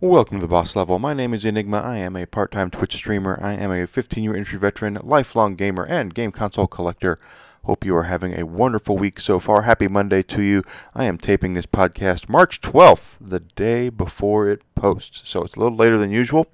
Welcome 0.00 0.38
to 0.38 0.46
the 0.46 0.48
Boss 0.48 0.76
Level. 0.76 1.00
My 1.00 1.12
name 1.12 1.34
is 1.34 1.42
Enygma. 1.42 1.82
I 1.82 1.96
am 1.96 2.14
a 2.14 2.24
part 2.24 2.52
time 2.52 2.70
Twitch 2.70 2.94
streamer. 2.94 3.36
I 3.42 3.54
am 3.54 3.72
a 3.72 3.84
15 3.84 4.22
year 4.22 4.36
industry 4.36 4.56
veteran, 4.56 4.96
lifelong 5.02 5.56
gamer, 5.56 5.84
and 5.84 6.14
game 6.14 6.30
console 6.30 6.68
collector. 6.68 7.18
Hope 7.64 7.84
you 7.84 7.96
are 7.96 8.04
having 8.04 8.38
a 8.38 8.46
wonderful 8.46 8.96
week 8.96 9.18
so 9.18 9.40
far. 9.40 9.62
Happy 9.62 9.88
Monday 9.88 10.22
to 10.22 10.40
you. 10.40 10.62
I 10.94 11.02
am 11.06 11.18
taping 11.18 11.54
this 11.54 11.66
podcast 11.66 12.28
March 12.28 12.60
12th, 12.60 13.16
the 13.20 13.40
day 13.40 13.88
before 13.88 14.48
it 14.48 14.62
posts. 14.76 15.22
So 15.24 15.42
it's 15.42 15.56
a 15.56 15.58
little 15.58 15.76
later 15.76 15.98
than 15.98 16.12
usual. 16.12 16.46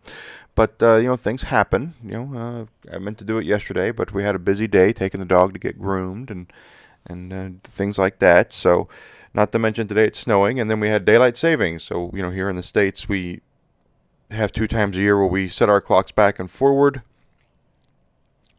But, 0.55 0.83
uh, 0.83 0.97
you 0.97 1.09
know, 1.09 1.17
things 1.17 1.43
happen. 1.43 1.93
You 2.03 2.13
know, 2.13 2.39
uh, 2.91 2.95
I 2.95 2.97
meant 2.97 3.19
to 3.19 3.25
do 3.25 3.37
it 3.37 3.45
yesterday, 3.45 3.91
but 3.91 4.15
we 4.15 4.23
had 4.23 4.35
a 4.35 4.39
busy 4.39 4.67
day 4.67 4.95
taking 4.95 5.21
the 5.21 5.27
dog 5.27 5.53
to 5.53 5.59
get 5.59 5.79
groomed 5.79 6.31
and, 6.31 6.51
and 7.05 7.31
uh, 7.31 7.51
things 7.63 7.99
like 7.99 8.21
that. 8.21 8.55
So, 8.55 8.89
not 9.35 9.53
to 9.53 9.59
mention 9.59 9.89
today 9.89 10.05
it's 10.05 10.19
snowing, 10.19 10.61
and 10.61 10.71
then 10.71 10.81
we 10.81 10.89
had 10.89 11.05
daylight 11.05 11.37
savings. 11.37 11.83
So, 11.83 12.11
you 12.15 12.23
know, 12.23 12.31
here 12.31 12.49
in 12.49 12.57
the 12.57 12.63
States, 12.63 13.09
we 13.09 13.41
have 14.31 14.53
two 14.53 14.67
times 14.67 14.97
a 14.97 15.01
year 15.01 15.19
where 15.19 15.27
we 15.27 15.49
set 15.49 15.69
our 15.69 15.81
clocks 15.81 16.13
back 16.13 16.39
and 16.39 16.51
forward. 16.51 17.03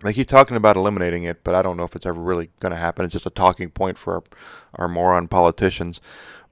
They 0.04 0.14
keep 0.14 0.28
talking 0.28 0.58
about 0.58 0.76
eliminating 0.76 1.24
it, 1.24 1.44
but 1.44 1.56
I 1.56 1.62
don't 1.62 1.78
know 1.78 1.86
if 1.86 1.96
it's 1.96 2.06
ever 2.06 2.20
really 2.20 2.50
going 2.60 2.72
to 2.72 2.78
happen. 2.78 3.06
It's 3.06 3.14
just 3.14 3.26
a 3.26 3.32
talking 3.32 3.70
point 3.70 3.98
for 3.98 4.16
our, 4.16 4.24
our 4.76 4.88
moron 4.88 5.28
politicians. 5.28 6.02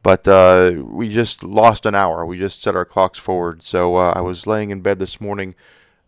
But 0.02 0.27
uh, 0.27 0.83
we 0.83 1.09
just 1.09 1.44
lost 1.44 1.85
an 1.85 1.95
hour. 1.95 2.25
We 2.25 2.38
just 2.38 2.61
set 2.61 2.75
our 2.75 2.85
clocks 2.85 3.19
forward. 3.19 3.61
So 3.61 3.97
uh, 3.97 4.13
I 4.16 4.21
was 4.21 4.47
laying 4.47 4.69
in 4.69 4.81
bed 4.81 4.99
this 4.99 5.19
morning 5.21 5.55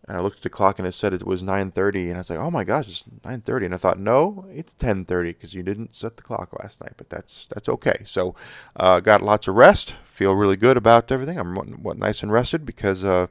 and 0.08 0.16
I 0.16 0.20
looked 0.20 0.38
at 0.38 0.42
the 0.42 0.50
clock 0.50 0.78
and 0.78 0.86
it 0.86 0.92
said 0.92 1.12
it 1.12 1.26
was 1.26 1.42
9:30 1.42 2.08
and 2.08 2.14
I 2.14 2.18
was 2.18 2.30
like, 2.30 2.38
"Oh 2.38 2.50
my 2.50 2.64
gosh, 2.64 2.86
it's 2.88 3.04
9:30." 3.24 3.66
And 3.66 3.74
I 3.74 3.78
thought, 3.78 3.98
"No, 3.98 4.46
it's 4.50 4.72
10:30 4.74 5.32
because 5.32 5.54
you 5.54 5.62
didn't 5.62 5.94
set 5.94 6.16
the 6.16 6.22
clock 6.22 6.52
last 6.60 6.80
night." 6.80 6.94
But 6.96 7.10
that's 7.10 7.46
that's 7.46 7.68
okay. 7.68 8.02
So, 8.04 8.34
uh, 8.76 9.00
got 9.00 9.22
lots 9.22 9.48
of 9.48 9.56
rest. 9.56 9.96
Feel 10.06 10.34
really 10.34 10.56
good 10.56 10.76
about 10.76 11.10
everything. 11.10 11.38
I'm 11.38 11.54
what, 11.56 11.98
nice 11.98 12.22
and 12.22 12.32
rested 12.32 12.64
because 12.64 13.04
uh, 13.04 13.26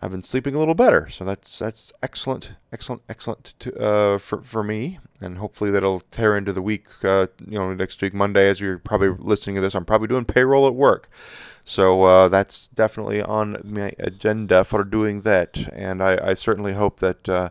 I've 0.00 0.10
been 0.10 0.22
sleeping 0.22 0.54
a 0.54 0.58
little 0.58 0.74
better. 0.74 1.08
So 1.08 1.24
that's 1.24 1.58
that's 1.60 1.92
excellent, 2.02 2.50
excellent, 2.72 3.02
excellent 3.08 3.54
to, 3.60 3.78
uh, 3.78 4.18
for 4.18 4.42
for 4.42 4.64
me. 4.64 4.98
And 5.20 5.38
hopefully 5.38 5.70
that'll 5.70 6.00
tear 6.00 6.36
into 6.36 6.52
the 6.52 6.62
week. 6.62 6.86
Uh, 7.04 7.28
you 7.46 7.58
know, 7.58 7.72
next 7.72 8.02
week 8.02 8.14
Monday, 8.14 8.48
as 8.48 8.60
you're 8.60 8.78
probably 8.78 9.10
listening 9.10 9.54
to 9.56 9.62
this, 9.62 9.74
I'm 9.74 9.84
probably 9.84 10.08
doing 10.08 10.24
payroll 10.24 10.66
at 10.66 10.74
work. 10.74 11.08
So 11.64 12.04
uh, 12.04 12.28
that's 12.28 12.68
definitely 12.68 13.22
on 13.22 13.60
my 13.64 13.92
agenda 13.98 14.64
for 14.64 14.84
doing 14.84 15.22
that, 15.22 15.66
and 15.72 16.02
I, 16.02 16.18
I 16.22 16.34
certainly 16.34 16.74
hope 16.74 17.00
that 17.00 17.26
uh, 17.28 17.48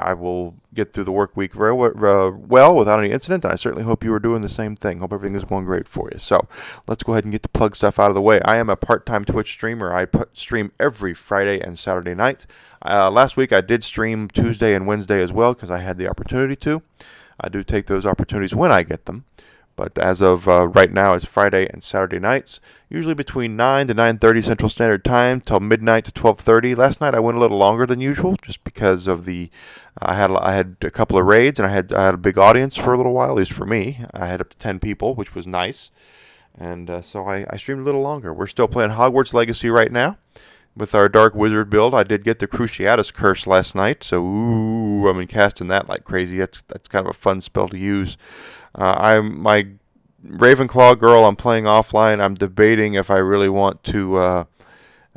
I 0.00 0.14
will 0.14 0.56
get 0.72 0.92
through 0.92 1.04
the 1.04 1.12
work 1.12 1.36
week 1.36 1.52
very 1.54 1.74
well 1.74 2.76
without 2.76 2.98
any 2.98 3.10
incident. 3.10 3.44
And 3.44 3.52
I 3.52 3.56
certainly 3.56 3.84
hope 3.84 4.02
you 4.02 4.12
are 4.14 4.18
doing 4.18 4.42
the 4.42 4.48
same 4.48 4.74
thing. 4.74 4.98
Hope 4.98 5.12
everything 5.12 5.36
is 5.36 5.44
going 5.44 5.64
great 5.64 5.86
for 5.86 6.08
you. 6.12 6.18
So 6.18 6.48
let's 6.86 7.02
go 7.02 7.12
ahead 7.12 7.24
and 7.24 7.32
get 7.32 7.42
the 7.42 7.48
plug 7.48 7.76
stuff 7.76 7.98
out 7.98 8.10
of 8.10 8.14
the 8.14 8.22
way. 8.22 8.40
I 8.42 8.56
am 8.56 8.70
a 8.70 8.76
part-time 8.76 9.24
Twitch 9.24 9.52
streamer. 9.52 9.92
I 9.92 10.04
put, 10.06 10.36
stream 10.36 10.72
every 10.80 11.14
Friday 11.14 11.60
and 11.60 11.78
Saturday 11.78 12.14
night. 12.14 12.46
Uh, 12.84 13.10
last 13.10 13.36
week 13.36 13.52
I 13.52 13.60
did 13.60 13.84
stream 13.84 14.28
Tuesday 14.28 14.74
and 14.74 14.86
Wednesday 14.86 15.22
as 15.22 15.32
well 15.32 15.54
because 15.54 15.70
I 15.70 15.78
had 15.78 15.98
the 15.98 16.08
opportunity 16.08 16.56
to. 16.56 16.82
I 17.40 17.48
do 17.48 17.62
take 17.62 17.86
those 17.86 18.06
opportunities 18.06 18.54
when 18.54 18.72
I 18.72 18.82
get 18.82 19.06
them. 19.06 19.24
But 19.76 19.98
as 19.98 20.20
of 20.20 20.48
uh, 20.48 20.68
right 20.68 20.92
now, 20.92 21.14
it's 21.14 21.24
Friday 21.24 21.66
and 21.68 21.82
Saturday 21.82 22.20
nights, 22.20 22.60
usually 22.88 23.14
between 23.14 23.56
9 23.56 23.88
to 23.88 23.94
9:30 23.94 24.44
Central 24.44 24.68
Standard 24.68 25.04
Time 25.04 25.40
till 25.40 25.60
midnight 25.60 26.04
to 26.04 26.12
12:30. 26.12 26.76
Last 26.76 27.00
night 27.00 27.14
I 27.14 27.20
went 27.20 27.36
a 27.36 27.40
little 27.40 27.58
longer 27.58 27.84
than 27.84 28.00
usual, 28.00 28.36
just 28.42 28.62
because 28.62 29.08
of 29.08 29.24
the 29.24 29.50
I 30.00 30.14
had 30.14 30.30
I 30.30 30.52
had 30.52 30.76
a 30.82 30.90
couple 30.90 31.18
of 31.18 31.26
raids 31.26 31.58
and 31.58 31.66
I 31.66 31.72
had 31.72 31.92
I 31.92 32.06
had 32.06 32.14
a 32.14 32.18
big 32.18 32.38
audience 32.38 32.76
for 32.76 32.94
a 32.94 32.96
little 32.96 33.12
while, 33.12 33.30
at 33.30 33.36
least 33.36 33.52
for 33.52 33.66
me. 33.66 34.04
I 34.12 34.26
had 34.26 34.40
up 34.40 34.50
to 34.50 34.56
10 34.58 34.78
people, 34.78 35.14
which 35.14 35.34
was 35.34 35.46
nice, 35.46 35.90
and 36.56 36.88
uh, 36.88 37.02
so 37.02 37.24
I, 37.24 37.44
I 37.50 37.56
streamed 37.56 37.80
a 37.80 37.84
little 37.84 38.02
longer. 38.02 38.32
We're 38.32 38.46
still 38.46 38.68
playing 38.68 38.92
Hogwarts 38.92 39.34
Legacy 39.34 39.70
right 39.70 39.90
now 39.90 40.18
with 40.76 40.94
our 40.94 41.08
Dark 41.08 41.34
Wizard 41.34 41.70
build. 41.70 41.94
I 41.94 42.02
did 42.02 42.24
get 42.24 42.38
the 42.38 42.48
Cruciatus 42.48 43.12
Curse 43.12 43.46
last 43.46 43.74
night, 43.74 44.02
so 44.04 44.24
ooh, 44.24 45.08
I've 45.08 45.16
been 45.16 45.26
casting 45.26 45.68
that 45.68 45.88
like 45.88 46.04
crazy. 46.04 46.38
That's 46.38 46.62
that's 46.62 46.88
kind 46.88 47.06
of 47.06 47.10
a 47.10 47.18
fun 47.18 47.40
spell 47.40 47.68
to 47.68 47.78
use. 47.78 48.16
Uh, 48.74 48.94
I'm 48.98 49.40
my 49.40 49.68
Ravenclaw 50.26 50.98
girl. 50.98 51.24
I'm 51.24 51.36
playing 51.36 51.64
offline. 51.64 52.20
I'm 52.20 52.34
debating 52.34 52.94
if 52.94 53.10
I 53.10 53.18
really 53.18 53.48
want 53.48 53.84
to 53.84 54.16
uh, 54.16 54.44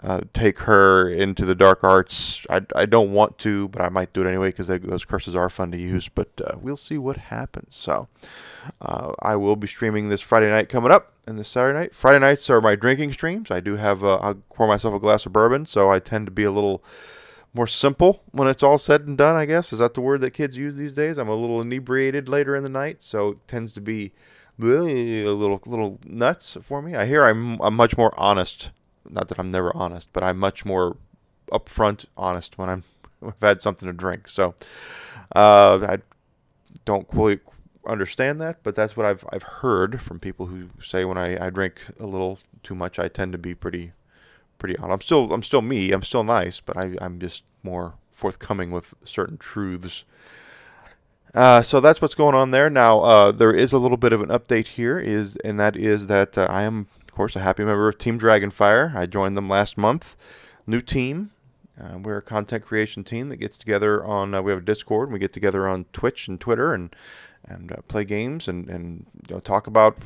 uh, 0.04 0.22
take 0.34 0.60
her 0.60 1.10
into 1.10 1.46
the 1.46 1.56
dark 1.56 1.84
arts. 1.84 2.46
I, 2.50 2.62
I 2.76 2.86
don't 2.86 3.14
want 3.14 3.38
to, 3.40 3.70
but 3.70 3.82
I 3.82 3.90
might 3.90 4.14
do 4.14 4.22
it 4.22 4.28
anyway 4.28 4.50
because 4.50 4.68
those 4.68 5.06
curses 5.06 5.36
are 5.36 5.50
fun 5.50 5.72
to 5.72 5.78
use. 5.78 6.10
But 6.10 6.30
uh, 6.46 6.58
we'll 6.62 6.78
see 6.78 6.98
what 6.98 7.18
happens. 7.18 7.76
So 7.76 8.08
uh, 8.82 9.14
I 9.22 9.36
will 9.36 9.56
be 9.56 9.68
streaming 9.68 10.10
this 10.10 10.22
Friday 10.22 10.50
night 10.50 10.70
coming 10.70 10.92
up 10.92 11.14
and 11.26 11.40
this 11.40 11.48
Saturday 11.48 11.78
night. 11.80 11.96
Friday 11.96 12.20
nights 12.20 12.50
are 12.50 12.62
my 12.62 12.76
drinking 12.76 13.14
streams. 13.14 13.50
I 13.50 13.60
do 13.60 13.78
have 13.78 14.04
uh, 14.04 14.18
I'll 14.18 14.36
pour 14.54 14.68
myself 14.68 14.94
a 14.94 15.00
glass 15.00 15.26
of 15.26 15.34
bourbon, 15.34 15.66
so 15.66 15.90
I 15.90 16.00
tend 16.00 16.28
to 16.28 16.32
be 16.32 16.44
a 16.44 16.52
little 16.52 16.84
more 17.58 17.68
simple 17.68 18.24
when 18.32 18.48
it's 18.48 18.64
all 18.64 18.78
said 18.78 19.02
and 19.08 19.18
done, 19.18 19.36
I 19.36 19.46
guess. 19.46 19.74
Is 19.74 19.80
that 19.80 19.96
the 19.96 20.02
word 20.02 20.22
that 20.22 20.32
kids 20.32 20.56
use 20.56 20.78
these 20.78 20.94
days? 20.94 21.18
I'm 21.18 21.28
a 21.28 21.36
little 21.36 21.60
inebriated 21.60 22.30
later 22.30 22.56
in 22.56 22.64
the 22.64 22.70
night, 22.70 23.02
so 23.02 23.30
it 23.30 23.48
tends 23.48 23.74
to 23.74 23.82
be 23.82 24.14
a 24.60 24.64
little 24.64 25.62
little 25.66 26.00
nuts 26.06 26.58
for 26.62 26.82
me. 26.82 26.96
I 26.96 27.06
hear 27.06 27.26
I'm 27.26 27.60
I'm 27.62 27.76
much 27.76 27.98
more 27.98 28.18
honest. 28.18 28.70
Not 29.10 29.28
that 29.30 29.40
I'm 29.40 29.52
never 29.52 29.76
honest, 29.76 30.10
but 30.14 30.24
I'm 30.24 30.38
much 30.38 30.66
more 30.66 30.98
upfront 31.52 32.06
honest 32.16 32.58
when 32.58 32.70
I'm 32.70 32.84
I've 33.26 33.34
had 33.42 33.62
something 33.62 33.88
to 33.88 33.94
drink. 33.94 34.28
So 34.28 34.56
uh, 35.36 35.80
I 35.82 35.98
don't 36.86 37.08
quite 37.08 37.42
understand 37.86 38.40
that, 38.42 38.64
but 38.64 38.76
that's 38.76 38.96
what 38.96 39.06
I've 39.06 39.26
I've 39.32 39.44
heard 39.44 40.02
from 40.02 40.20
people 40.20 40.46
who 40.46 40.70
say 40.82 41.06
when 41.06 41.18
I, 41.18 41.48
I 41.48 41.50
drink 41.50 41.82
a 42.00 42.06
little 42.06 42.40
too 42.64 42.76
much, 42.76 43.00
I 43.00 43.08
tend 43.08 43.32
to 43.32 43.38
be 43.38 43.56
pretty 43.56 43.94
pretty 44.58 44.78
on. 44.78 44.92
I'm 44.92 45.02
still 45.02 45.32
I'm 45.34 45.44
still 45.44 45.62
me. 45.62 45.92
I'm 45.92 46.04
still 46.04 46.24
nice, 46.24 46.60
but 46.60 46.78
I 46.78 46.96
I'm 47.02 47.20
just 47.20 47.44
more 47.64 47.96
forthcoming 48.12 48.72
with 48.72 48.94
certain 49.04 49.38
truths. 49.38 50.04
Uh, 51.34 51.62
so 51.62 51.80
that's 51.80 52.02
what's 52.02 52.16
going 52.16 52.36
on 52.36 52.52
there. 52.52 52.70
Now 52.70 53.02
uh, 53.02 53.32
there 53.32 53.54
is 53.54 53.74
a 53.74 53.78
little 53.78 53.98
bit 53.98 54.14
of 54.14 54.22
an 54.22 54.30
update 54.30 54.68
here, 54.68 55.00
is 55.00 55.36
and 55.38 55.60
that 55.60 55.76
is 55.76 56.08
that 56.08 56.38
uh, 56.38 56.48
I 56.50 56.64
am 56.64 56.88
of 57.02 57.14
course 57.14 57.36
a 57.36 57.40
happy 57.40 57.64
member 57.64 57.88
of 57.88 57.98
Team 57.98 58.20
Dragonfire. 58.20 58.96
I 58.96 59.06
joined 59.06 59.38
them 59.38 59.50
last 59.50 59.78
month. 59.78 60.16
New 60.66 60.82
team. 60.82 61.32
Uh, 61.80 62.00
we're 62.00 62.18
a 62.18 62.24
content 62.24 62.66
creation 62.66 63.04
team 63.04 63.30
that 63.30 63.38
gets 63.38 63.56
together 63.56 64.04
on. 64.04 64.34
Uh, 64.34 64.42
we 64.42 64.52
have 64.52 64.62
a 64.62 64.66
Discord. 64.66 65.10
And 65.10 65.14
we 65.14 65.20
get 65.20 65.32
together 65.32 65.68
on 65.68 65.86
Twitch 65.94 66.28
and 66.28 66.40
Twitter 66.40 66.74
and 66.74 66.94
and 67.48 67.72
uh, 67.72 67.82
play 67.88 68.04
games 68.04 68.48
and 68.48 68.70
and 68.70 69.06
you 69.28 69.36
know, 69.36 69.40
talk 69.40 69.68
about 69.68 69.98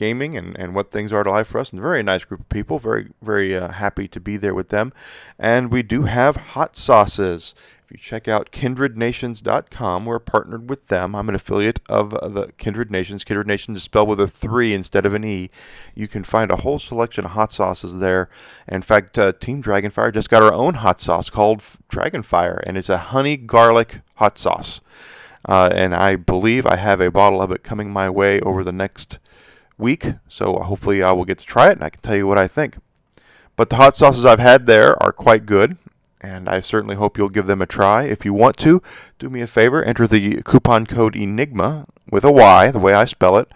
gaming 0.00 0.34
and, 0.34 0.58
and 0.58 0.74
what 0.74 0.90
things 0.90 1.12
are 1.12 1.22
to 1.22 1.30
life 1.30 1.48
for 1.48 1.58
us. 1.58 1.70
And 1.70 1.80
very 1.80 2.02
nice 2.02 2.24
group 2.24 2.40
of 2.40 2.48
people. 2.48 2.78
Very, 2.78 3.10
very 3.20 3.54
uh, 3.54 3.70
happy 3.72 4.08
to 4.08 4.18
be 4.18 4.38
there 4.38 4.54
with 4.54 4.70
them. 4.70 4.94
And 5.38 5.70
we 5.70 5.82
do 5.82 6.04
have 6.04 6.36
hot 6.36 6.74
sauces. 6.74 7.54
If 7.84 7.90
you 7.90 7.98
check 7.98 8.26
out 8.26 8.50
kindrednations.com, 8.50 10.06
we're 10.06 10.18
partnered 10.18 10.70
with 10.70 10.88
them. 10.88 11.14
I'm 11.14 11.28
an 11.28 11.34
affiliate 11.34 11.80
of 11.86 12.12
the 12.12 12.50
Kindred 12.56 12.90
Nations. 12.90 13.24
Kindred 13.24 13.46
Nations 13.46 13.76
is 13.76 13.84
spelled 13.84 14.08
with 14.08 14.20
a 14.20 14.26
3 14.26 14.72
instead 14.72 15.04
of 15.04 15.12
an 15.12 15.22
E. 15.22 15.50
You 15.94 16.08
can 16.08 16.24
find 16.24 16.50
a 16.50 16.56
whole 16.56 16.78
selection 16.78 17.26
of 17.26 17.32
hot 17.32 17.52
sauces 17.52 17.98
there. 17.98 18.30
In 18.66 18.80
fact, 18.80 19.18
uh, 19.18 19.32
Team 19.32 19.62
Dragonfire 19.62 20.14
just 20.14 20.30
got 20.30 20.42
our 20.42 20.54
own 20.54 20.74
hot 20.74 20.98
sauce 20.98 21.28
called 21.28 21.60
Dragonfire, 21.90 22.62
and 22.64 22.78
it's 22.78 22.88
a 22.88 22.98
honey 22.98 23.36
garlic 23.36 24.00
hot 24.14 24.38
sauce. 24.38 24.80
Uh, 25.46 25.70
and 25.74 25.94
I 25.94 26.16
believe 26.16 26.66
I 26.66 26.76
have 26.76 27.00
a 27.02 27.10
bottle 27.10 27.42
of 27.42 27.50
it 27.50 27.62
coming 27.62 27.90
my 27.90 28.08
way 28.08 28.40
over 28.40 28.64
the 28.64 28.72
next 28.72 29.18
week, 29.80 30.14
so 30.28 30.58
hopefully 30.58 31.02
I 31.02 31.12
will 31.12 31.24
get 31.24 31.38
to 31.38 31.46
try 31.46 31.70
it 31.70 31.72
and 31.72 31.84
I 31.84 31.90
can 31.90 32.00
tell 32.00 32.16
you 32.16 32.26
what 32.26 32.38
I 32.38 32.46
think. 32.46 32.76
But 33.56 33.68
the 33.68 33.76
hot 33.76 33.96
sauces 33.96 34.24
I've 34.24 34.38
had 34.38 34.66
there 34.66 35.00
are 35.02 35.12
quite 35.12 35.44
good, 35.44 35.76
and 36.20 36.48
I 36.48 36.60
certainly 36.60 36.96
hope 36.96 37.18
you'll 37.18 37.28
give 37.28 37.46
them 37.46 37.60
a 37.60 37.66
try. 37.66 38.04
If 38.04 38.24
you 38.24 38.32
want 38.32 38.56
to, 38.58 38.82
do 39.18 39.28
me 39.28 39.40
a 39.40 39.46
favor, 39.46 39.82
enter 39.84 40.06
the 40.06 40.42
coupon 40.42 40.86
code 40.86 41.14
ENIGMA 41.14 41.86
with 42.10 42.24
a 42.24 42.32
Y, 42.32 42.70
the 42.70 42.78
way 42.78 42.94
I 42.94 43.04
spell 43.04 43.36
it, 43.36 43.50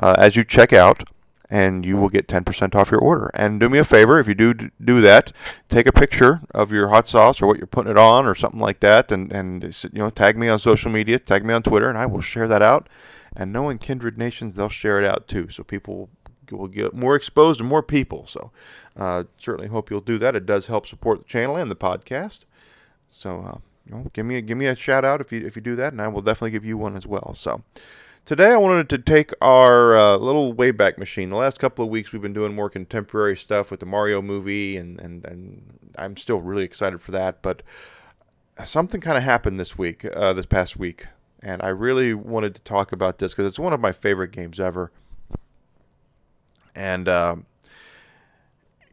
uh, 0.00 0.14
as 0.18 0.36
you 0.36 0.44
check 0.44 0.72
out, 0.72 1.04
and 1.50 1.84
you 1.84 1.98
will 1.98 2.08
get 2.08 2.28
10% 2.28 2.74
off 2.74 2.90
your 2.90 3.00
order. 3.00 3.30
And 3.34 3.60
do 3.60 3.68
me 3.68 3.78
a 3.78 3.84
favor, 3.84 4.18
if 4.18 4.26
you 4.26 4.34
do 4.34 4.54
do 4.82 5.02
that, 5.02 5.32
take 5.68 5.86
a 5.86 5.92
picture 5.92 6.40
of 6.54 6.72
your 6.72 6.88
hot 6.88 7.06
sauce 7.06 7.42
or 7.42 7.46
what 7.46 7.58
you're 7.58 7.66
putting 7.66 7.90
it 7.90 7.98
on 7.98 8.24
or 8.24 8.34
something 8.34 8.60
like 8.60 8.80
that, 8.80 9.12
and, 9.12 9.30
and 9.30 9.64
you 9.92 9.98
know 9.98 10.08
tag 10.08 10.38
me 10.38 10.48
on 10.48 10.58
social 10.58 10.90
media, 10.90 11.18
tag 11.18 11.44
me 11.44 11.52
on 11.52 11.62
Twitter, 11.62 11.88
and 11.88 11.98
I 11.98 12.06
will 12.06 12.22
share 12.22 12.48
that 12.48 12.62
out 12.62 12.88
and 13.36 13.52
knowing 13.52 13.78
kindred 13.78 14.18
nations, 14.18 14.54
they'll 14.54 14.68
share 14.68 14.98
it 14.98 15.04
out 15.04 15.28
too. 15.28 15.48
So 15.50 15.62
people 15.62 16.10
will 16.50 16.68
get 16.68 16.94
more 16.94 17.14
exposed 17.16 17.58
to 17.58 17.64
more 17.64 17.82
people. 17.82 18.26
So 18.26 18.50
uh, 18.96 19.24
certainly 19.38 19.68
hope 19.68 19.90
you'll 19.90 20.00
do 20.00 20.18
that. 20.18 20.36
It 20.36 20.46
does 20.46 20.66
help 20.66 20.86
support 20.86 21.18
the 21.18 21.24
channel 21.24 21.56
and 21.56 21.70
the 21.70 21.76
podcast. 21.76 22.40
So 23.08 23.40
uh, 23.40 23.58
you 23.86 23.94
know, 23.94 24.10
give 24.12 24.26
me 24.26 24.36
a, 24.36 24.40
give 24.40 24.58
me 24.58 24.66
a 24.66 24.76
shout 24.76 25.04
out 25.04 25.20
if 25.20 25.32
you 25.32 25.46
if 25.46 25.56
you 25.56 25.62
do 25.62 25.76
that, 25.76 25.92
and 25.92 26.00
I 26.00 26.08
will 26.08 26.22
definitely 26.22 26.50
give 26.50 26.64
you 26.64 26.76
one 26.76 26.96
as 26.96 27.06
well. 27.06 27.34
So. 27.34 27.62
Today 28.24 28.52
I 28.52 28.56
wanted 28.56 28.88
to 28.90 28.98
take 28.98 29.32
our 29.40 29.96
uh, 29.96 30.16
little 30.16 30.54
Wayback 30.54 30.96
Machine. 30.96 31.30
The 31.30 31.34
last 31.34 31.58
couple 31.58 31.84
of 31.84 31.90
weeks 31.90 32.12
we've 32.12 32.22
been 32.22 32.32
doing 32.32 32.54
more 32.54 32.70
contemporary 32.70 33.36
stuff 33.36 33.68
with 33.68 33.80
the 33.80 33.86
Mario 33.86 34.22
movie, 34.22 34.76
and, 34.76 35.00
and, 35.00 35.24
and 35.24 35.90
I'm 35.98 36.16
still 36.16 36.40
really 36.40 36.62
excited 36.62 37.00
for 37.00 37.10
that. 37.10 37.42
But 37.42 37.64
something 38.62 39.00
kind 39.00 39.18
of 39.18 39.24
happened 39.24 39.58
this 39.58 39.76
week, 39.76 40.04
uh, 40.04 40.32
this 40.34 40.46
past 40.46 40.76
week, 40.76 41.08
and 41.42 41.62
I 41.62 41.68
really 41.68 42.14
wanted 42.14 42.54
to 42.54 42.60
talk 42.62 42.92
about 42.92 43.18
this 43.18 43.32
because 43.32 43.46
it's 43.46 43.58
one 43.58 43.72
of 43.72 43.80
my 43.80 43.92
favorite 43.92 44.30
games 44.30 44.60
ever. 44.60 44.92
And 46.74 47.08
um, 47.08 47.46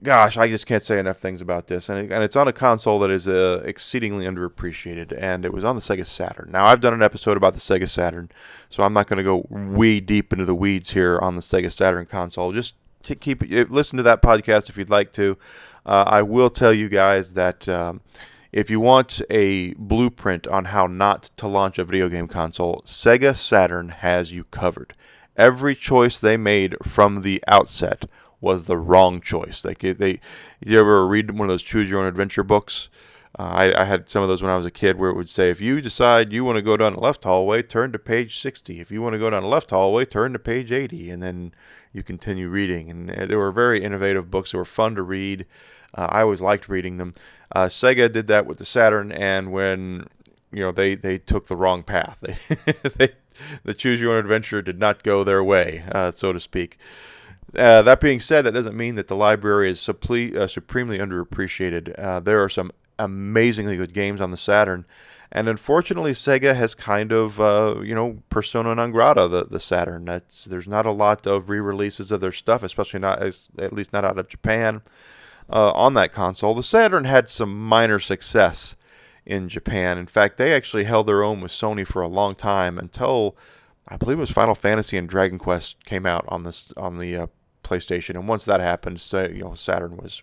gosh, 0.04 0.38
I 0.38 0.50
just 0.50 0.66
can't 0.66 0.84
say 0.84 1.00
enough 1.00 1.18
things 1.18 1.42
about 1.42 1.68
this. 1.68 1.90
And, 1.90 2.00
it, 2.00 2.12
and 2.12 2.24
it's 2.24 2.36
on 2.36 2.48
a 2.48 2.54
console 2.54 3.00
that 3.00 3.12
is 3.12 3.28
uh, 3.28 3.62
exceedingly 3.66 4.26
underappreciated, 4.26 5.16
and 5.18 5.46
it 5.46 5.54
was 5.54 5.64
on 5.64 5.76
the 5.76 5.82
Sega 5.82 6.06
Saturn. 6.06 6.50
Now, 6.52 6.66
I've 6.66 6.82
done 6.82 6.94
an 6.94 7.04
episode 7.04 7.38
about 7.38 7.54
the 7.54 7.60
Sega 7.60 7.90
Saturn, 7.90 8.30
so 8.70 8.84
I'm 8.84 8.94
not 8.94 9.08
going 9.08 9.18
to 9.18 9.24
go 9.24 9.46
way 9.50 10.00
deep 10.00 10.34
into 10.34 10.46
the 10.46 10.56
weeds 10.56 10.92
here 10.92 11.20
on 11.20 11.36
the 11.36 11.42
Sega 11.42 11.72
Saturn 11.72 12.06
console. 12.06 12.52
Just 12.52 12.74
keep 13.04 13.42
listen 13.70 13.98
to 13.98 14.04
that 14.04 14.22
podcast 14.22 14.70
if 14.70 14.78
you'd 14.78 14.90
like 14.90 15.14
to. 15.14 15.38
Uh, 15.86 16.04
I 16.06 16.22
will 16.22 16.50
tell 16.50 16.74
you 16.74 16.90
guys 16.90 17.34
that 17.34 17.68
um, 17.70 18.02
if 18.52 18.70
you 18.70 18.80
want 18.80 19.22
a 19.30 19.74
blueprint 19.74 20.48
on 20.48 20.66
how 20.66 20.88
not 20.88 21.24
to 21.38 21.48
launch 21.48 21.78
a 21.78 21.84
video 21.84 22.10
game 22.10 22.28
console, 22.28 22.82
Sega 22.86 23.36
Saturn 23.36 23.90
has 23.90 24.32
you 24.32 24.44
covered. 24.46 24.94
Every 25.36 25.76
choice 25.76 26.20
they 26.20 26.38
made 26.38 26.76
from 26.84 27.22
the 27.22 27.44
outset 27.48 28.06
was 28.42 28.66
the 28.66 28.78
wrong 28.78 29.22
choice. 29.22 29.64
Like 29.64 29.80
they, 29.80 30.20
you 30.64 30.80
ever 30.80 31.06
read 31.08 31.32
one 31.32 31.50
of 31.50 31.54
those 31.54 31.64
choose 31.64 31.90
your 31.90 32.00
own 32.00 32.08
adventure 32.08 32.44
books? 32.44 32.90
Uh, 33.38 33.44
I, 33.44 33.82
I, 33.82 33.86
had 33.86 34.10
some 34.10 34.24
of 34.24 34.28
those 34.28 34.42
when 34.42 34.52
I 34.52 34.58
was 34.58 34.66
a 34.66 34.72
kid 34.72 34.98
where 34.98 35.12
it 35.12 35.16
would 35.16 35.30
say, 35.30 35.50
if 35.50 35.62
you 35.62 35.82
decide 35.82 36.34
you 36.34 36.44
want 36.44 36.56
to 36.56 36.64
go 36.64 36.76
down 36.76 36.94
the 36.94 37.00
left 37.00 37.24
hallway, 37.24 37.62
turn 37.62 37.92
to 37.92 38.00
page 38.00 38.40
60. 38.40 38.80
If 38.80 38.90
you 38.90 39.02
want 39.02 39.14
to 39.14 39.20
go 39.20 39.30
down 39.30 39.44
the 39.44 39.50
left 39.50 39.70
hallway, 39.70 40.06
turn 40.06 40.34
to 40.34 40.40
page 40.40 40.72
80. 40.72 41.12
And 41.12 41.22
then 41.22 41.54
you 41.94 42.02
continue 42.02 42.50
reading. 42.50 42.90
And 42.90 43.12
uh, 43.12 43.26
they 43.28 43.36
were 43.36 43.52
very 43.52 43.84
innovative 43.84 44.32
books. 44.32 44.52
They 44.52 44.58
were 44.58 44.66
fun 44.66 44.96
to 44.96 45.04
read. 45.04 45.46
Uh, 45.94 46.08
I 46.10 46.22
always 46.22 46.42
liked 46.42 46.68
reading 46.68 46.98
them. 46.98 47.14
Uh, 47.52 47.66
Sega 47.66 48.12
did 48.12 48.28
that 48.28 48.46
with 48.46 48.58
the 48.58 48.66
Saturn, 48.66 49.12
and 49.12 49.52
when 49.52 50.08
you 50.52 50.62
know 50.62 50.72
they, 50.72 50.96
they 50.96 51.18
took 51.18 51.48
the 51.48 51.56
wrong 51.56 51.84
path, 51.84 52.18
they, 52.22 52.74
they 52.98 53.14
the 53.64 53.74
choose 53.74 54.02
your 54.02 54.14
own 54.14 54.20
adventure 54.20 54.62
did 54.62 54.80
not 54.80 55.04
go 55.04 55.24
their 55.24 55.44
way, 55.44 55.84
uh, 55.92 56.12
so 56.12 56.34
to 56.34 56.40
speak. 56.40 56.78
Uh, 57.56 57.82
that 57.82 58.00
being 58.00 58.20
said, 58.20 58.44
that 58.44 58.54
doesn't 58.54 58.78
mean 58.78 58.96
that 58.96 59.08
the 59.08 59.16
library 59.16 59.72
is 59.72 59.90
uh, 59.90 60.48
supremely 60.48 61.00
underappreciated. 61.00 61.98
Uh, 61.98 62.20
there 62.20 62.44
are 62.44 62.50
some 62.50 62.72
amazingly 63.00 63.76
good 63.76 63.94
games 63.94 64.22
on 64.22 64.30
the 64.30 64.38
Saturn, 64.38 64.86
and 65.32 65.48
unfortunately, 65.48 66.12
Sega 66.12 66.56
has 66.56 66.74
kind 66.74 67.12
of, 67.12 67.40
uh, 67.40 67.82
you 67.82 67.94
know, 67.94 68.22
persona 68.30 68.74
non 68.76 68.92
grata 68.92 69.28
the, 69.28 69.46
the 69.46 69.60
Saturn. 69.60 70.06
That's 70.06 70.46
there's 70.46 70.68
not 70.68 70.86
a 70.86 70.92
lot 70.92 71.28
of 71.28 71.50
re-releases 71.50 72.12
of 72.12 72.22
their 72.22 72.32
stuff, 72.32 72.64
especially 72.64 73.00
not 73.00 73.22
at 73.22 73.74
least 73.74 73.94
not 73.94 74.06
out 74.06 74.18
of 74.18 74.28
Japan. 74.28 74.82
Uh, 75.52 75.72
on 75.72 75.96
that 75.96 76.14
console, 76.14 76.54
the 76.54 76.64
Saturn 76.64 77.06
had 77.06 77.28
some 77.28 77.68
minor 77.68 78.00
success 78.00 78.76
in 79.26 79.50
Japan. 79.50 79.98
In 79.98 80.06
fact, 80.06 80.38
they 80.38 80.54
actually 80.54 80.84
held 80.84 81.08
their 81.08 81.24
own 81.24 81.42
with 81.42 81.52
Sony 81.52 81.86
for 81.86 82.02
a 82.02 82.08
long 82.08 82.36
time 82.36 82.78
until 82.78 83.36
I 83.88 83.98
believe 83.98 84.18
it 84.18 84.22
was 84.22 84.32
Final 84.32 84.56
Fantasy 84.56 84.98
and 84.98 85.10
Dragon 85.10 85.40
Quest 85.40 85.84
came 85.86 86.06
out 86.06 86.26
on 86.28 86.44
this 86.44 86.72
on 86.78 87.00
the 87.00 87.18
uh, 87.18 87.28
PlayStation, 87.64 88.12
and 88.12 88.28
once 88.28 88.46
that 88.46 88.60
happened, 88.60 89.02
so, 89.02 89.26
you 89.26 89.44
know, 89.44 89.54
Saturn 89.56 89.98
was 89.98 90.22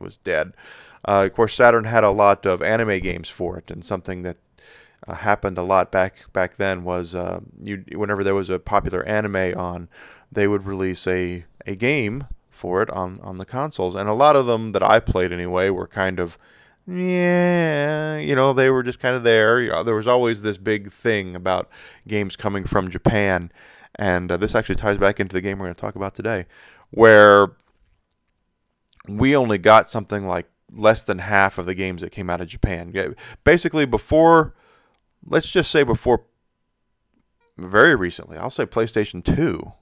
was 0.00 0.16
dead. 0.16 0.52
Uh, 1.06 1.24
of 1.26 1.34
course, 1.34 1.54
Saturn 1.54 1.84
had 1.84 2.04
a 2.04 2.10
lot 2.10 2.46
of 2.46 2.62
anime 2.62 3.00
games 3.00 3.28
for 3.28 3.58
it, 3.58 3.70
and 3.70 3.84
something 3.84 4.22
that 4.22 4.36
uh, 5.06 5.14
happened 5.14 5.58
a 5.58 5.62
lot 5.62 5.92
back 5.92 6.32
back 6.32 6.56
then 6.56 6.84
was 6.84 7.14
uh, 7.14 7.40
you 7.62 7.84
whenever 7.94 8.24
there 8.24 8.34
was 8.34 8.50
a 8.50 8.58
popular 8.58 9.06
anime 9.06 9.58
on, 9.58 9.88
they 10.30 10.48
would 10.48 10.66
release 10.66 11.06
a 11.06 11.44
a 11.66 11.76
game 11.76 12.26
for 12.62 12.80
it 12.80 12.88
on 12.90 13.18
on 13.22 13.38
the 13.38 13.44
consoles, 13.44 13.96
and 13.96 14.08
a 14.08 14.14
lot 14.14 14.36
of 14.36 14.46
them 14.46 14.70
that 14.70 14.84
I 14.84 15.00
played 15.00 15.32
anyway 15.32 15.68
were 15.68 15.88
kind 15.88 16.20
of 16.20 16.38
yeah, 16.86 18.18
you 18.18 18.34
know, 18.36 18.52
they 18.52 18.70
were 18.70 18.82
just 18.82 19.00
kind 19.00 19.16
of 19.16 19.24
there. 19.24 19.84
There 19.84 19.94
was 19.94 20.06
always 20.06 20.42
this 20.42 20.58
big 20.58 20.92
thing 20.92 21.34
about 21.34 21.68
games 22.06 22.36
coming 22.36 22.64
from 22.64 22.88
Japan, 22.88 23.50
and 23.96 24.30
uh, 24.30 24.36
this 24.36 24.54
actually 24.54 24.76
ties 24.76 24.98
back 24.98 25.18
into 25.18 25.32
the 25.32 25.40
game 25.40 25.58
we're 25.58 25.66
going 25.66 25.74
to 25.74 25.80
talk 25.80 25.96
about 25.96 26.14
today, 26.14 26.46
where 26.90 27.52
we 29.08 29.34
only 29.34 29.58
got 29.58 29.90
something 29.90 30.26
like 30.26 30.46
less 30.72 31.02
than 31.02 31.18
half 31.18 31.58
of 31.58 31.66
the 31.66 31.74
games 31.74 32.00
that 32.02 32.10
came 32.10 32.30
out 32.30 32.40
of 32.40 32.48
Japan. 32.48 32.92
Basically, 33.42 33.86
before, 33.86 34.54
let's 35.26 35.50
just 35.50 35.70
say 35.70 35.82
before, 35.82 36.24
very 37.56 37.94
recently, 37.96 38.38
I'll 38.38 38.50
say 38.50 38.66
PlayStation 38.66 39.24
2. 39.24 39.72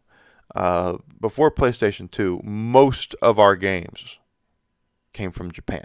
Uh, 0.55 0.99
before 1.20 1.50
PlayStation 1.50 2.11
2, 2.11 2.41
most 2.43 3.14
of 3.23 3.38
our 3.38 3.56
games 3.56 4.19
came 5.12 5.31
from 5.31 5.50
Japan. 5.50 5.85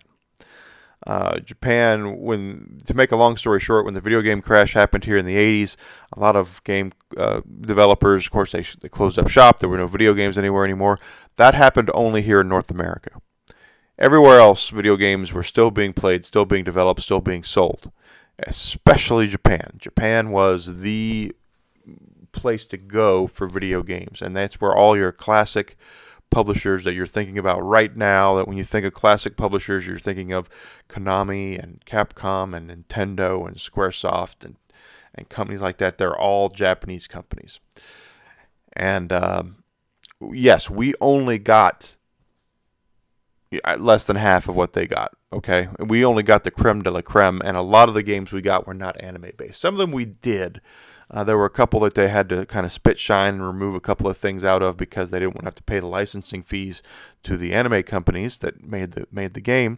Uh, 1.06 1.39
Japan, 1.39 2.17
when 2.19 2.79
to 2.85 2.95
make 2.95 3.12
a 3.12 3.15
long 3.15 3.38
story 3.38 3.59
short, 3.59 3.85
when 3.85 3.94
the 3.94 4.01
video 4.01 4.21
game 4.21 4.41
crash 4.41 4.73
happened 4.73 5.03
here 5.03 5.17
in 5.17 5.25
the 5.25 5.35
80s, 5.35 5.75
a 6.13 6.19
lot 6.19 6.35
of 6.35 6.63
game 6.63 6.94
uh, 7.15 7.41
developers, 7.62 8.25
of 8.25 8.31
course, 8.31 8.53
they, 8.53 8.65
they 8.81 8.89
closed 8.89 9.19
up 9.19 9.29
shop. 9.29 9.59
There 9.59 9.69
were 9.69 9.77
no 9.77 9.88
video 9.88 10.13
games 10.15 10.38
anywhere 10.38 10.63
anymore. 10.63 11.00
That 11.35 11.53
happened 11.53 11.91
only 11.94 12.23
here 12.23 12.41
in 12.41 12.47
North 12.47 12.71
America. 12.71 13.12
Everywhere 14.00 14.39
else, 14.39 14.69
video 14.69 14.97
games 14.97 15.31
were 15.31 15.44
still 15.44 15.69
being 15.69 15.94
played, 15.94 16.25
still 16.25 16.45
being 16.45 16.63
developed, 16.63 17.01
still 17.01 17.21
being 17.21 17.44
sold, 17.44 17.91
especially 18.39 19.27
Japan. 19.27 19.75
Japan 19.77 20.31
was 20.31 20.77
the 20.77 21.33
place 22.36 22.66
to 22.66 22.78
go 22.78 23.28
for 23.28 23.48
video 23.48 23.84
games, 23.84 24.22
and 24.22 24.36
that's 24.36 24.60
where 24.62 24.76
all 24.76 24.98
your 24.98 25.12
classic 25.12 25.78
publishers 26.30 26.84
that 26.84 26.94
you're 26.94 27.06
thinking 27.06 27.38
about 27.38 27.62
right 27.62 27.96
now. 27.96 28.36
That 28.36 28.48
when 28.48 28.58
you 28.58 28.64
think 28.64 28.86
of 28.86 28.94
classic 28.94 29.38
publishers, 29.38 29.88
you're 29.88 30.00
thinking 30.00 30.32
of 30.32 30.50
Konami 30.90 31.62
and 31.62 31.84
Capcom 31.86 32.56
and 32.56 32.70
Nintendo 32.70 33.48
and 33.48 33.58
SquareSoft 33.58 34.44
and 34.44 34.56
and 35.16 35.30
companies 35.30 35.62
like 35.62 35.78
that. 35.78 35.98
They're 35.98 36.18
all 36.18 36.50
Japanese 36.50 37.08
companies. 37.08 37.60
And 38.74 39.12
um, 39.12 39.64
yes, 40.22 40.70
we 40.70 40.94
only 41.00 41.40
got 41.40 41.96
less 43.78 44.06
than 44.06 44.18
half 44.18 44.48
of 44.48 44.56
what 44.56 44.74
they 44.74 44.88
got. 44.88 45.16
Okay, 45.32 45.70
we 45.80 46.06
only 46.06 46.24
got 46.24 46.44
the 46.44 46.52
creme 46.52 46.82
de 46.82 46.92
la 46.92 47.02
creme, 47.02 47.42
and 47.44 47.58
a 47.58 47.62
lot 47.62 47.90
of 47.90 47.96
the 47.96 48.04
games 48.04 48.32
we 48.32 48.42
got 48.42 48.68
were 48.68 48.74
not 48.74 49.02
anime 49.02 49.32
based. 49.38 49.60
Some 49.60 49.76
of 49.76 49.80
them 49.80 49.92
we 49.92 50.06
did, 50.06 50.62
uh, 51.12 51.24
there 51.24 51.38
were 51.38 51.46
a 51.46 51.52
couple 51.52 51.80
that 51.81 51.94
they 51.94 52.07
had 52.07 52.30
to 52.30 52.46
kind 52.46 52.66
of 52.66 52.72
spit 52.72 53.00
shine 53.00 53.36
and 53.36 53.46
remove 53.46 53.75
a 53.75 53.80
couple 53.80 54.10
of 54.10 54.18
things 54.18 54.44
out 54.44 54.63
of 54.63 54.78
because 54.78 55.12
they 55.12 55.19
didn't 55.19 55.36
want 55.36 55.42
to 55.42 55.48
have 55.48 55.56
to 55.56 55.63
pay 55.63 55.80
the 55.80 55.88
licensing 55.88 56.44
fees 56.44 56.81
to 57.24 57.38
the 57.38 57.54
anime 57.54 57.84
companies 57.84 58.40
that 58.40 58.63
made 58.63 58.92
the 58.94 59.07
made 59.12 59.34
the 59.34 59.42
game. 59.42 59.78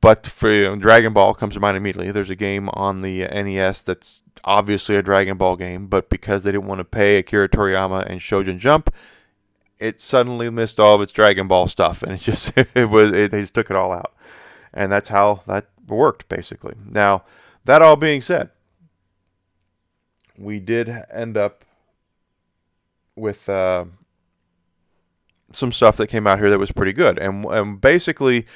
But 0.00 0.26
for 0.26 0.50
you 0.50 0.64
know, 0.64 0.76
Dragon 0.76 1.14
Ball 1.14 1.32
comes 1.32 1.54
to 1.54 1.60
mind 1.60 1.78
immediately. 1.78 2.10
There's 2.10 2.28
a 2.28 2.36
game 2.36 2.68
on 2.74 3.00
the 3.00 3.20
NES 3.26 3.80
that's 3.80 4.22
obviously 4.44 4.96
a 4.96 5.02
Dragon 5.02 5.38
Ball 5.38 5.56
game, 5.56 5.86
but 5.86 6.10
because 6.10 6.44
they 6.44 6.52
didn't 6.52 6.66
want 6.66 6.80
to 6.80 6.84
pay 6.84 7.16
Akira 7.16 7.48
Toriyama 7.48 8.04
and 8.04 8.20
Shonen 8.20 8.58
Jump, 8.58 8.94
it 9.78 10.02
suddenly 10.02 10.50
missed 10.50 10.78
all 10.78 10.96
of 10.96 11.00
its 11.00 11.12
Dragon 11.12 11.48
Ball 11.48 11.68
stuff, 11.68 12.02
and 12.02 12.12
it 12.12 12.20
just 12.20 12.52
it 12.56 12.90
was 12.90 13.12
it, 13.12 13.30
they 13.30 13.40
just 13.40 13.54
took 13.54 13.70
it 13.70 13.76
all 13.76 13.92
out, 13.92 14.14
and 14.74 14.92
that's 14.92 15.08
how 15.08 15.42
that 15.46 15.68
worked 15.86 16.28
basically. 16.28 16.74
Now 16.84 17.24
that 17.64 17.80
all 17.80 17.96
being 17.96 18.20
said, 18.20 18.50
we 20.38 20.60
did 20.60 20.88
end 21.12 21.36
up 21.36 21.64
with 23.16 23.48
uh, 23.48 23.84
some 25.52 25.72
stuff 25.72 25.96
that 25.96 26.08
came 26.08 26.26
out 26.26 26.38
here 26.38 26.50
that 26.50 26.58
was 26.58 26.72
pretty 26.72 26.92
good, 26.92 27.18
and, 27.18 27.44
and 27.46 27.80
basically, 27.80 28.46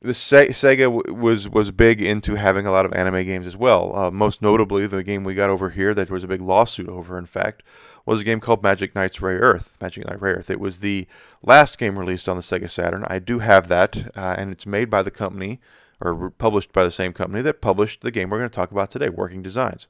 the 0.00 0.14
Se- 0.14 0.48
Sega 0.48 0.84
w- 0.84 1.14
was 1.14 1.48
was 1.48 1.70
big 1.70 2.00
into 2.00 2.36
having 2.36 2.66
a 2.66 2.70
lot 2.70 2.86
of 2.86 2.92
anime 2.92 3.24
games 3.24 3.46
as 3.46 3.56
well. 3.56 3.94
Uh, 3.94 4.10
most 4.10 4.42
notably, 4.42 4.86
the 4.86 5.02
game 5.02 5.24
we 5.24 5.34
got 5.34 5.50
over 5.50 5.70
here 5.70 5.94
that 5.94 6.10
was 6.10 6.24
a 6.24 6.28
big 6.28 6.40
lawsuit 6.40 6.88
over, 6.88 7.18
in 7.18 7.26
fact, 7.26 7.62
was 8.06 8.20
a 8.20 8.24
game 8.24 8.40
called 8.40 8.62
Magic 8.62 8.94
Knights 8.94 9.18
Rayearth. 9.18 9.80
Magic 9.80 10.06
Knight 10.06 10.20
Rayearth. 10.20 10.50
It 10.50 10.60
was 10.60 10.80
the 10.80 11.06
last 11.42 11.78
game 11.78 11.98
released 11.98 12.28
on 12.28 12.36
the 12.36 12.42
Sega 12.42 12.70
Saturn. 12.70 13.04
I 13.08 13.18
do 13.18 13.40
have 13.40 13.68
that, 13.68 14.16
uh, 14.16 14.34
and 14.38 14.52
it's 14.52 14.66
made 14.66 14.88
by 14.90 15.02
the 15.02 15.10
company 15.10 15.60
or 16.00 16.30
published 16.30 16.72
by 16.72 16.84
the 16.84 16.90
same 16.90 17.12
company 17.12 17.42
that 17.42 17.60
published 17.60 18.02
the 18.02 18.10
game 18.10 18.30
we're 18.30 18.38
going 18.38 18.50
to 18.50 18.54
talk 18.54 18.70
about 18.70 18.90
today, 18.90 19.08
Working 19.08 19.42
Designs. 19.42 19.88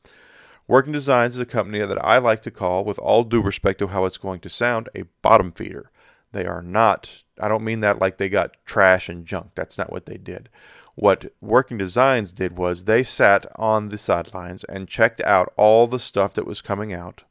Working 0.68 0.92
Designs 0.92 1.34
is 1.34 1.40
a 1.40 1.46
company 1.46 1.78
that 1.78 2.04
I 2.04 2.18
like 2.18 2.42
to 2.42 2.50
call, 2.50 2.84
with 2.84 2.98
all 2.98 3.25
due 3.25 3.40
respect 3.40 3.78
to 3.78 3.87
how 3.87 4.04
it's 4.04 4.18
going 4.18 4.40
to 4.40 4.50
sound, 4.50 4.90
a 4.94 5.04
bottom 5.22 5.50
feeder. 5.50 5.90
They 6.32 6.44
are 6.44 6.60
not, 6.60 7.25
I 7.40 7.48
don't 7.48 7.64
mean 7.64 7.80
that 7.80 7.98
like 7.98 8.18
they 8.18 8.28
got 8.28 8.58
trash 8.66 9.08
and 9.08 9.25
junk. 9.25 9.52
That's 9.54 9.78
not 9.78 9.90
what 9.90 10.04
they 10.04 10.18
did. 10.18 10.50
What 10.94 11.32
Working 11.40 11.78
Designs 11.78 12.32
did 12.32 12.58
was 12.58 12.84
they 12.84 13.02
sat 13.02 13.46
on 13.56 13.88
the 13.88 13.96
sidelines 13.96 14.62
and 14.64 14.88
checked 14.88 15.22
out 15.22 15.54
all 15.56 15.87
the 15.87 15.98
stuff 15.98 16.34
that 16.34 16.46
was 16.46 16.60
coming 16.60 16.92
out, 16.92 17.22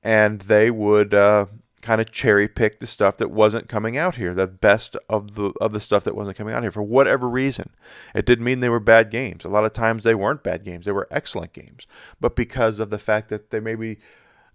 and 0.00 0.42
they 0.42 0.70
would 0.70 1.12
uh, 1.12 1.46
kind 1.84 2.00
of 2.00 2.10
cherry 2.10 2.48
pick 2.48 2.80
the 2.80 2.86
stuff 2.86 3.18
that 3.18 3.30
wasn't 3.30 3.68
coming 3.68 3.96
out 3.98 4.16
here, 4.16 4.32
the 4.32 4.46
best 4.46 4.96
of 5.08 5.34
the 5.34 5.52
of 5.60 5.72
the 5.72 5.80
stuff 5.80 6.02
that 6.04 6.16
wasn't 6.16 6.36
coming 6.36 6.54
out 6.54 6.62
here 6.62 6.72
for 6.72 6.82
whatever 6.82 7.28
reason. 7.28 7.70
It 8.14 8.24
didn't 8.24 8.44
mean 8.44 8.60
they 8.60 8.70
were 8.70 8.80
bad 8.80 9.10
games. 9.10 9.44
A 9.44 9.48
lot 9.48 9.66
of 9.66 9.74
times 9.74 10.02
they 10.02 10.14
weren't 10.14 10.42
bad 10.42 10.64
games; 10.64 10.86
they 10.86 10.92
were 10.92 11.06
excellent 11.10 11.52
games. 11.52 11.86
But 12.20 12.34
because 12.34 12.80
of 12.80 12.88
the 12.88 12.98
fact 12.98 13.28
that 13.28 13.50
they 13.50 13.60
maybe 13.60 13.98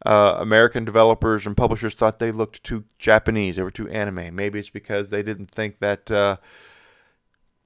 uh, 0.05 0.37
American 0.39 0.85
developers 0.85 1.45
and 1.45 1.55
publishers 1.55 1.93
thought 1.93 2.17
they 2.17 2.31
looked 2.31 2.63
too 2.63 2.85
Japanese, 2.97 3.57
they 3.57 3.63
were 3.63 3.71
too 3.71 3.89
anime. 3.89 4.35
Maybe 4.35 4.57
it's 4.57 4.71
because 4.71 5.09
they 5.09 5.21
didn't 5.21 5.51
think 5.51 5.79
that 5.79 6.09
uh, 6.09 6.37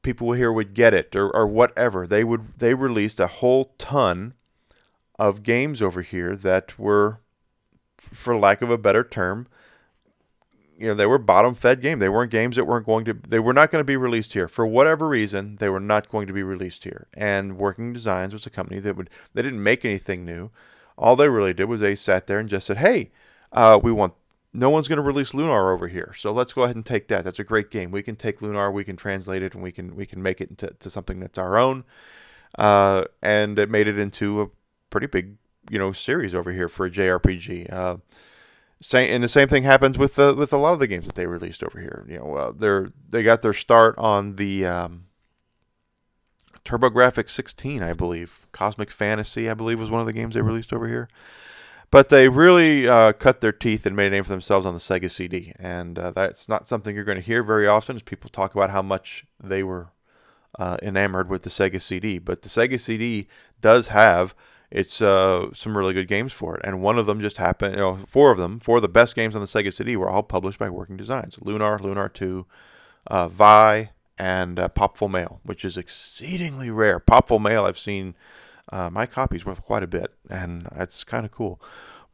people 0.01 0.33
here 0.33 0.51
would 0.51 0.73
get 0.73 0.93
it, 0.93 1.15
or, 1.15 1.33
or 1.33 1.47
whatever. 1.47 2.05
They 2.05 2.25
would 2.25 2.59
they 2.59 2.73
released 2.73 3.19
a 3.21 3.27
whole 3.27 3.73
ton 3.77 4.33
of 5.17 5.41
games 5.41 5.81
over 5.81 6.01
here 6.01 6.35
that 6.35 6.77
were 6.77 7.21
for 8.11 8.37
lack 8.37 8.61
of 8.61 8.69
a 8.69 8.77
better 8.77 9.03
term, 9.03 9.47
you 10.77 10.87
know 10.87 10.95
they 10.95 11.05
were 11.05 11.17
bottom 11.17 11.55
fed 11.55 11.81
game. 11.81 11.99
They 11.99 12.09
weren't 12.09 12.31
games 12.31 12.55
that 12.55 12.65
weren't 12.65 12.85
going 12.85 13.05
to 13.05 13.13
they 13.13 13.39
were 13.39 13.53
not 13.53 13.71
going 13.71 13.79
to 13.79 13.85
be 13.85 13.97
released 13.97 14.33
here 14.33 14.47
for 14.47 14.65
whatever 14.65 15.07
reason. 15.07 15.57
They 15.57 15.69
were 15.69 15.79
not 15.79 16.09
going 16.09 16.27
to 16.27 16.33
be 16.33 16.43
released 16.43 16.83
here. 16.83 17.07
And 17.13 17.57
Working 17.57 17.93
Designs 17.93 18.33
was 18.33 18.45
a 18.45 18.49
company 18.49 18.79
that 18.81 18.95
would 18.95 19.09
they 19.33 19.41
didn't 19.41 19.63
make 19.63 19.85
anything 19.85 20.25
new. 20.25 20.51
All 20.97 21.15
they 21.15 21.29
really 21.29 21.53
did 21.53 21.65
was 21.65 21.81
they 21.81 21.95
sat 21.95 22.27
there 22.27 22.39
and 22.39 22.49
just 22.49 22.67
said, 22.67 22.77
"Hey, 22.77 23.11
uh, 23.51 23.79
we 23.81 23.91
want 23.91 24.13
no 24.51 24.69
one's 24.69 24.87
going 24.87 24.97
to 24.97 25.03
release 25.03 25.33
Lunar 25.33 25.71
over 25.71 25.87
here, 25.87 26.13
so 26.17 26.31
let's 26.31 26.53
go 26.53 26.63
ahead 26.63 26.75
and 26.75 26.85
take 26.85 27.07
that. 27.07 27.23
That's 27.23 27.39
a 27.39 27.43
great 27.43 27.71
game. 27.71 27.89
We 27.89 28.03
can 28.03 28.15
take 28.15 28.41
Lunar, 28.41 28.71
we 28.71 28.83
can 28.83 28.95
translate 28.95 29.41
it, 29.41 29.53
and 29.53 29.63
we 29.63 29.71
can 29.71 29.95
we 29.95 30.05
can 30.05 30.21
make 30.21 30.41
it 30.41 30.49
into 30.49 30.67
to 30.67 30.89
something 30.89 31.19
that's 31.19 31.37
our 31.37 31.57
own." 31.57 31.83
Uh, 32.57 33.05
and 33.21 33.57
it 33.57 33.69
made 33.69 33.87
it 33.87 33.97
into 33.97 34.41
a 34.41 34.47
pretty 34.89 35.07
big 35.07 35.37
you 35.69 35.79
know 35.79 35.91
series 35.91 36.35
over 36.35 36.51
here 36.51 36.69
for 36.69 36.85
a 36.85 36.91
JRPG. 36.91 37.71
Uh, 37.71 37.97
same, 38.81 39.13
and 39.13 39.23
the 39.23 39.27
same 39.27 39.47
thing 39.47 39.63
happens 39.63 39.97
with 39.97 40.17
with 40.17 40.51
a 40.51 40.57
lot 40.57 40.73
of 40.73 40.79
the 40.79 40.87
games 40.87 41.05
that 41.05 41.15
they 41.15 41.25
released 41.25 41.63
over 41.63 41.79
here. 41.79 42.05
You 42.07 42.19
know, 42.19 42.35
uh, 42.35 42.51
they're 42.55 42.91
they 43.09 43.23
got 43.23 43.41
their 43.41 43.53
start 43.53 43.95
on 43.97 44.35
the 44.35 44.65
um, 44.65 45.05
TurboGrafx 46.65 47.29
16, 47.29 47.81
I 47.81 47.93
believe. 47.93 48.47
Cosmic 48.51 48.91
Fantasy, 48.91 49.49
I 49.49 49.53
believe, 49.53 49.79
was 49.79 49.89
one 49.89 50.01
of 50.01 50.07
the 50.07 50.13
games 50.13 50.35
they 50.35 50.41
released 50.41 50.73
over 50.73 50.87
here. 50.87 51.09
But 51.91 52.09
they 52.09 52.27
really 52.27 52.87
uh, 52.87 53.13
cut 53.13 53.41
their 53.41 53.51
teeth 53.51 53.85
and 53.85 53.95
made 53.95 54.07
a 54.07 54.09
name 54.11 54.23
for 54.23 54.31
themselves 54.31 54.65
on 54.65 54.73
the 54.73 54.79
Sega 54.79 55.11
CD, 55.11 55.53
and 55.59 55.99
uh, 55.99 56.09
that's 56.11 56.49
not 56.49 56.67
something 56.67 56.95
you're 56.95 57.03
going 57.03 57.19
to 57.19 57.23
hear 57.23 57.43
very 57.43 57.67
often. 57.67 57.95
As 57.95 58.01
people 58.01 58.31
talk 58.31 58.55
about 58.55 58.71
how 58.71 58.81
much 58.81 59.25
they 59.41 59.61
were 59.61 59.89
uh, 60.57 60.77
enamored 60.81 61.29
with 61.29 61.43
the 61.43 61.51
Sega 61.51 61.79
CD, 61.79 62.17
but 62.17 62.41
the 62.41 62.49
Sega 62.49 62.79
CD 62.79 63.27
does 63.61 63.89
have 63.89 64.33
it's 64.73 65.03
uh, 65.03 65.53
some 65.53 65.77
really 65.77 65.93
good 65.93 66.07
games 66.07 66.33
for 66.33 66.57
it. 66.57 66.61
And 66.63 66.81
one 66.81 66.97
of 66.97 67.05
them 67.05 67.21
just 67.21 67.37
happened, 67.37 67.75
you 67.75 67.81
know, 67.81 67.99
four 68.07 68.31
of 68.31 68.39
them, 68.39 68.59
four 68.59 68.77
of 68.77 68.81
the 68.81 68.89
best 68.89 69.15
games 69.15 69.35
on 69.35 69.41
the 69.41 69.47
Sega 69.47 69.71
CD 69.71 69.95
were 69.95 70.09
all 70.09 70.23
published 70.23 70.57
by 70.57 70.67
Working 70.67 70.97
Designs 70.97 71.37
Lunar, 71.39 71.77
Lunar 71.77 72.09
2, 72.09 72.47
uh, 73.05 73.27
Vay, 73.27 73.91
and 74.17 74.59
uh, 74.59 74.67
Popful 74.69 75.11
Mail, 75.11 75.39
which 75.43 75.63
is 75.63 75.77
exceedingly 75.77 76.71
rare. 76.71 76.99
Popful 76.99 77.39
Mail, 77.39 77.65
I've 77.65 77.77
seen 77.77 78.15
uh, 78.71 78.89
my 78.89 79.05
copy's 79.05 79.45
worth 79.45 79.61
quite 79.61 79.83
a 79.83 79.87
bit, 79.87 80.11
and 80.27 80.67
that's 80.75 81.03
kind 81.03 81.23
of 81.23 81.31
cool. 81.31 81.61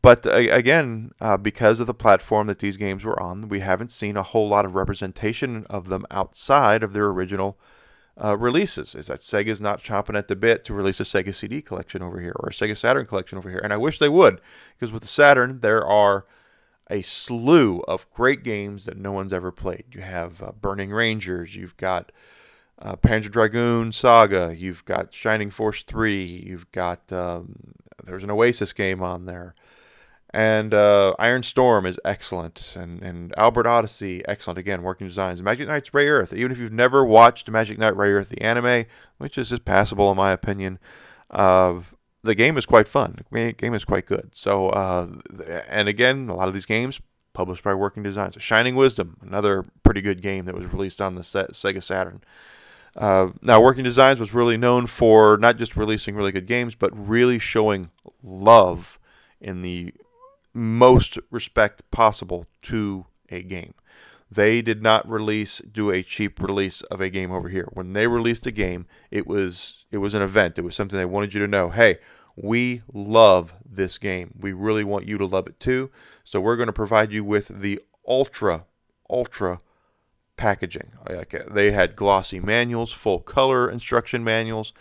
But 0.01 0.27
uh, 0.27 0.31
again, 0.31 1.11
uh, 1.21 1.37
because 1.37 1.79
of 1.79 1.87
the 1.87 1.93
platform 1.93 2.47
that 2.47 2.59
these 2.59 2.75
games 2.75 3.05
were 3.05 3.21
on, 3.21 3.47
we 3.47 3.61
haven't 3.61 3.93
seen 3.93 4.17
a 4.17 4.23
whole 4.23 4.49
lot 4.49 4.65
of 4.65 4.75
representation 4.75 5.65
of 5.69 5.87
them 5.87 6.05
outside 6.11 6.83
of 6.83 6.91
their 6.91 7.07
original 7.07 7.57
uh, 8.23 8.37
releases. 8.37 8.95
Is 8.95 9.07
that 9.07 9.19
Sega's 9.19 9.61
not 9.61 9.81
chopping 9.81 10.15
at 10.15 10.27
the 10.27 10.35
bit 10.35 10.63
to 10.65 10.73
release 10.73 10.99
a 10.99 11.03
Sega 11.03 11.33
CD 11.33 11.61
collection 11.61 12.01
over 12.01 12.19
here 12.19 12.35
or 12.39 12.49
a 12.49 12.53
Sega 12.53 12.75
Saturn 12.75 13.05
collection 13.05 13.37
over 13.37 13.49
here, 13.49 13.61
and 13.63 13.73
I 13.73 13.77
wish 13.77 13.97
they 13.97 14.09
would, 14.09 14.41
because 14.77 14.91
with 14.91 15.01
the 15.01 15.07
Saturn 15.07 15.59
there 15.61 15.85
are 15.85 16.25
a 16.89 17.01
slew 17.01 17.79
of 17.87 18.11
great 18.13 18.43
games 18.43 18.85
that 18.85 18.97
no 18.97 19.11
one's 19.11 19.33
ever 19.33 19.51
played. 19.51 19.85
You 19.91 20.01
have 20.01 20.41
uh, 20.41 20.51
Burning 20.51 20.91
Rangers, 20.91 21.55
you've 21.55 21.77
got 21.77 22.11
uh, 22.81 22.95
Panzer 22.95 23.31
Dragoon 23.31 23.91
Saga, 23.91 24.55
you've 24.57 24.83
got 24.85 25.13
Shining 25.13 25.51
Force 25.51 25.83
3, 25.83 26.25
you've 26.25 26.71
got 26.71 27.11
um, 27.13 27.73
there's 28.03 28.23
an 28.23 28.31
Oasis 28.31 28.73
game 28.73 29.03
on 29.03 29.25
there. 29.25 29.55
And 30.31 30.75
uh, 30.75 31.15
Iron 31.17 31.41
Storm 31.41 31.87
is 31.87 31.99
excellent, 32.05 32.75
and, 32.75 33.01
and 33.01 33.33
Albert 33.35 33.65
Odyssey, 33.65 34.21
excellent 34.27 34.59
again, 34.59 34.83
working 34.83 35.07
designs. 35.07 35.41
Magic 35.41 35.67
Knight's 35.67 35.89
Rayearth, 35.89 36.33
even 36.33 36.51
if 36.51 36.59
you've 36.59 36.71
never 36.71 37.03
watched 37.03 37.49
Magic 37.49 37.79
Knight 37.79 37.95
Rayearth, 37.95 38.27
the 38.27 38.41
anime, 38.41 38.85
which 39.17 39.39
is 39.39 39.49
just 39.49 39.65
passable 39.65 40.11
in 40.11 40.17
my 40.17 40.31
opinion, 40.31 40.77
uh, 41.31 41.79
the 42.21 42.35
game 42.35 42.57
is 42.57 42.67
quite 42.67 42.87
fun. 42.87 43.17
The 43.31 43.53
game 43.53 43.73
is 43.73 43.85
quite 43.85 44.05
good. 44.05 44.29
So, 44.33 44.69
uh, 44.69 45.07
and 45.67 45.87
again, 45.87 46.29
a 46.29 46.35
lot 46.35 46.47
of 46.47 46.53
these 46.53 46.67
games 46.67 47.01
published 47.33 47.63
by 47.63 47.73
Working 47.73 48.03
Designs. 48.03 48.35
Shining 48.39 48.75
Wisdom, 48.75 49.17
another 49.21 49.65
pretty 49.81 50.01
good 50.01 50.21
game 50.21 50.45
that 50.45 50.55
was 50.55 50.71
released 50.71 51.01
on 51.01 51.15
the 51.15 51.21
Sega 51.21 51.81
Saturn. 51.81 52.21
Uh, 52.95 53.29
now, 53.41 53.61
Working 53.61 53.83
Designs 53.83 54.19
was 54.19 54.33
really 54.33 54.57
known 54.57 54.85
for 54.85 55.37
not 55.37 55.57
just 55.57 55.75
releasing 55.75 56.15
really 56.15 56.31
good 56.31 56.47
games, 56.47 56.75
but 56.75 56.91
really 56.93 57.39
showing 57.39 57.89
love 58.21 58.99
in 59.39 59.61
the 59.61 59.93
most 60.53 61.17
respect 61.29 61.89
possible 61.91 62.45
to 62.63 63.05
a 63.29 63.43
game. 63.43 63.73
They 64.31 64.61
did 64.61 64.83
not 64.83 65.09
release 65.09 65.59
do 65.59 65.89
a 65.89 66.03
cheap 66.03 66.39
release 66.41 66.81
of 66.83 67.01
a 67.01 67.09
game 67.09 67.31
over 67.31 67.49
here. 67.49 67.67
When 67.73 67.93
they 67.93 68.05
released 68.05 68.45
a 68.45 68.51
game, 68.51 68.85
it 69.09 69.25
was 69.25 69.85
it 69.91 69.97
was 69.97 70.13
an 70.13 70.21
event. 70.21 70.57
It 70.57 70.63
was 70.63 70.75
something 70.75 70.97
they 70.97 71.05
wanted 71.05 71.33
you 71.33 71.39
to 71.39 71.47
know, 71.47 71.69
"Hey, 71.69 71.97
we 72.35 72.81
love 72.93 73.55
this 73.65 73.97
game. 73.97 74.33
We 74.39 74.53
really 74.53 74.83
want 74.83 75.07
you 75.07 75.17
to 75.17 75.25
love 75.25 75.47
it 75.47 75.59
too. 75.59 75.89
So 76.23 76.39
we're 76.39 76.55
going 76.55 76.67
to 76.67 76.73
provide 76.73 77.11
you 77.11 77.23
with 77.23 77.47
the 77.47 77.81
ultra 78.07 78.65
ultra 79.09 79.61
packaging. 80.37 80.93
They 81.49 81.71
had 81.71 81.95
glossy 81.95 82.39
manuals, 82.39 82.93
full 82.93 83.19
color 83.19 83.69
instruction 83.69 84.23
manuals. 84.23 84.73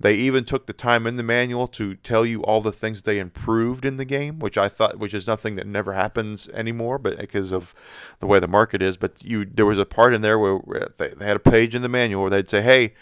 They 0.00 0.14
even 0.14 0.44
took 0.44 0.66
the 0.66 0.72
time 0.72 1.06
in 1.06 1.16
the 1.16 1.22
manual 1.22 1.66
to 1.68 1.94
tell 1.96 2.26
you 2.26 2.42
all 2.42 2.60
the 2.60 2.72
things 2.72 3.02
they 3.02 3.18
improved 3.18 3.84
in 3.84 3.96
the 3.96 4.04
game, 4.04 4.38
which 4.38 4.58
I 4.58 4.68
thought, 4.68 4.98
which 4.98 5.14
is 5.14 5.26
nothing 5.26 5.54
that 5.56 5.66
never 5.66 5.92
happens 5.92 6.48
anymore, 6.48 6.98
but 6.98 7.18
because 7.18 7.52
of 7.52 7.74
the 8.20 8.26
way 8.26 8.40
the 8.40 8.48
market 8.48 8.82
is. 8.82 8.96
But 8.96 9.22
you, 9.22 9.44
there 9.44 9.66
was 9.66 9.78
a 9.78 9.86
part 9.86 10.14
in 10.14 10.22
there 10.22 10.38
where 10.38 10.88
they, 10.96 11.08
they 11.08 11.24
had 11.24 11.36
a 11.36 11.40
page 11.40 11.74
in 11.74 11.82
the 11.82 11.88
manual 11.88 12.22
where 12.22 12.30
they'd 12.30 12.48
say, 12.48 12.62
"Hey, 12.62 12.94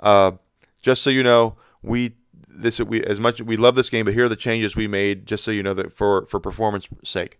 uh, 0.00 0.32
just 0.80 1.02
so 1.02 1.10
you 1.10 1.22
know, 1.22 1.56
we 1.82 2.14
this 2.48 2.80
we 2.80 3.02
as 3.04 3.20
much 3.20 3.40
we 3.42 3.56
love 3.56 3.74
this 3.74 3.90
game, 3.90 4.04
but 4.04 4.14
here 4.14 4.26
are 4.26 4.30
the 4.30 4.36
changes 4.36 4.76
we 4.76 4.88
made, 4.88 5.26
just 5.26 5.44
so 5.44 5.50
you 5.50 5.62
know 5.62 5.74
that 5.74 5.92
for 5.92 6.26
for 6.26 6.40
performance 6.40 6.88
sake." 7.04 7.38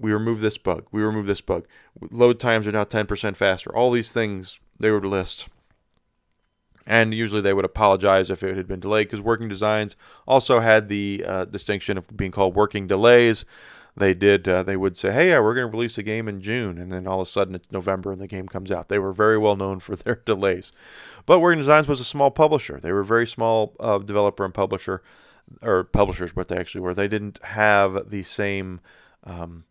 We 0.00 0.12
removed 0.12 0.42
this 0.42 0.58
bug. 0.58 0.86
We 0.92 1.02
removed 1.02 1.28
this 1.28 1.40
bug. 1.40 1.66
Load 2.12 2.38
times 2.38 2.68
are 2.68 2.72
now 2.72 2.84
10% 2.84 3.34
faster. 3.34 3.74
All 3.74 3.90
these 3.90 4.12
things 4.12 4.60
they 4.78 4.92
would 4.92 5.04
list 5.04 5.48
and 6.88 7.12
usually 7.12 7.42
they 7.42 7.52
would 7.52 7.66
apologize 7.66 8.30
if 8.30 8.42
it 8.42 8.56
had 8.56 8.66
been 8.66 8.80
delayed 8.80 9.06
because 9.06 9.20
working 9.20 9.46
designs 9.46 9.94
also 10.26 10.58
had 10.58 10.88
the 10.88 11.22
uh, 11.24 11.44
distinction 11.44 11.98
of 11.98 12.16
being 12.16 12.32
called 12.32 12.56
working 12.56 12.86
delays. 12.88 13.44
They 13.94 14.14
did 14.14 14.48
uh, 14.48 14.62
they 14.62 14.76
would 14.76 14.96
say 14.96 15.12
hey 15.12 15.28
yeah, 15.28 15.40
we're 15.40 15.54
going 15.54 15.70
to 15.70 15.76
release 15.76 15.98
a 15.98 16.02
game 16.02 16.26
in 16.28 16.40
june 16.40 16.78
and 16.78 16.90
then 16.90 17.06
all 17.06 17.20
of 17.20 17.28
a 17.28 17.30
sudden 17.30 17.54
it's 17.54 17.70
november 17.70 18.10
and 18.10 18.20
the 18.20 18.26
game 18.26 18.48
comes 18.48 18.70
out. 18.72 18.88
They 18.88 18.98
were 18.98 19.12
very 19.12 19.36
well 19.38 19.56
known 19.56 19.80
for 19.80 19.94
their 19.96 20.16
delays. 20.16 20.72
But 21.26 21.40
working 21.40 21.60
designs 21.60 21.86
was 21.86 22.00
a 22.00 22.04
small 22.04 22.30
publisher. 22.30 22.80
They 22.80 22.92
were 22.92 23.00
a 23.00 23.04
very 23.04 23.26
small 23.26 23.76
uh, 23.78 23.98
developer 23.98 24.44
and 24.44 24.54
publisher 24.54 25.02
or 25.62 25.84
publishers 25.84 26.34
what 26.34 26.48
they 26.48 26.56
actually 26.56 26.80
were. 26.80 26.94
They 26.94 27.08
didn't 27.08 27.42
have 27.42 28.10
the 28.10 28.22
same 28.22 28.80
um, 29.24 29.64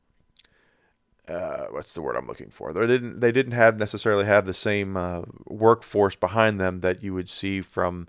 uh, 1.30 1.66
what's 1.72 1.94
the 1.94 2.02
word 2.02 2.16
I'm 2.16 2.28
looking 2.28 2.50
for? 2.50 2.74
They 2.74 2.88
didn't 2.88 3.20
they 3.20 3.32
didn't 3.32 3.54
have 3.54 3.78
necessarily 3.78 4.26
have 4.26 4.46
the 4.46 4.54
same 4.54 4.96
uh, 4.96 5.24
workforce 5.46 6.16
behind 6.16 6.60
them 6.60 6.82
that 6.82 7.04
you 7.04 7.14
would 7.14 7.30
see 7.30 7.62
from 7.62 8.08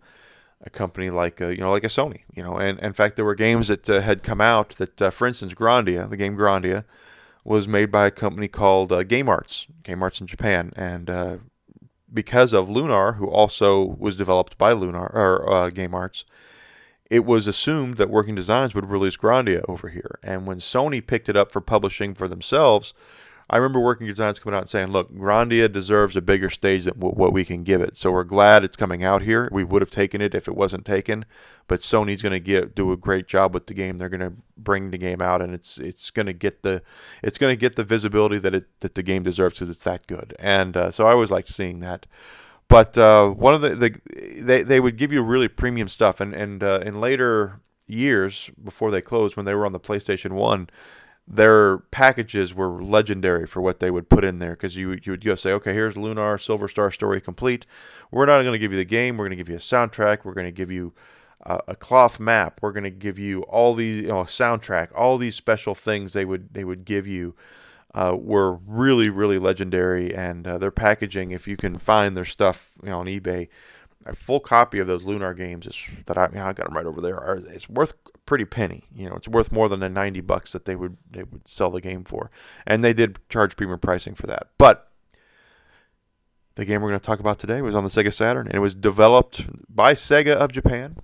a 0.63 0.71
company 0.71 1.11
like 1.11 1.41
a, 1.41 1.55
you 1.55 1.61
know 1.61 1.71
like 1.71 1.85
a 1.85 1.89
Sony. 1.89 2.23
You 2.35 2.43
know, 2.43 2.57
and, 2.57 2.79
and 2.79 2.89
in 2.89 2.93
fact 2.93 3.17
there 3.17 3.25
were 3.25 3.35
games 3.35 3.69
that 3.69 3.89
uh, 3.91 4.01
had 4.01 4.23
come 4.23 4.41
out 4.41 4.71
that, 4.71 5.03
uh, 5.03 5.11
for 5.11 5.27
instance, 5.27 5.55
Grandia, 5.55 6.09
the 6.09 6.17
game 6.17 6.37
Grandia, 6.37 6.85
was 7.45 7.67
made 7.67 7.91
by 7.91 8.07
a 8.07 8.11
company 8.11 8.49
called 8.49 8.93
uh, 8.93 9.03
Game 9.03 9.29
Arts, 9.29 9.67
Game 9.83 10.03
Arts 10.03 10.21
in 10.21 10.27
Japan, 10.27 10.73
and 10.77 11.11
uh, 11.11 11.37
because 12.13 12.53
of 12.53 12.69
Lunar, 12.69 13.13
who 13.15 13.29
also 13.29 13.97
was 13.99 14.17
developed 14.17 14.57
by 14.59 14.73
Lunar 14.73 15.07
or 15.09 15.71
Game 15.71 15.95
Arts 15.95 16.25
it 17.11 17.25
was 17.25 17.47
assumed 17.47 17.97
that 17.97 18.11
Working 18.11 18.35
Designs 18.35 18.75
would 18.75 18.91
release 18.91 19.17
Grandia 19.17 19.65
over 19.69 19.88
here. 19.88 20.19
And 20.23 20.47
when 20.47 20.59
Sony 20.59 21.05
picked 21.05 21.29
it 21.29 21.37
up 21.37 21.50
for 21.50 21.61
publishing 21.61 22.15
for 22.15 22.29
themselves, 22.29 22.93
I 23.50 23.57
remember 23.57 23.81
Working 23.81 24.07
Designs 24.07 24.38
coming 24.38 24.55
out 24.55 24.65
and 24.65 24.69
saying, 24.69 24.88
look, 24.88 25.11
Grandia 25.15 25.73
deserves 25.73 26.17
a 26.17 26.21
bigger 26.21 26.50
stage 26.50 26.85
than 26.85 26.95
what 27.00 27.33
we 27.33 27.47
can 27.47 27.62
give 27.62 27.81
it. 27.81 27.97
So 27.97 28.12
we're 28.12 28.25
glad 28.25 28.62
it's 28.62 28.77
coming 28.77 29.03
out 29.03 29.23
here. 29.23 29.49
We 29.50 29.65
would 29.65 29.81
have 29.81 29.91
taken 29.91 30.21
it 30.21 30.35
if 30.35 30.49
it 30.49 30.55
wasn't 30.55 30.85
taken, 30.85 31.25
but 31.67 31.81
Sony's 31.81 32.21
going 32.21 32.45
to 32.45 32.67
do 32.67 32.93
a 32.93 32.97
great 32.99 33.27
job 33.27 33.55
with 33.55 33.67
the 33.67 33.73
game. 33.73 33.97
They're 33.97 34.11
going 34.11 34.21
to 34.21 34.35
bring 34.59 34.91
the 34.91 34.99
game 34.99 35.23
out, 35.23 35.41
and 35.41 35.55
it's 35.55 35.79
it's 35.79 36.11
going 36.11 36.27
to 36.27 36.35
get 36.35 36.62
the 36.62 36.83
it's 37.23 37.38
going 37.38 37.53
to 37.53 37.59
get 37.59 37.77
the 37.77 37.85
visibility 37.85 38.38
that 38.38 38.55
it 38.55 38.67
that 38.81 38.95
the 38.97 39.03
game 39.03 39.23
deserves 39.23 39.55
because 39.55 39.71
it's 39.71 39.85
that 39.85 40.07
good. 40.07 40.35
And 40.38 40.77
uh, 40.77 40.91
so 40.91 41.07
I 41.07 41.12
always 41.12 41.31
liked 41.31 41.49
seeing 41.49 41.81
that. 41.81 42.05
But 42.69 42.99
uh, 42.99 43.31
one 43.31 43.55
of 43.55 43.61
the, 43.63 43.75
the 43.75 44.43
they, 44.43 44.63
they 44.63 44.81
would 44.81 44.97
give 44.97 45.13
you 45.13 45.23
really 45.23 45.49
premium 45.49 45.89
stuff, 45.89 46.21
and 46.21 46.35
and 46.35 46.63
uh, 46.63 46.81
in 46.85 47.01
later 47.01 47.61
years 47.87 48.51
before 48.63 48.91
they 48.91 49.01
closed, 49.01 49.37
when 49.37 49.47
they 49.47 49.55
were 49.55 49.65
on 49.65 49.73
the 49.73 49.81
PlayStation 49.81 50.33
One, 50.33 50.69
their 51.27 51.79
packages 51.79 52.55
were 52.55 52.83
legendary 52.83 53.47
for 53.47 53.63
what 53.63 53.81
they 53.81 53.91
would 53.91 54.09
put 54.09 54.25
in 54.25 54.39
there 54.39 54.53
because 54.53 54.77
you 54.77 54.99
you 55.03 55.13
would 55.13 55.25
go 55.25 55.35
say, 55.35 55.53
okay, 55.53 55.73
here's 55.73 55.97
Lunar 55.97 56.39
Silver 56.39 56.69
Star 56.69 56.91
Story 56.91 57.21
complete. 57.21 57.65
We're 58.11 58.27
not 58.27 58.43
going 58.43 58.53
to 58.53 58.59
give 58.59 58.73
you 58.73 58.79
the 58.79 58.85
game. 58.85 59.17
We're 59.17 59.25
going 59.25 59.37
to 59.39 59.43
give 59.43 59.49
you 59.49 59.57
a 59.57 59.59
soundtrack. 59.59 60.25
We're 60.25 60.35
going 60.35 60.47
to 60.47 60.53
give 60.53 60.71
you 60.71 60.93
uh, 61.45 61.59
a 61.69 61.75
cloth 61.75 62.19
map. 62.21 62.61
We're 62.63 62.73
going 62.73 62.85
to 62.85 62.91
give 62.91 63.19
you 63.19 63.43
all 63.43 63.75
these 63.75 64.03
you 64.03 64.09
know, 64.09 64.25
soundtrack, 64.25 64.89
all 64.95 65.19
these 65.19 65.37
special 65.37 65.75
things 65.75 66.13
they 66.13 66.25
would 66.25 66.53
they 66.55 66.65
would 66.65 66.85
give 66.85 67.07
you 67.07 67.35
uh, 67.95 68.16
were 68.18 68.54
really, 68.54 69.09
really 69.09 69.38
legendary. 69.38 70.14
And 70.14 70.47
uh, 70.47 70.59
their 70.59 70.71
packaging, 70.71 71.30
if 71.30 71.49
you 71.49 71.57
can 71.57 71.78
find 71.78 72.16
their 72.16 72.25
stuff 72.25 72.73
you 72.83 72.90
know, 72.90 73.00
on 73.00 73.07
eBay, 73.07 73.49
a 74.07 74.14
full 74.14 74.40
copy 74.40 74.78
of 74.78 74.87
those 74.87 75.04
Lunar 75.04 75.35
games 75.35 75.66
is 75.66 75.76
that 76.07 76.16
I, 76.16 76.25
I 76.25 76.52
got 76.52 76.66
them 76.66 76.75
right 76.76 76.87
over 76.87 77.00
there. 77.00 77.18
Are, 77.18 77.37
it's 77.37 77.68
worth 77.68 77.92
pretty 78.26 78.45
penny. 78.45 78.85
You 78.95 79.09
know, 79.09 79.16
it's 79.16 79.28
worth 79.28 79.52
more 79.52 79.68
than 79.68 79.80
the 79.80 79.88
90 79.88 80.21
bucks 80.23 80.52
that 80.52 80.64
they 80.64 80.76
would 80.76 80.97
they 81.11 81.25
would 81.25 81.47
sell 81.47 81.71
the 81.71 81.80
game 81.80 82.04
for, 82.04 82.30
and 82.66 82.83
they 82.83 82.92
did 82.92 83.18
charge 83.28 83.57
premium 83.57 83.78
pricing 83.80 84.14
for 84.14 84.26
that. 84.26 84.49
But 84.57 84.90
the 86.54 86.64
game 86.64 86.80
we're 86.80 86.88
going 86.88 87.00
to 87.00 87.07
talk 87.07 87.21
about 87.21 87.38
today 87.38 87.62
was 87.62 87.75
on 87.75 87.85
the 87.85 87.90
Sega 87.90 88.12
Saturn, 88.12 88.47
and 88.47 88.57
it 88.57 88.61
was 88.61 88.75
developed 88.75 89.47
by 89.68 89.95
Sega 89.95 90.35
of 90.35 90.52
Japan, 90.52 90.97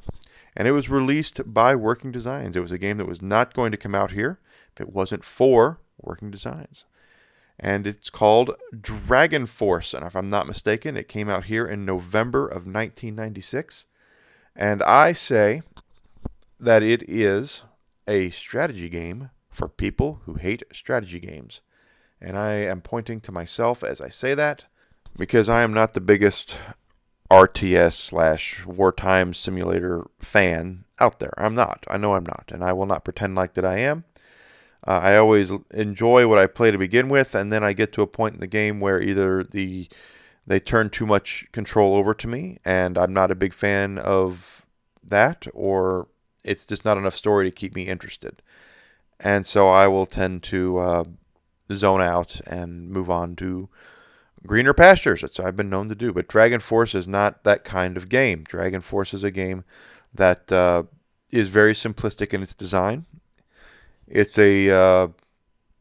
and 0.56 0.66
it 0.66 0.72
was 0.72 0.88
released 0.88 1.40
by 1.52 1.74
Working 1.74 2.10
Designs. 2.10 2.56
It 2.56 2.60
was 2.60 2.72
a 2.72 2.78
game 2.78 2.98
that 2.98 3.06
was 3.06 3.22
not 3.22 3.54
going 3.54 3.70
to 3.70 3.78
come 3.78 3.94
out 3.94 4.12
here 4.12 4.40
if 4.72 4.80
it 4.80 4.92
wasn't 4.92 5.24
for 5.24 5.80
Working 6.00 6.30
Designs. 6.30 6.84
And 7.58 7.86
it's 7.86 8.10
called 8.10 8.50
Dragon 8.78 9.46
Force, 9.46 9.94
and 9.94 10.04
if 10.04 10.16
I'm 10.16 10.28
not 10.28 10.48
mistaken, 10.48 10.96
it 10.96 11.08
came 11.08 11.28
out 11.28 11.44
here 11.44 11.66
in 11.66 11.84
November 11.84 12.46
of 12.46 12.66
1996. 12.66 13.86
And 14.56 14.82
I 14.82 15.12
say 15.12 15.62
that 16.58 16.82
it 16.82 17.08
is 17.08 17.62
a 18.08 18.30
strategy 18.30 18.88
game 18.88 19.30
for 19.50 19.68
people 19.68 20.20
who 20.24 20.34
hate 20.34 20.64
strategy 20.72 21.20
games. 21.20 21.60
And 22.20 22.36
I 22.36 22.54
am 22.54 22.80
pointing 22.80 23.20
to 23.22 23.32
myself 23.32 23.84
as 23.84 24.00
I 24.00 24.08
say 24.08 24.34
that 24.34 24.64
because 25.16 25.48
I 25.48 25.62
am 25.62 25.72
not 25.72 25.92
the 25.92 26.00
biggest 26.00 26.58
RTS 27.30 27.94
slash 27.94 28.64
wartime 28.66 29.34
simulator 29.34 30.06
fan 30.20 30.84
out 30.98 31.18
there. 31.18 31.34
I'm 31.36 31.54
not. 31.54 31.84
I 31.88 31.96
know 31.96 32.14
I'm 32.14 32.26
not. 32.26 32.50
And 32.52 32.64
I 32.64 32.72
will 32.72 32.86
not 32.86 33.04
pretend 33.04 33.34
like 33.34 33.54
that 33.54 33.64
I 33.64 33.78
am. 33.78 34.04
Uh, 34.86 35.00
I 35.02 35.16
always 35.16 35.50
enjoy 35.72 36.28
what 36.28 36.38
I 36.38 36.46
play 36.46 36.70
to 36.70 36.78
begin 36.78 37.08
with, 37.08 37.34
and 37.34 37.52
then 37.52 37.64
I 37.64 37.72
get 37.72 37.92
to 37.94 38.02
a 38.02 38.06
point 38.06 38.34
in 38.34 38.40
the 38.40 38.46
game 38.46 38.80
where 38.80 39.00
either 39.00 39.42
the 39.42 39.88
they 40.46 40.60
turn 40.60 40.90
too 40.90 41.06
much 41.06 41.46
control 41.52 41.96
over 41.96 42.12
to 42.12 42.28
me, 42.28 42.58
and 42.64 42.98
I'm 42.98 43.14
not 43.14 43.30
a 43.30 43.34
big 43.34 43.54
fan 43.54 43.98
of 43.98 44.66
that, 45.02 45.46
or 45.54 46.08
it's 46.44 46.66
just 46.66 46.84
not 46.84 46.98
enough 46.98 47.16
story 47.16 47.46
to 47.46 47.54
keep 47.54 47.74
me 47.74 47.84
interested. 47.84 48.42
And 49.18 49.46
so 49.46 49.70
I 49.70 49.86
will 49.88 50.04
tend 50.04 50.42
to 50.44 50.78
uh, 50.78 51.04
zone 51.72 52.02
out 52.02 52.40
and 52.46 52.90
move 52.90 53.10
on 53.10 53.36
to 53.36 53.70
greener 54.46 54.74
pastures. 54.74 55.22
That's 55.22 55.40
I've 55.40 55.56
been 55.56 55.70
known 55.70 55.88
to 55.88 55.94
do. 55.94 56.12
But 56.12 56.28
Dragon 56.28 56.60
Force 56.60 56.94
is 56.94 57.08
not 57.08 57.44
that 57.44 57.64
kind 57.64 57.96
of 57.96 58.10
game. 58.10 58.44
Dragon 58.44 58.82
Force 58.82 59.14
is 59.14 59.24
a 59.24 59.30
game 59.30 59.64
that 60.12 60.52
uh, 60.52 60.84
is 61.30 61.48
very 61.48 61.72
simplistic 61.72 62.34
in 62.34 62.42
its 62.42 62.54
design. 62.54 63.06
It's 64.06 64.38
a 64.38 64.70
uh, 64.70 65.08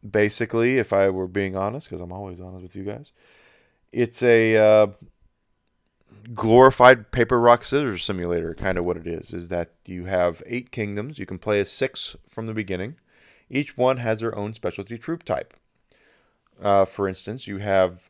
basically, 0.09 0.77
if 0.77 0.93
I 0.93 1.09
were 1.09 1.27
being 1.27 1.55
honest, 1.55 1.89
because 1.89 2.01
I'm 2.01 2.11
always 2.11 2.39
honest 2.39 2.63
with 2.63 2.75
you 2.75 2.83
guys, 2.83 3.11
it's 3.91 4.23
a 4.23 4.57
uh, 4.57 4.87
glorified 6.33 7.11
paper 7.11 7.39
rock 7.39 7.63
scissors 7.63 8.03
simulator. 8.03 8.53
Kind 8.53 8.77
of 8.77 8.85
what 8.85 8.97
it 8.97 9.07
is 9.07 9.33
is 9.33 9.49
that 9.49 9.71
you 9.85 10.05
have 10.05 10.41
eight 10.45 10.71
kingdoms. 10.71 11.19
You 11.19 11.25
can 11.25 11.39
play 11.39 11.59
as 11.59 11.71
six 11.71 12.15
from 12.29 12.45
the 12.45 12.53
beginning. 12.53 12.95
Each 13.49 13.77
one 13.77 13.97
has 13.97 14.19
their 14.19 14.35
own 14.37 14.53
specialty 14.53 14.97
troop 14.97 15.23
type. 15.23 15.53
Uh, 16.61 16.85
for 16.85 17.07
instance, 17.07 17.47
you 17.47 17.57
have 17.57 18.09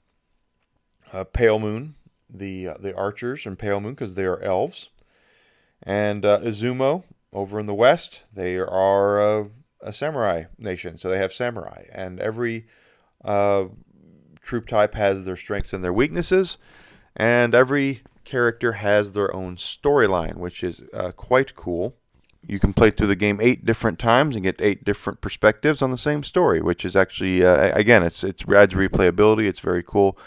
uh, 1.12 1.24
Pale 1.24 1.60
Moon, 1.60 1.96
the 2.30 2.70
uh, 2.70 2.76
the 2.80 2.96
archers, 2.96 3.46
and 3.46 3.58
Pale 3.58 3.82
Moon 3.82 3.94
because 3.94 4.16
they 4.16 4.26
are 4.26 4.42
elves, 4.42 4.90
and 5.82 6.26
uh, 6.26 6.40
Izumo 6.40 7.04
over 7.32 7.60
in 7.60 7.66
the 7.66 7.74
west. 7.74 8.26
They 8.34 8.58
are 8.58 9.22
uh, 9.22 9.46
a 9.84 9.94
samurai 9.94 10.46
nation, 10.58 10.98
so 10.98 11.10
they 11.10 11.18
have 11.18 11.34
samurai, 11.34 11.84
and 11.92 12.20
every 12.20 12.66
uh, 13.24 13.66
troop 14.42 14.68
type 14.68 14.96
has 14.96 15.26
their 15.26 15.36
strengths 15.36 15.74
and 15.74 15.84
their 15.84 15.94
weaknesses, 15.94 16.58
and 17.16 17.54
every 17.54 18.02
character 18.24 18.74
has 18.74 19.12
their 19.12 19.34
own 19.36 19.56
storyline, 19.56 20.38
which 20.38 20.64
is 20.64 20.82
uh, 20.94 21.12
quite 21.12 21.56
cool. 21.56 21.96
You 22.46 22.60
can 22.60 22.74
play 22.74 22.92
through 22.92 23.08
the 23.08 23.16
game 23.16 23.40
eight 23.42 23.66
different 23.66 24.00
times 24.00 24.36
and 24.36 24.44
get 24.44 24.60
eight 24.60 24.84
different 24.84 25.22
perspectives 25.22 25.82
on 25.82 25.92
the 25.92 25.98
same 25.98 26.24
story, 26.24 26.62
which 26.62 26.84
is 26.84 26.96
actually 26.96 27.46
uh, 27.46 27.78
again, 27.78 28.04
it's 28.04 28.24
it's 28.24 28.44
adds 28.44 28.74
replayability. 28.74 29.48
It's 29.48 29.62
very 29.62 29.84
cool. 29.84 30.18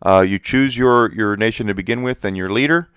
Uh, 0.00 0.24
you 0.26 0.38
choose 0.38 0.76
your 0.76 1.12
your 1.12 1.36
nation 1.36 1.66
to 1.66 1.74
begin 1.74 2.02
with 2.02 2.24
and 2.24 2.36
your 2.36 2.50
leader. 2.50 2.88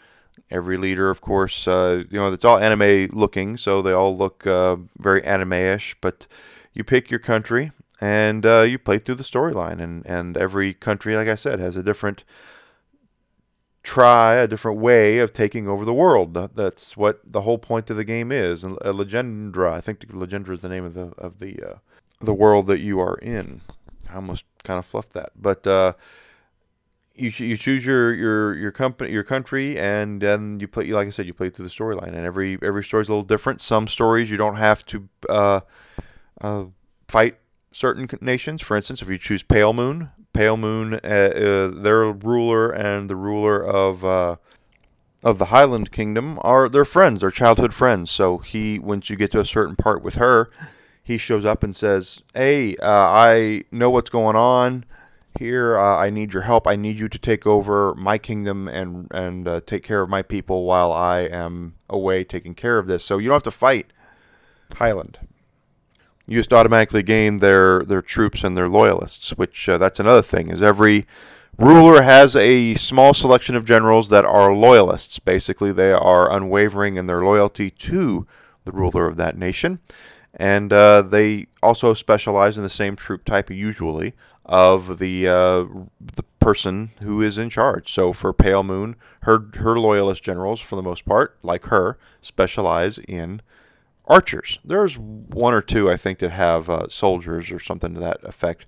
Every 0.50 0.78
leader, 0.78 1.10
of 1.10 1.22
course, 1.22 1.68
uh, 1.68 2.04
you 2.10 2.20
know, 2.20 2.32
it's 2.32 2.46
all 2.46 2.58
anime 2.58 3.10
looking, 3.12 3.58
so 3.58 3.82
they 3.82 3.94
all 3.94 4.16
look 4.18 4.46
uh, 4.48 4.78
very 4.98 5.24
anime-ish. 5.24 5.96
But 6.02 6.28
you 6.74 6.84
pick 6.84 7.12
your 7.12 7.20
country 7.20 7.72
and 8.02 8.46
uh, 8.46 8.62
you 8.62 8.80
play 8.80 9.00
through 9.00 9.16
the 9.16 9.24
storyline, 9.24 9.82
and 9.82 10.06
and 10.06 10.38
every 10.38 10.74
country, 10.74 11.16
like 11.16 11.28
I 11.28 11.36
said, 11.36 11.60
has 11.60 11.76
a 11.76 11.84
different 11.84 12.24
try, 13.84 14.36
a 14.36 14.48
different 14.48 14.80
way 14.80 15.20
of 15.20 15.34
taking 15.34 15.68
over 15.68 15.84
the 15.86 15.94
world. 15.94 16.34
That's 16.56 16.96
what 16.96 17.22
the 17.26 17.42
whole 17.42 17.58
point 17.58 17.90
of 17.90 17.98
the 17.98 18.04
game 18.04 18.32
is. 18.32 18.64
And 18.64 18.78
Legendra, 18.78 19.74
I 19.74 19.82
think 19.82 20.08
Legendra 20.08 20.54
is 20.54 20.62
the 20.62 20.70
name 20.70 20.86
of 20.86 20.94
the 20.94 21.14
of 21.18 21.40
the 21.40 21.62
uh, 21.64 21.76
the 22.22 22.34
world 22.34 22.68
that 22.68 22.80
you 22.80 23.00
are 23.00 23.16
in. 23.16 23.62
I 24.10 24.16
almost 24.16 24.46
kind 24.64 24.80
of 24.80 24.86
fluffed 24.86 25.14
that, 25.14 25.32
but 25.36 25.66
uh, 25.68 25.94
you 27.20 27.32
you 27.46 27.58
choose 27.58 27.86
your 27.86 28.14
your 28.14 28.56
your 28.56 28.72
company 28.72 29.12
your 29.12 29.24
country 29.24 29.78
and 29.78 30.22
then 30.22 30.60
you 30.60 30.68
play 30.68 30.86
like 30.86 31.08
I 31.08 31.10
said 31.10 31.26
you 31.26 31.34
play 31.34 31.50
through 31.50 31.66
the 31.66 31.72
storyline 31.72 32.08
and 32.08 32.26
every 32.26 32.58
every 32.62 32.84
story 32.84 33.02
is 33.02 33.10
a 33.10 33.14
little 33.14 33.24
different. 33.28 33.62
Some 33.62 33.88
stories 33.88 34.32
you 34.32 34.38
don't 34.38 34.56
have 34.56 34.86
to 34.88 35.10
uh, 35.28 35.60
uh, 36.42 36.66
fight 37.08 37.38
certain 37.72 38.08
nations. 38.22 38.62
For 38.62 38.76
instance, 38.78 39.02
if 39.02 39.10
you 39.10 39.18
choose 39.18 39.44
Pale 39.44 39.74
Moon, 39.74 40.12
Pale 40.34 40.58
Moon, 40.58 40.94
uh, 40.96 41.08
uh 41.08 41.68
their 41.70 42.06
ruler 42.12 42.72
and 42.72 43.10
the 43.10 43.16
ruler 43.16 43.62
of 43.64 44.06
uh, 44.06 44.38
of 45.24 45.38
the 45.38 45.46
Highland 45.46 45.92
Kingdom 45.92 46.40
are 46.42 46.70
their 46.70 46.86
friends, 46.86 47.22
their 47.22 47.32
childhood 47.32 47.74
friends. 47.74 48.10
So 48.10 48.38
he, 48.38 48.80
once 48.80 49.10
you 49.10 49.16
get 49.16 49.32
to 49.32 49.42
a 49.42 49.46
certain 49.46 49.76
part 49.76 50.02
with 50.02 50.16
her, 50.16 50.50
he 51.04 51.18
shows 51.18 51.44
up 51.44 51.64
and 51.64 51.76
says, 51.76 52.22
"Hey, 52.34 52.78
uh, 52.78 52.88
I 52.88 53.64
know 53.72 53.90
what's 53.90 54.10
going 54.10 54.36
on." 54.36 54.86
Here 55.38 55.78
uh, 55.78 55.98
I 55.98 56.10
need 56.10 56.34
your 56.34 56.44
help. 56.44 56.68
I 56.68 56.76
need 56.76 57.00
you 57.00 57.08
to 57.08 57.20
take 57.20 57.46
over 57.46 57.94
my 57.96 58.18
kingdom 58.18 58.68
and 58.68 59.08
and 59.12 59.48
uh, 59.48 59.62
take 59.66 59.84
care 59.84 60.02
of 60.02 60.10
my 60.10 60.22
people 60.22 60.64
while 60.64 60.92
I 60.92 61.22
am 61.22 61.76
away 61.90 62.24
taking 62.24 62.56
care 62.56 62.78
of 62.78 62.88
this. 62.88 63.04
So 63.04 63.18
you 63.18 63.28
don't 63.28 63.36
have 63.36 63.44
to 63.44 63.52
fight 63.52 63.92
Highland. 64.76 65.20
You 66.26 66.38
just 66.38 66.54
automatically 66.54 67.04
gain 67.04 67.40
their 67.40 67.84
their 67.84 68.02
troops 68.02 68.44
and 68.44 68.58
their 68.58 68.70
loyalists, 68.70 69.32
which 69.32 69.68
uh, 69.70 69.78
that's 69.78 70.00
another 70.00 70.22
thing. 70.22 70.50
Is 70.50 70.62
every 70.62 71.06
ruler 71.58 72.02
has 72.02 72.36
a 72.36 72.76
small 72.76 73.14
selection 73.14 73.56
of 73.56 73.66
generals 73.66 74.10
that 74.10 74.26
are 74.26 74.54
loyalists. 74.54 75.20
Basically, 75.20 75.72
they 75.72 75.92
are 75.92 76.32
unwavering 76.32 76.96
in 76.96 77.08
their 77.08 77.24
loyalty 77.24 77.70
to 77.70 78.26
the 78.66 78.72
ruler 78.72 79.08
of 79.08 79.18
that 79.18 79.38
nation. 79.38 79.80
And 80.34 80.72
uh, 80.72 81.02
they 81.02 81.48
also 81.64 81.94
specialize 81.94 82.56
in 82.56 82.64
the 82.64 82.70
same 82.70 82.96
troop 82.96 83.26
type 83.26 83.50
usually 83.50 84.14
of 84.50 84.98
the 84.98 85.28
uh, 85.28 85.64
the 86.02 86.24
person 86.40 86.90
who 87.04 87.22
is 87.22 87.38
in 87.38 87.52
charge. 87.52 87.94
So 87.94 88.12
for 88.12 88.34
Pale 88.34 88.64
Moon, 88.64 88.96
her 89.22 89.48
her 89.60 89.80
loyalist 89.80 90.24
generals, 90.24 90.60
for 90.60 90.76
the 90.76 90.82
most 90.82 91.06
part, 91.06 91.38
like 91.44 91.66
her, 91.66 91.98
specialize 92.22 92.98
in 92.98 93.42
archers. 94.08 94.58
There's 94.66 94.98
one 94.98 95.54
or 95.54 95.62
two 95.62 95.90
I 95.92 95.98
think 95.98 96.18
that 96.20 96.32
have 96.32 96.68
uh, 96.68 96.88
soldiers 96.90 97.52
or 97.52 97.60
something 97.60 97.94
to 97.94 98.00
that 98.00 98.24
effect, 98.24 98.66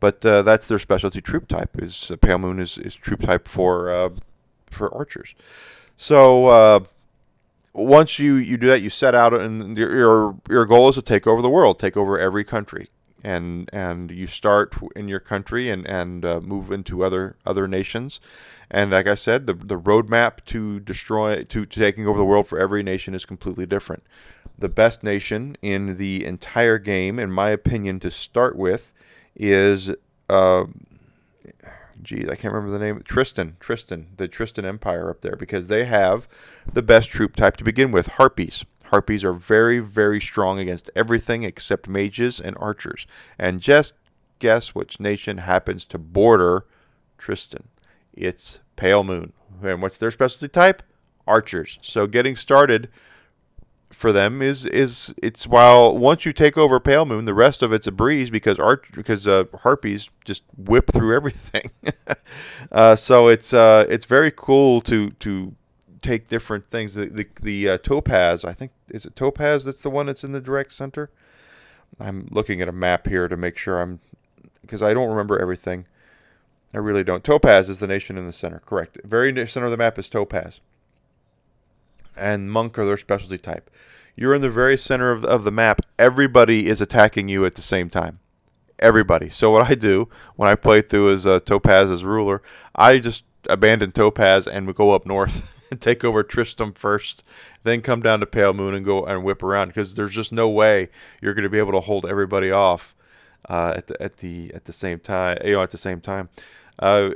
but 0.00 0.24
uh, 0.24 0.40
that's 0.40 0.66
their 0.66 0.78
specialty 0.78 1.20
troop 1.20 1.46
type. 1.46 1.80
Is 1.80 2.10
uh, 2.10 2.16
Pale 2.16 2.38
Moon 2.38 2.58
is, 2.58 2.78
is 2.78 2.94
troop 2.94 3.20
type 3.20 3.46
for 3.46 3.90
uh, 3.90 4.10
for 4.70 4.92
archers. 4.94 5.34
So 5.98 6.46
uh, 6.46 6.80
once 7.74 8.18
you, 8.18 8.36
you 8.36 8.56
do 8.56 8.68
that, 8.68 8.80
you 8.80 8.88
set 8.88 9.14
out, 9.14 9.34
and 9.34 9.76
your 9.76 10.36
your 10.48 10.64
goal 10.64 10.88
is 10.88 10.94
to 10.94 11.02
take 11.02 11.26
over 11.26 11.42
the 11.42 11.50
world, 11.50 11.78
take 11.78 11.98
over 11.98 12.18
every 12.18 12.44
country, 12.44 12.88
and 13.22 13.68
and 13.72 14.10
you 14.10 14.26
start 14.26 14.74
in 14.94 15.08
your 15.08 15.20
country 15.20 15.70
and 15.70 15.86
and 15.86 16.24
uh, 16.24 16.40
move 16.40 16.70
into 16.70 17.04
other 17.04 17.36
other 17.44 17.66
nations. 17.66 18.20
And 18.70 18.90
like 18.90 19.06
I 19.06 19.14
said, 19.14 19.46
the 19.46 19.54
the 19.54 19.78
roadmap 19.78 20.44
to 20.46 20.80
destroy 20.80 21.42
to, 21.42 21.66
to 21.66 21.80
taking 21.80 22.06
over 22.06 22.18
the 22.18 22.24
world 22.24 22.46
for 22.46 22.58
every 22.58 22.82
nation 22.82 23.14
is 23.14 23.24
completely 23.24 23.66
different. 23.66 24.02
The 24.58 24.68
best 24.68 25.02
nation 25.02 25.56
in 25.62 25.96
the 25.96 26.24
entire 26.24 26.78
game, 26.78 27.18
in 27.18 27.30
my 27.30 27.50
opinion, 27.50 28.00
to 28.00 28.10
start 28.10 28.56
with, 28.56 28.92
is 29.36 29.92
uh, 30.28 30.64
geez, 32.02 32.28
I 32.28 32.34
can't 32.34 32.52
remember 32.52 32.76
the 32.76 32.84
name. 32.84 33.02
Tristan, 33.04 33.56
Tristan, 33.60 34.08
the 34.16 34.28
Tristan 34.28 34.64
Empire 34.64 35.10
up 35.10 35.20
there, 35.20 35.36
because 35.36 35.68
they 35.68 35.84
have 35.84 36.28
the 36.72 36.82
best 36.82 37.10
troop 37.10 37.36
type 37.36 37.56
to 37.58 37.64
begin 37.64 37.90
with, 37.90 38.06
Harpies. 38.08 38.64
Harpies 38.88 39.24
are 39.24 39.32
very, 39.32 39.80
very 39.80 40.20
strong 40.20 40.58
against 40.58 40.90
everything 40.96 41.42
except 41.42 41.88
mages 41.88 42.40
and 42.40 42.56
archers. 42.58 43.06
And 43.38 43.60
just 43.60 43.92
guess 44.38 44.74
which 44.74 45.00
nation 45.00 45.38
happens 45.38 45.84
to 45.86 45.98
border 45.98 46.64
Tristan? 47.18 47.68
It's 48.14 48.60
Pale 48.76 49.04
Moon. 49.04 49.32
And 49.62 49.82
what's 49.82 49.98
their 49.98 50.10
specialty 50.10 50.48
type? 50.48 50.82
Archers. 51.26 51.78
So 51.82 52.06
getting 52.06 52.36
started 52.36 52.88
for 53.90 54.12
them 54.12 54.42
is 54.42 54.66
is 54.66 55.14
it's 55.22 55.46
while 55.46 55.96
once 55.96 56.26
you 56.26 56.32
take 56.32 56.58
over 56.58 56.80
Pale 56.80 57.06
Moon, 57.06 57.24
the 57.24 57.34
rest 57.34 57.62
of 57.62 57.72
it's 57.72 57.86
a 57.86 57.92
breeze 57.92 58.30
because 58.30 58.58
arch 58.58 58.86
because 58.92 59.26
uh, 59.26 59.44
harpies 59.60 60.10
just 60.24 60.42
whip 60.56 60.90
through 60.92 61.14
everything. 61.16 61.70
uh, 62.72 62.96
so 62.96 63.28
it's 63.28 63.52
uh, 63.52 63.84
it's 63.88 64.04
very 64.06 64.32
cool 64.34 64.80
to 64.82 65.10
to 65.10 65.54
take 66.02 66.28
different 66.28 66.68
things. 66.68 66.94
The 66.94 67.06
the, 67.06 67.26
the 67.42 67.68
uh, 67.68 67.78
topaz, 67.78 68.44
I 68.44 68.52
think, 68.52 68.72
is 68.90 69.06
it 69.06 69.16
topaz? 69.16 69.64
That's 69.64 69.82
the 69.82 69.90
one 69.90 70.06
that's 70.06 70.24
in 70.24 70.32
the 70.32 70.40
direct 70.40 70.72
center. 70.72 71.10
I'm 72.00 72.28
looking 72.30 72.60
at 72.60 72.68
a 72.68 72.72
map 72.72 73.06
here 73.06 73.28
to 73.28 73.36
make 73.36 73.56
sure 73.56 73.80
I'm, 73.80 74.00
because 74.60 74.82
I 74.82 74.94
don't 74.94 75.08
remember 75.08 75.38
everything. 75.38 75.86
I 76.74 76.78
really 76.78 77.02
don't. 77.02 77.24
Topaz 77.24 77.68
is 77.68 77.78
the 77.78 77.86
nation 77.86 78.18
in 78.18 78.26
the 78.26 78.32
center, 78.32 78.60
correct. 78.64 78.98
Very 79.04 79.30
center 79.46 79.66
of 79.66 79.70
the 79.70 79.76
map 79.76 79.98
is 79.98 80.08
Topaz. 80.08 80.60
And 82.16 82.50
Monk 82.50 82.78
are 82.78 82.84
their 82.84 82.98
specialty 82.98 83.38
type. 83.38 83.70
You're 84.16 84.34
in 84.34 84.42
the 84.42 84.50
very 84.50 84.76
center 84.76 85.10
of 85.10 85.22
the, 85.22 85.28
of 85.28 85.44
the 85.44 85.50
map. 85.50 85.80
Everybody 85.98 86.66
is 86.66 86.80
attacking 86.80 87.28
you 87.28 87.46
at 87.46 87.54
the 87.54 87.62
same 87.62 87.88
time. 87.88 88.18
Everybody. 88.78 89.30
So 89.30 89.50
what 89.50 89.70
I 89.70 89.74
do 89.74 90.08
when 90.36 90.48
I 90.48 90.56
play 90.56 90.82
through 90.82 91.12
as 91.12 91.26
uh, 91.26 91.40
Topaz 91.40 91.90
as 91.90 92.04
ruler, 92.04 92.42
I 92.74 92.98
just 92.98 93.24
abandon 93.48 93.92
Topaz 93.92 94.46
and 94.46 94.66
we 94.66 94.72
go 94.72 94.90
up 94.90 95.06
north 95.06 95.54
take 95.80 96.04
over 96.04 96.22
Tristram 96.22 96.72
first, 96.72 97.22
then 97.62 97.80
come 97.80 98.00
down 98.00 98.20
to 98.20 98.26
Pale 98.26 98.54
Moon 98.54 98.74
and 98.74 98.84
go 98.84 99.04
and 99.04 99.24
whip 99.24 99.42
around 99.42 99.68
because 99.68 99.94
there's 99.94 100.14
just 100.14 100.32
no 100.32 100.48
way 100.48 100.88
you're 101.20 101.34
going 101.34 101.44
to 101.44 101.50
be 101.50 101.58
able 101.58 101.72
to 101.72 101.80
hold 101.80 102.06
everybody 102.06 102.50
off 102.50 102.94
uh, 103.48 103.74
at 103.76 103.86
the 103.86 104.02
at 104.02 104.16
the 104.18 104.52
at 104.54 104.64
the 104.64 104.72
same 104.72 104.98
time. 104.98 105.38
You 105.44 105.52
know, 105.52 105.62
at 105.62 105.70
the 105.70 105.78
same 105.78 106.00
time. 106.00 106.28
Uh, 106.78 107.10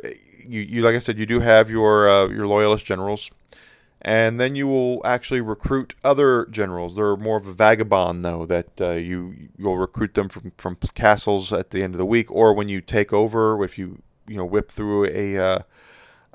you, 0.47 0.61
you 0.61 0.83
like 0.83 0.95
I 0.95 0.99
said, 0.99 1.19
you 1.19 1.27
do 1.27 1.41
have 1.41 1.71
your 1.71 2.09
uh, 2.09 2.29
your 2.29 2.47
loyalist 2.47 2.85
generals, 2.85 3.31
and 4.01 4.41
then 4.41 4.57
you 4.57 4.67
will 4.67 5.01
actually 5.05 5.41
recruit 5.41 5.95
other 6.03 6.47
generals. 6.47 6.97
They're 6.97 7.17
more 7.17 7.37
of 7.37 7.47
a 7.47 7.53
vagabond 7.53 8.25
though 8.25 8.45
that 8.47 8.81
uh, 8.81 8.91
you 8.93 9.49
you'll 9.57 9.79
recruit 9.79 10.15
them 10.15 10.29
from 10.29 10.53
from 10.59 10.77
castles 10.95 11.53
at 11.53 11.71
the 11.71 11.83
end 11.83 11.95
of 11.95 11.99
the 11.99 12.07
week, 12.07 12.31
or 12.31 12.53
when 12.55 12.69
you 12.69 12.81
take 12.81 13.13
over, 13.13 13.63
if 13.63 13.79
you 13.79 14.03
you 14.27 14.37
know 14.37 14.45
whip 14.45 14.71
through 14.71 15.07
a 15.07 15.39
uh, 15.39 15.59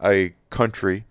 a 0.03 0.33
country 0.49 1.05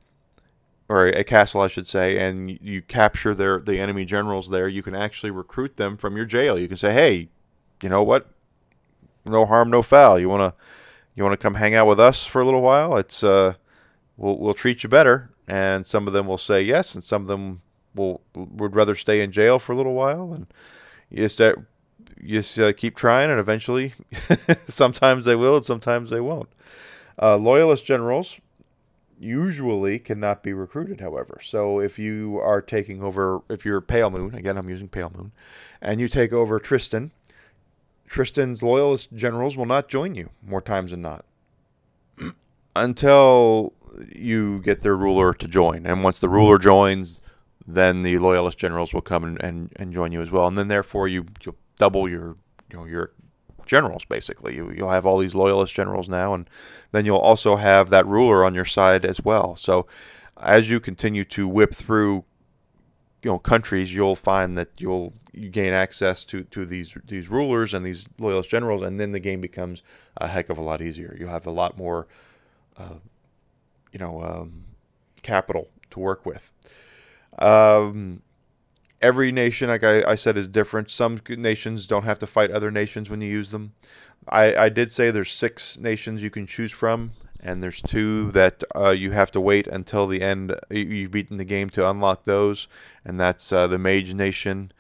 or 0.89 1.07
a 1.07 1.25
castle, 1.25 1.61
I 1.61 1.69
should 1.69 1.87
say, 1.87 2.19
and 2.19 2.59
you 2.63 2.81
capture 2.83 3.35
their 3.35 3.59
the 3.59 3.79
enemy 3.79 4.05
generals 4.05 4.51
there, 4.51 4.69
you 4.69 4.83
can 4.83 4.95
actually 4.95 5.31
recruit 5.31 5.77
them 5.77 5.97
from 5.97 6.17
your 6.17 6.27
jail. 6.27 6.59
You 6.59 6.69
can 6.69 6.77
say, 6.77 6.93
hey, 6.93 7.29
you 7.83 7.89
know 7.89 8.03
what? 8.03 8.29
No 9.25 9.47
harm, 9.47 9.71
no 9.71 9.83
foul. 9.83 10.19
You 10.19 10.29
want 10.29 10.55
to 10.55 10.63
you 11.15 11.25
want 11.25 11.33
to 11.33 11.43
come 11.43 11.55
hang 11.55 11.75
out 11.75 11.87
with 11.87 11.99
us 11.99 12.25
for 12.27 12.41
a 12.41 12.45
little 12.45 12.63
while? 12.63 12.97
It's 12.97 13.25
uh, 13.25 13.55
we'll 14.17 14.39
we'll 14.39 14.55
treat 14.55 14.83
you 14.83 14.89
better. 14.89 15.31
And 15.49 15.87
some 15.87 16.07
of 16.07 16.13
them 16.13 16.27
will 16.27 16.39
say 16.39 16.63
yes, 16.63 16.95
and 16.95 17.03
some 17.03 17.23
of 17.23 17.29
them 17.29 17.63
will 17.95 18.21
would 18.35 18.75
rather 18.75 18.95
stay 18.95 19.21
in 19.21 19.33
jail 19.33 19.59
for 19.59 19.73
a 19.73 19.77
little 19.77 19.95
while. 19.95 20.33
And 20.33 20.47
you 21.11 21.19
just 21.19 21.41
uh, 21.41 21.57
you 22.21 22.41
just 22.41 22.59
uh, 22.59 22.73
keep 22.73 22.97
trying, 22.97 23.31
and 23.31 23.41
eventually, 23.41 23.95
sometimes 24.69 25.25
they 25.25 25.37
will, 25.37 25.57
and 25.57 25.65
sometimes 25.65 26.11
they 26.11 26.21
won't. 26.21 26.49
Uh, 27.21 27.37
loyalist 27.37 27.85
generals 27.85 28.41
usually 29.19 29.99
cannot 29.99 30.43
be 30.43 30.53
recruited, 30.53 31.01
however. 31.01 31.41
So 31.43 31.81
if 31.81 31.99
you 31.99 32.39
are 32.43 32.61
taking 32.61 33.03
over, 33.03 33.43
if 33.49 33.65
you're 33.65 33.81
Pale 33.81 34.11
Moon, 34.11 34.35
again, 34.35 34.57
I'm 34.57 34.69
using 34.69 34.89
Pale 34.89 35.13
Moon, 35.17 35.33
and 35.81 36.01
you 36.01 36.09
take 36.09 36.33
over 36.33 36.59
Tristan, 36.59 37.13
Tristan's 38.07 38.63
loyalist 38.63 39.13
generals 39.15 39.57
will 39.57 39.67
not 39.67 39.89
join 39.89 40.15
you 40.15 40.31
more 40.47 40.63
times 40.63 40.91
than 40.93 41.03
not 41.03 41.25
until 42.77 43.73
you 44.15 44.61
get 44.61 44.83
their 44.83 44.97
ruler 44.97 45.35
to 45.35 45.49
join. 45.49 45.87
And 45.87 46.05
once 46.05 46.21
the 46.21 46.29
ruler 46.29 46.59
joins, 46.59 47.21
then 47.67 48.03
the 48.03 48.19
loyalist 48.19 48.59
generals 48.59 48.95
will 48.95 49.01
come 49.01 49.25
and, 49.25 49.43
and, 49.43 49.73
and 49.77 49.93
join 49.93 50.13
you 50.13 50.23
as 50.23 50.31
well. 50.31 50.47
And 50.47 50.57
then 50.57 50.69
therefore 50.69 51.09
you 51.09 51.27
you'll 51.45 51.57
double 51.77 52.09
your 52.09 52.37
you 52.71 52.79
know 52.79 52.85
your 52.85 53.13
generals 53.67 54.05
basically. 54.05 54.57
You 54.57 54.71
you'll 54.71 54.91
have 54.91 55.07
all 55.07 55.19
these 55.19 55.35
loyalist 55.35 55.75
generals 55.75 56.09
now 56.09 56.35
and 56.35 56.49
then 56.93 57.05
you'll 57.05 57.17
also 57.17 57.57
have 57.57 57.91
that 57.91 58.07
ruler 58.07 58.45
on 58.45 58.55
your 58.55 58.65
side 58.65 59.05
as 59.05 59.21
well. 59.23 59.57
So 59.57 59.87
as 60.41 60.69
you 60.71 60.81
continue 60.81 61.25
to 61.25 61.49
whip 61.49 61.75
through 61.75 62.25
you 63.23 63.31
know 63.31 63.39
countries, 63.39 63.95
you'll 63.95 64.17
find 64.17 64.57
that 64.57 64.71
you'll 64.79 65.13
you 65.33 65.49
gain 65.49 65.73
access 65.73 66.25
to, 66.25 66.45
to 66.45 66.65
these 66.65 66.97
these 67.07 67.29
rulers 67.29 67.75
and 67.75 67.85
these 67.85 68.07
loyalist 68.19 68.49
generals, 68.49 68.83
and 68.83 68.99
then 68.99 69.13
the 69.13 69.21
game 69.21 69.41
becomes 69.41 69.83
a 70.17 70.29
heck 70.29 70.49
of 70.49 70.59
a 70.59 70.63
lot 70.63 70.81
easier. 70.81 71.17
You 71.19 71.27
have 71.27 71.47
a 71.47 71.51
lot 71.51 71.77
more, 71.77 72.07
uh, 72.77 73.01
you 73.93 73.99
know, 73.99 74.23
um, 74.23 74.65
capital 75.23 75.69
to 75.91 76.01
work 76.01 76.25
with. 76.25 76.53
Um, 77.39 78.23
every 79.01 79.33
nation, 79.33 79.69
like 79.69 79.85
I, 79.85 80.03
I, 80.03 80.15
said, 80.15 80.37
is 80.37 80.49
different. 80.49 80.91
Some 80.91 81.21
nations 81.29 81.87
don't 81.87 82.05
have 82.05 82.19
to 82.21 82.27
fight 82.27 82.51
other 82.51 82.71
nations 82.71 83.11
when 83.11 83.21
you 83.21 83.29
use 83.29 83.51
them. 83.51 83.73
I, 84.29 84.57
I 84.57 84.69
did 84.69 84.91
say 84.91 85.11
there's 85.11 85.33
six 85.33 85.79
nations 85.79 86.23
you 86.23 86.31
can 86.31 86.47
choose 86.47 86.73
from 86.73 87.13
and 87.47 87.63
there's 87.63 87.81
two 87.81 88.33
that 88.33 88.65
uh, 88.75 88.91
you 88.91 89.13
have 89.13 89.31
to 89.31 89.41
wait 89.41 89.67
until 89.69 90.07
the 90.07 90.21
end. 90.21 90.55
You've 90.69 91.13
beaten 91.13 91.37
the 91.37 91.45
game 91.45 91.71
to 91.71 91.89
unlock 91.89 92.25
those, 92.25 92.67
and 93.05 93.21
that's 93.21 93.53
uh, 93.53 93.69
the 93.69 93.79
Mage 93.79 94.15
Nation 94.15 94.73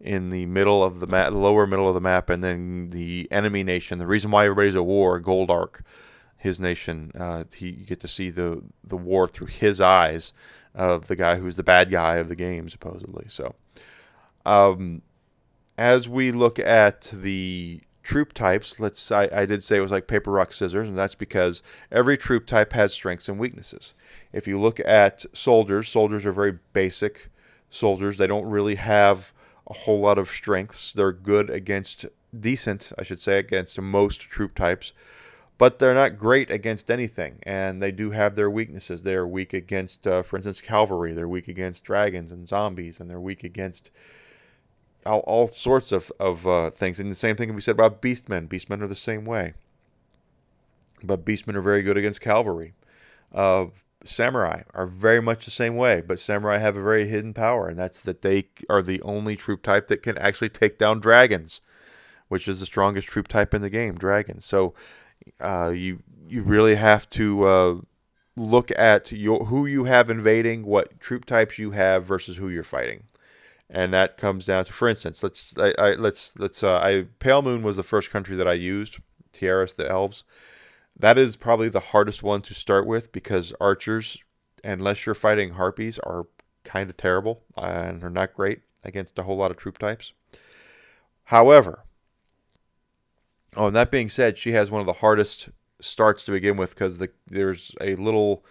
in 0.00 0.30
the 0.30 0.46
middle 0.46 0.82
of 0.82 1.00
the 1.00 1.06
map, 1.06 1.32
lower 1.32 1.66
middle 1.66 1.88
of 1.88 1.94
the 1.94 2.00
map, 2.00 2.30
and 2.30 2.42
then 2.42 2.88
the 2.90 3.28
enemy 3.30 3.62
nation. 3.62 3.98
The 3.98 4.06
reason 4.06 4.30
why 4.30 4.44
everybody's 4.44 4.76
at 4.76 4.86
war, 4.86 5.20
Goldark, 5.20 5.82
his 6.44 6.60
nation. 6.60 7.10
Uh, 7.18 7.42
he, 7.56 7.70
you 7.70 7.86
get 7.86 8.00
to 8.00 8.08
see 8.08 8.30
the 8.30 8.62
the 8.84 8.98
war 8.98 9.26
through 9.26 9.48
his 9.48 9.80
eyes 9.80 10.32
of 10.74 11.08
the 11.08 11.16
guy 11.16 11.36
who's 11.36 11.56
the 11.56 11.62
bad 11.62 11.90
guy 11.90 12.16
of 12.16 12.28
the 12.28 12.36
game, 12.36 12.68
supposedly. 12.68 13.24
So, 13.28 13.54
um, 14.44 15.00
as 15.78 16.06
we 16.06 16.32
look 16.32 16.58
at 16.58 17.10
the 17.12 17.80
troop 18.02 18.34
types, 18.34 18.78
let's 18.78 19.10
I, 19.10 19.28
I 19.32 19.46
did 19.46 19.62
say 19.62 19.78
it 19.78 19.80
was 19.80 19.90
like 19.90 20.06
paper, 20.06 20.30
rock, 20.30 20.52
scissors, 20.52 20.86
and 20.86 20.98
that's 20.98 21.14
because 21.14 21.62
every 21.90 22.18
troop 22.18 22.46
type 22.46 22.74
has 22.74 22.92
strengths 22.92 23.28
and 23.28 23.38
weaknesses. 23.38 23.94
If 24.30 24.46
you 24.46 24.60
look 24.60 24.78
at 24.80 25.24
soldiers, 25.32 25.88
soldiers 25.88 26.26
are 26.26 26.32
very 26.32 26.58
basic 26.74 27.30
soldiers. 27.70 28.18
They 28.18 28.26
don't 28.26 28.46
really 28.46 28.74
have 28.74 29.32
a 29.66 29.72
whole 29.72 30.00
lot 30.00 30.18
of 30.18 30.30
strengths. 30.30 30.92
They're 30.92 31.10
good 31.10 31.48
against 31.48 32.04
decent, 32.38 32.92
I 32.98 33.02
should 33.02 33.20
say, 33.20 33.38
against 33.38 33.80
most 33.80 34.20
troop 34.20 34.54
types, 34.54 34.92
but 35.56 35.78
they're 35.78 35.94
not 35.94 36.18
great 36.18 36.50
against 36.50 36.90
anything. 36.90 37.38
And 37.44 37.80
they 37.80 37.92
do 37.92 38.10
have 38.10 38.34
their 38.34 38.50
weaknesses. 38.50 39.02
They're 39.02 39.26
weak 39.26 39.52
against, 39.52 40.06
uh, 40.06 40.22
for 40.22 40.36
instance, 40.36 40.60
cavalry. 40.60 41.12
They're 41.12 41.28
weak 41.28 41.48
against 41.48 41.84
dragons 41.84 42.32
and 42.32 42.48
zombies, 42.48 42.98
and 42.98 43.08
they're 43.08 43.20
weak 43.20 43.44
against 43.44 43.90
all, 45.06 45.20
all 45.20 45.46
sorts 45.46 45.92
of, 45.92 46.10
of 46.18 46.46
uh, 46.46 46.70
things. 46.70 46.98
And 46.98 47.10
the 47.10 47.14
same 47.14 47.36
thing 47.36 47.48
can 47.48 47.56
be 47.56 47.62
said 47.62 47.76
about 47.76 48.02
beastmen. 48.02 48.48
Beastmen 48.48 48.82
are 48.82 48.88
the 48.88 48.94
same 48.96 49.24
way. 49.24 49.54
But 51.02 51.24
beastmen 51.24 51.54
are 51.54 51.62
very 51.62 51.82
good 51.82 51.96
against 51.98 52.20
cavalry. 52.20 52.74
Uh, 53.32 53.66
samurai 54.04 54.62
are 54.74 54.86
very 54.86 55.20
much 55.20 55.44
the 55.44 55.50
same 55.50 55.76
way, 55.76 56.02
but 56.06 56.18
samurai 56.18 56.58
have 56.58 56.76
a 56.76 56.82
very 56.82 57.08
hidden 57.08 57.34
power, 57.34 57.68
and 57.68 57.78
that's 57.78 58.02
that 58.02 58.22
they 58.22 58.48
are 58.68 58.82
the 58.82 59.00
only 59.02 59.36
troop 59.36 59.62
type 59.62 59.86
that 59.88 60.02
can 60.02 60.16
actually 60.18 60.48
take 60.48 60.78
down 60.78 61.00
dragons, 61.00 61.60
which 62.28 62.46
is 62.46 62.60
the 62.60 62.66
strongest 62.66 63.08
troop 63.08 63.28
type 63.28 63.54
in 63.54 63.62
the 63.62 63.70
game, 63.70 63.96
dragons. 63.96 64.44
So 64.44 64.74
uh, 65.40 65.72
you 65.74 66.02
you 66.28 66.42
really 66.42 66.74
have 66.74 67.08
to 67.10 67.44
uh, 67.44 67.74
look 68.36 68.70
at 68.76 69.12
your, 69.12 69.46
who 69.46 69.66
you 69.66 69.84
have 69.84 70.10
invading, 70.10 70.64
what 70.64 70.98
troop 71.00 71.24
types 71.24 71.58
you 71.58 71.72
have 71.72 72.04
versus 72.04 72.36
who 72.36 72.48
you're 72.48 72.64
fighting 72.64 73.04
and 73.70 73.92
that 73.92 74.16
comes 74.16 74.44
down 74.44 74.64
to, 74.64 74.72
for 74.72 74.88
instance, 74.88 75.22
let's 75.22 75.56
I, 75.58 75.74
I 75.78 75.94
let's 75.94 76.38
let's 76.38 76.62
uh, 76.62 76.78
I 76.78 77.06
Pale 77.18 77.42
Moon 77.42 77.62
was 77.62 77.76
the 77.76 77.82
first 77.82 78.10
country 78.10 78.36
that 78.36 78.48
I 78.48 78.52
used, 78.52 78.98
Teiris, 79.32 79.74
the 79.74 79.90
elves. 79.90 80.24
That 80.96 81.18
is 81.18 81.36
probably 81.36 81.68
the 81.68 81.80
hardest 81.80 82.22
one 82.22 82.42
to 82.42 82.54
start 82.54 82.86
with 82.86 83.10
because 83.10 83.52
archers, 83.60 84.18
unless 84.62 85.06
you're 85.06 85.14
fighting 85.14 85.54
harpies, 85.54 85.98
are 85.98 86.26
kind 86.62 86.88
of 86.88 86.96
terrible 86.96 87.42
and 87.56 88.04
are 88.04 88.10
not 88.10 88.34
great 88.34 88.60
against 88.84 89.18
a 89.18 89.24
whole 89.24 89.36
lot 89.36 89.50
of 89.50 89.56
troop 89.56 89.78
types. 89.78 90.12
However, 91.24 91.84
oh, 93.56 93.66
and 93.66 93.76
that 93.76 93.90
being 93.90 94.08
said, 94.08 94.38
she 94.38 94.52
has 94.52 94.70
one 94.70 94.80
of 94.80 94.86
the 94.86 94.94
hardest 94.94 95.48
starts 95.80 96.24
to 96.24 96.32
begin 96.32 96.56
with 96.56 96.70
because 96.70 96.98
the, 96.98 97.10
there's 97.26 97.72
a 97.80 97.94
little 97.96 98.44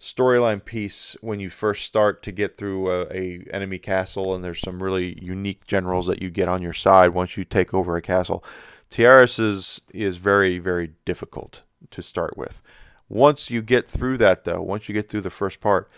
storyline 0.00 0.62
piece 0.64 1.16
when 1.20 1.40
you 1.40 1.48
first 1.48 1.84
start 1.84 2.22
to 2.22 2.30
get 2.30 2.56
through 2.56 2.90
a, 2.90 3.06
a, 3.10 3.46
enemy 3.50 3.78
castle 3.78 4.34
and 4.34 4.44
there's 4.44 4.60
some 4.60 4.82
really 4.82 5.18
unique 5.22 5.66
generals 5.66 6.06
that 6.06 6.20
you 6.20 6.30
get 6.30 6.48
on 6.48 6.62
your 6.62 6.72
side 6.72 7.10
once 7.10 7.36
you 7.36 7.44
take 7.44 7.72
over 7.72 7.96
a 7.96 8.02
castle. 8.02 8.44
Teiris 8.90 9.40
is 9.40 9.80
is 9.92 10.18
very 10.18 10.58
very 10.58 10.92
difficult 11.04 11.62
to 11.90 12.02
start 12.02 12.36
with. 12.36 12.62
Once 13.08 13.50
you 13.50 13.62
get 13.62 13.88
through 13.88 14.18
that 14.18 14.44
though 14.44 14.60
once 14.60 14.88
you 14.88 14.92
get 14.92 15.08
through 15.08 15.22
the 15.22 15.30
first 15.30 15.60
part 15.60 15.90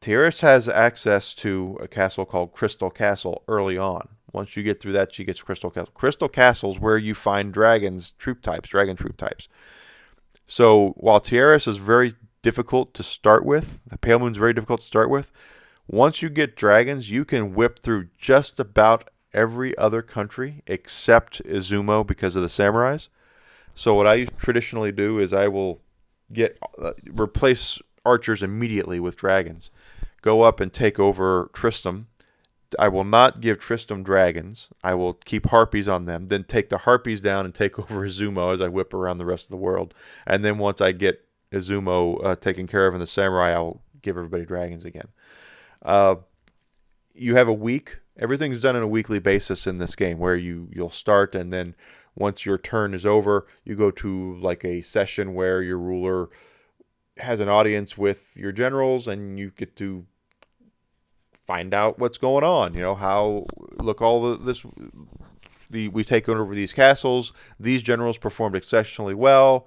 Teiris 0.00 0.40
has 0.40 0.68
access 0.68 1.32
to 1.34 1.78
a 1.80 1.86
castle 1.86 2.24
called 2.24 2.52
Crystal 2.52 2.90
Castle 2.90 3.44
early 3.46 3.76
on 3.76 4.08
once 4.32 4.56
you 4.56 4.62
get 4.62 4.80
through 4.80 4.92
that 4.92 5.14
she 5.14 5.24
gets 5.24 5.42
Crystal 5.42 5.70
Castle 5.70 5.92
Crystal 5.94 6.28
Castle's 6.28 6.78
where 6.78 6.98
you 6.98 7.14
find 7.14 7.52
dragons 7.52 8.12
troop 8.18 8.42
types 8.42 8.68
dragon 8.68 8.96
troop 8.96 9.16
types 9.16 9.48
so 10.46 10.90
while 10.96 11.20
Teiris 11.20 11.66
is 11.66 11.78
very 11.78 12.14
difficult 12.42 12.92
to 12.94 13.02
start 13.02 13.44
with. 13.44 13.80
The 13.86 13.96
Pale 13.96 14.18
Moon's 14.18 14.36
very 14.36 14.52
difficult 14.52 14.80
to 14.80 14.86
start 14.86 15.08
with. 15.08 15.32
Once 15.86 16.22
you 16.22 16.28
get 16.28 16.56
dragons, 16.56 17.10
you 17.10 17.24
can 17.24 17.54
whip 17.54 17.78
through 17.78 18.08
just 18.18 18.60
about 18.60 19.08
every 19.32 19.76
other 19.78 20.02
country 20.02 20.62
except 20.66 21.42
Izumo 21.44 22.06
because 22.06 22.36
of 22.36 22.42
the 22.42 22.48
samurais. 22.48 23.08
So 23.74 23.94
what 23.94 24.06
I 24.06 24.24
traditionally 24.24 24.92
do 24.92 25.18
is 25.18 25.32
I 25.32 25.48
will 25.48 25.80
get 26.32 26.58
uh, 26.80 26.92
replace 27.10 27.80
archers 28.04 28.42
immediately 28.42 29.00
with 29.00 29.16
dragons 29.16 29.70
go 30.20 30.42
up 30.42 30.60
and 30.60 30.72
take 30.72 31.00
over 31.00 31.50
Tristram. 31.52 32.06
I 32.78 32.88
will 32.88 33.04
not 33.04 33.40
give 33.40 33.58
Tristram 33.58 34.02
dragons. 34.02 34.68
I 34.82 34.94
will 34.94 35.14
keep 35.14 35.46
harpies 35.46 35.88
on 35.88 36.06
them, 36.06 36.28
then 36.28 36.44
take 36.44 36.68
the 36.68 36.78
harpies 36.78 37.20
down 37.20 37.44
and 37.44 37.54
take 37.54 37.78
over 37.78 38.06
Izumo 38.06 38.52
as 38.52 38.60
I 38.60 38.68
whip 38.68 38.94
around 38.94 39.18
the 39.18 39.26
rest 39.26 39.44
of 39.44 39.50
the 39.50 39.56
world. 39.56 39.94
And 40.26 40.44
then 40.44 40.58
once 40.58 40.80
I 40.80 40.92
get 40.92 41.26
Izumo 41.52 42.24
uh, 42.24 42.36
taken 42.36 42.66
care 42.66 42.86
of 42.86 42.94
in 42.94 43.00
the 43.00 43.06
samurai, 43.06 43.52
I'll 43.52 43.82
give 44.00 44.16
everybody 44.16 44.44
dragons 44.44 44.84
again. 44.84 45.08
Uh, 45.82 46.16
you 47.14 47.36
have 47.36 47.48
a 47.48 47.52
week. 47.52 47.98
Everything's 48.18 48.60
done 48.60 48.76
on 48.76 48.82
a 48.82 48.88
weekly 48.88 49.18
basis 49.18 49.66
in 49.66 49.78
this 49.78 49.96
game, 49.96 50.18
where 50.18 50.36
you 50.36 50.68
you'll 50.72 50.90
start 50.90 51.34
and 51.34 51.52
then 51.52 51.74
once 52.14 52.44
your 52.44 52.58
turn 52.58 52.94
is 52.94 53.06
over, 53.06 53.46
you 53.64 53.74
go 53.74 53.90
to 53.90 54.36
like 54.36 54.64
a 54.64 54.82
session 54.82 55.34
where 55.34 55.62
your 55.62 55.78
ruler 55.78 56.28
has 57.18 57.40
an 57.40 57.48
audience 57.48 57.96
with 57.96 58.36
your 58.36 58.52
generals, 58.52 59.08
and 59.08 59.38
you 59.38 59.50
get 59.50 59.76
to 59.76 60.06
find 61.46 61.74
out 61.74 61.98
what's 61.98 62.18
going 62.18 62.44
on. 62.44 62.74
You 62.74 62.80
know 62.80 62.94
how 62.94 63.46
look 63.78 64.00
all 64.00 64.22
the 64.22 64.36
this 64.36 64.64
the 65.70 65.88
we 65.88 66.04
take 66.04 66.28
over 66.28 66.54
these 66.54 66.72
castles. 66.72 67.32
These 67.58 67.82
generals 67.82 68.18
performed 68.18 68.56
exceptionally 68.56 69.14
well 69.14 69.66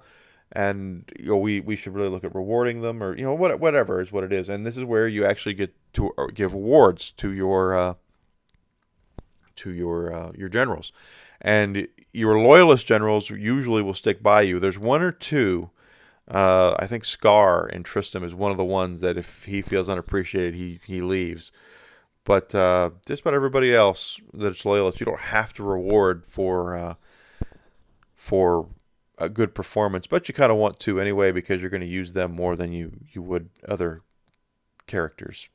and 0.52 1.10
you 1.18 1.26
know 1.26 1.36
we 1.36 1.60
we 1.60 1.76
should 1.76 1.94
really 1.94 2.08
look 2.08 2.24
at 2.24 2.34
rewarding 2.34 2.82
them 2.82 3.02
or 3.02 3.16
you 3.16 3.24
know 3.24 3.34
what 3.34 3.58
whatever 3.58 4.00
is 4.00 4.12
what 4.12 4.24
it 4.24 4.32
is 4.32 4.48
and 4.48 4.64
this 4.64 4.76
is 4.76 4.84
where 4.84 5.08
you 5.08 5.24
actually 5.24 5.54
get 5.54 5.74
to 5.92 6.12
uh, 6.16 6.26
give 6.32 6.52
awards 6.52 7.10
to 7.10 7.32
your 7.32 7.76
uh, 7.76 7.94
to 9.56 9.72
your 9.72 10.12
uh, 10.12 10.32
your 10.36 10.48
generals 10.48 10.92
and 11.40 11.88
your 12.12 12.38
loyalist 12.38 12.86
generals 12.86 13.28
usually 13.30 13.82
will 13.82 13.94
stick 13.94 14.22
by 14.22 14.40
you 14.40 14.60
there's 14.60 14.78
one 14.78 15.02
or 15.02 15.12
two 15.12 15.70
uh, 16.28 16.74
I 16.78 16.86
think 16.86 17.04
Scar 17.04 17.68
in 17.68 17.82
Tristram 17.82 18.24
is 18.24 18.34
one 18.34 18.50
of 18.50 18.56
the 18.56 18.64
ones 18.64 19.00
that 19.00 19.16
if 19.16 19.44
he 19.44 19.62
feels 19.62 19.88
unappreciated 19.88 20.54
he 20.54 20.80
he 20.84 21.00
leaves 21.00 21.52
but 22.24 22.54
uh, 22.54 22.90
just 23.06 23.22
about 23.22 23.34
everybody 23.34 23.74
else 23.74 24.20
that's 24.32 24.64
loyalist 24.64 25.00
you 25.00 25.06
don't 25.06 25.20
have 25.20 25.52
to 25.54 25.62
reward 25.62 26.24
for 26.26 26.74
uh, 26.74 26.94
for 28.14 28.68
a 29.18 29.28
good 29.28 29.54
performance, 29.54 30.06
but 30.06 30.28
you 30.28 30.34
kind 30.34 30.52
of 30.52 30.58
want 30.58 30.78
to 30.80 31.00
anyway 31.00 31.32
because 31.32 31.60
you're 31.60 31.70
going 31.70 31.80
to 31.80 31.86
use 31.86 32.12
them 32.12 32.32
more 32.32 32.56
than 32.56 32.72
you 32.72 32.92
you 33.12 33.22
would 33.22 33.50
other 33.66 34.02
characters. 34.86 35.48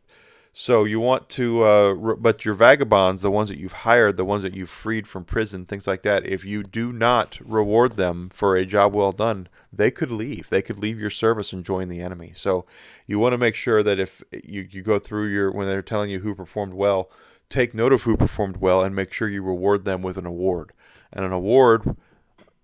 So 0.54 0.84
you 0.84 1.00
want 1.00 1.30
to, 1.30 1.64
uh, 1.64 1.92
re- 1.94 2.16
but 2.20 2.44
your 2.44 2.56
vagabonds, 2.56 3.22
the 3.22 3.32
ones 3.32 3.48
that 3.48 3.58
you've 3.58 3.72
hired, 3.72 4.18
the 4.18 4.26
ones 4.26 4.44
that 4.44 4.54
you've 4.54 4.70
freed 4.70 5.08
from 5.08 5.24
prison, 5.24 5.66
things 5.66 5.88
like 5.88 6.02
that. 6.04 6.26
If 6.26 6.44
you 6.44 6.62
do 6.62 6.92
not 6.92 7.40
reward 7.44 7.96
them 7.96 8.30
for 8.30 8.58
a 8.58 8.66
job 8.66 8.94
well 8.94 9.14
done, 9.14 9.48
they 9.72 9.92
could 9.92 10.12
leave. 10.12 10.50
They 10.50 10.62
could 10.62 10.78
leave 10.78 11.00
your 11.00 11.10
service 11.10 11.54
and 11.54 11.64
join 11.64 11.88
the 11.88 12.02
enemy. 12.02 12.34
So 12.36 12.66
you 13.08 13.18
want 13.18 13.32
to 13.32 13.38
make 13.38 13.56
sure 13.56 13.82
that 13.82 13.98
if 13.98 14.22
you 14.32 14.68
you 14.70 14.82
go 14.82 15.00
through 15.00 15.28
your 15.28 15.52
when 15.52 15.68
they're 15.68 15.82
telling 15.82 16.10
you 16.10 16.20
who 16.20 16.36
performed 16.36 16.74
well, 16.74 17.10
take 17.50 17.74
note 17.74 17.94
of 17.94 18.04
who 18.04 18.18
performed 18.18 18.58
well 18.58 18.84
and 18.84 18.94
make 18.94 19.14
sure 19.14 19.30
you 19.30 19.42
reward 19.42 19.86
them 19.86 20.02
with 20.02 20.18
an 20.18 20.26
award. 20.26 20.74
And 21.14 21.24
an 21.24 21.32
award 21.32 21.96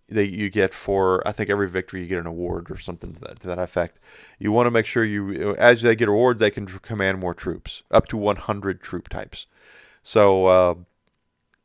that 0.10 0.28
you 0.28 0.50
get 0.50 0.74
for 0.74 1.26
I 1.28 1.32
think 1.32 1.50
every 1.50 1.70
victory 1.70 2.02
you 2.02 2.08
get 2.08 2.20
an 2.20 2.28
award 2.28 2.72
or 2.72 2.78
something 2.78 3.14
to 3.14 3.20
that, 3.22 3.40
to 3.42 3.48
that 3.48 3.60
effect. 3.60 4.00
You 4.40 4.52
want 4.52 4.68
to 4.68 4.72
make 4.72 4.86
sure 4.86 5.04
you 5.04 5.56
as 5.56 5.82
they 5.82 5.96
get 5.96 6.08
awards 6.08 6.40
they 6.40 6.52
can 6.52 6.66
command 6.66 7.20
more 7.20 7.34
troops 7.34 7.84
up 7.92 8.08
to 8.08 8.18
100 8.18 8.82
troop 8.82 9.10
types. 9.10 9.48
So 10.04 10.46
uh, 10.48 10.76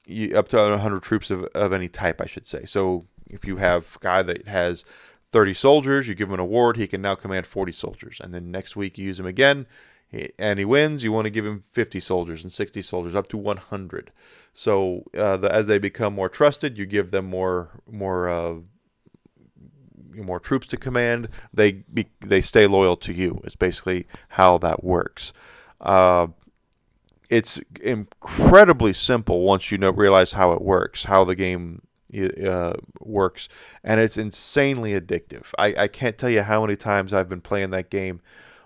you, 0.06 0.36
up 0.36 0.48
to 0.48 0.56
100 0.56 1.02
troops 1.02 1.30
of, 1.30 1.44
of 1.54 1.72
any 1.72 1.88
type 1.88 2.20
I 2.20 2.26
should 2.26 2.46
say. 2.46 2.64
So 2.64 3.06
if 3.28 3.44
you 3.44 3.56
have 3.58 3.96
a 3.96 4.04
guy 4.04 4.22
that 4.22 4.48
has 4.48 4.84
30 5.30 5.54
soldiers, 5.54 6.08
you 6.08 6.14
give 6.14 6.28
him 6.28 6.34
an 6.34 6.40
award, 6.40 6.76
he 6.76 6.86
can 6.86 7.00
now 7.00 7.14
command 7.14 7.46
40 7.46 7.72
soldiers. 7.72 8.20
And 8.22 8.34
then 8.34 8.50
next 8.50 8.76
week 8.76 8.98
you 8.98 9.06
use 9.06 9.18
him 9.18 9.26
again 9.26 9.66
and 10.38 10.58
he 10.58 10.64
wins, 10.64 11.02
you 11.02 11.12
want 11.12 11.24
to 11.24 11.30
give 11.30 11.46
him 11.46 11.60
50 11.60 12.00
soldiers 12.00 12.42
and 12.42 12.52
60 12.52 12.82
soldiers, 12.82 13.14
up 13.14 13.28
to 13.28 13.38
100. 13.38 14.10
So 14.54 15.04
uh, 15.16 15.38
the, 15.38 15.52
as 15.52 15.66
they 15.66 15.78
become 15.78 16.14
more 16.14 16.28
trusted, 16.28 16.76
you 16.76 16.84
give 16.84 17.10
them 17.10 17.26
more 17.26 17.70
more 17.90 18.28
uh, 18.28 18.54
more 20.14 20.40
troops 20.40 20.66
to 20.68 20.76
command. 20.76 21.28
They 21.52 21.84
be, 21.92 22.10
they 22.20 22.42
stay 22.42 22.66
loyal 22.66 22.96
to 22.98 23.12
you. 23.12 23.40
It's 23.44 23.56
basically 23.56 24.06
how 24.30 24.58
that 24.58 24.84
works. 24.84 25.32
Uh, 25.80 26.28
it's 27.30 27.58
incredibly 27.80 28.92
simple 28.92 29.40
once 29.40 29.72
you 29.72 29.78
know 29.78 29.90
realize 29.90 30.32
how 30.32 30.52
it 30.52 30.60
works, 30.60 31.04
how 31.04 31.24
the 31.24 31.34
game 31.34 31.80
uh, 32.46 32.74
works, 33.00 33.48
and 33.82 34.00
it's 34.00 34.18
insanely 34.18 34.92
addictive. 34.92 35.46
I, 35.58 35.74
I 35.78 35.88
can't 35.88 36.18
tell 36.18 36.28
you 36.28 36.42
how 36.42 36.60
many 36.60 36.76
times 36.76 37.14
I've 37.14 37.30
been 37.30 37.40
playing 37.40 37.70
that 37.70 37.88
game 37.88 38.20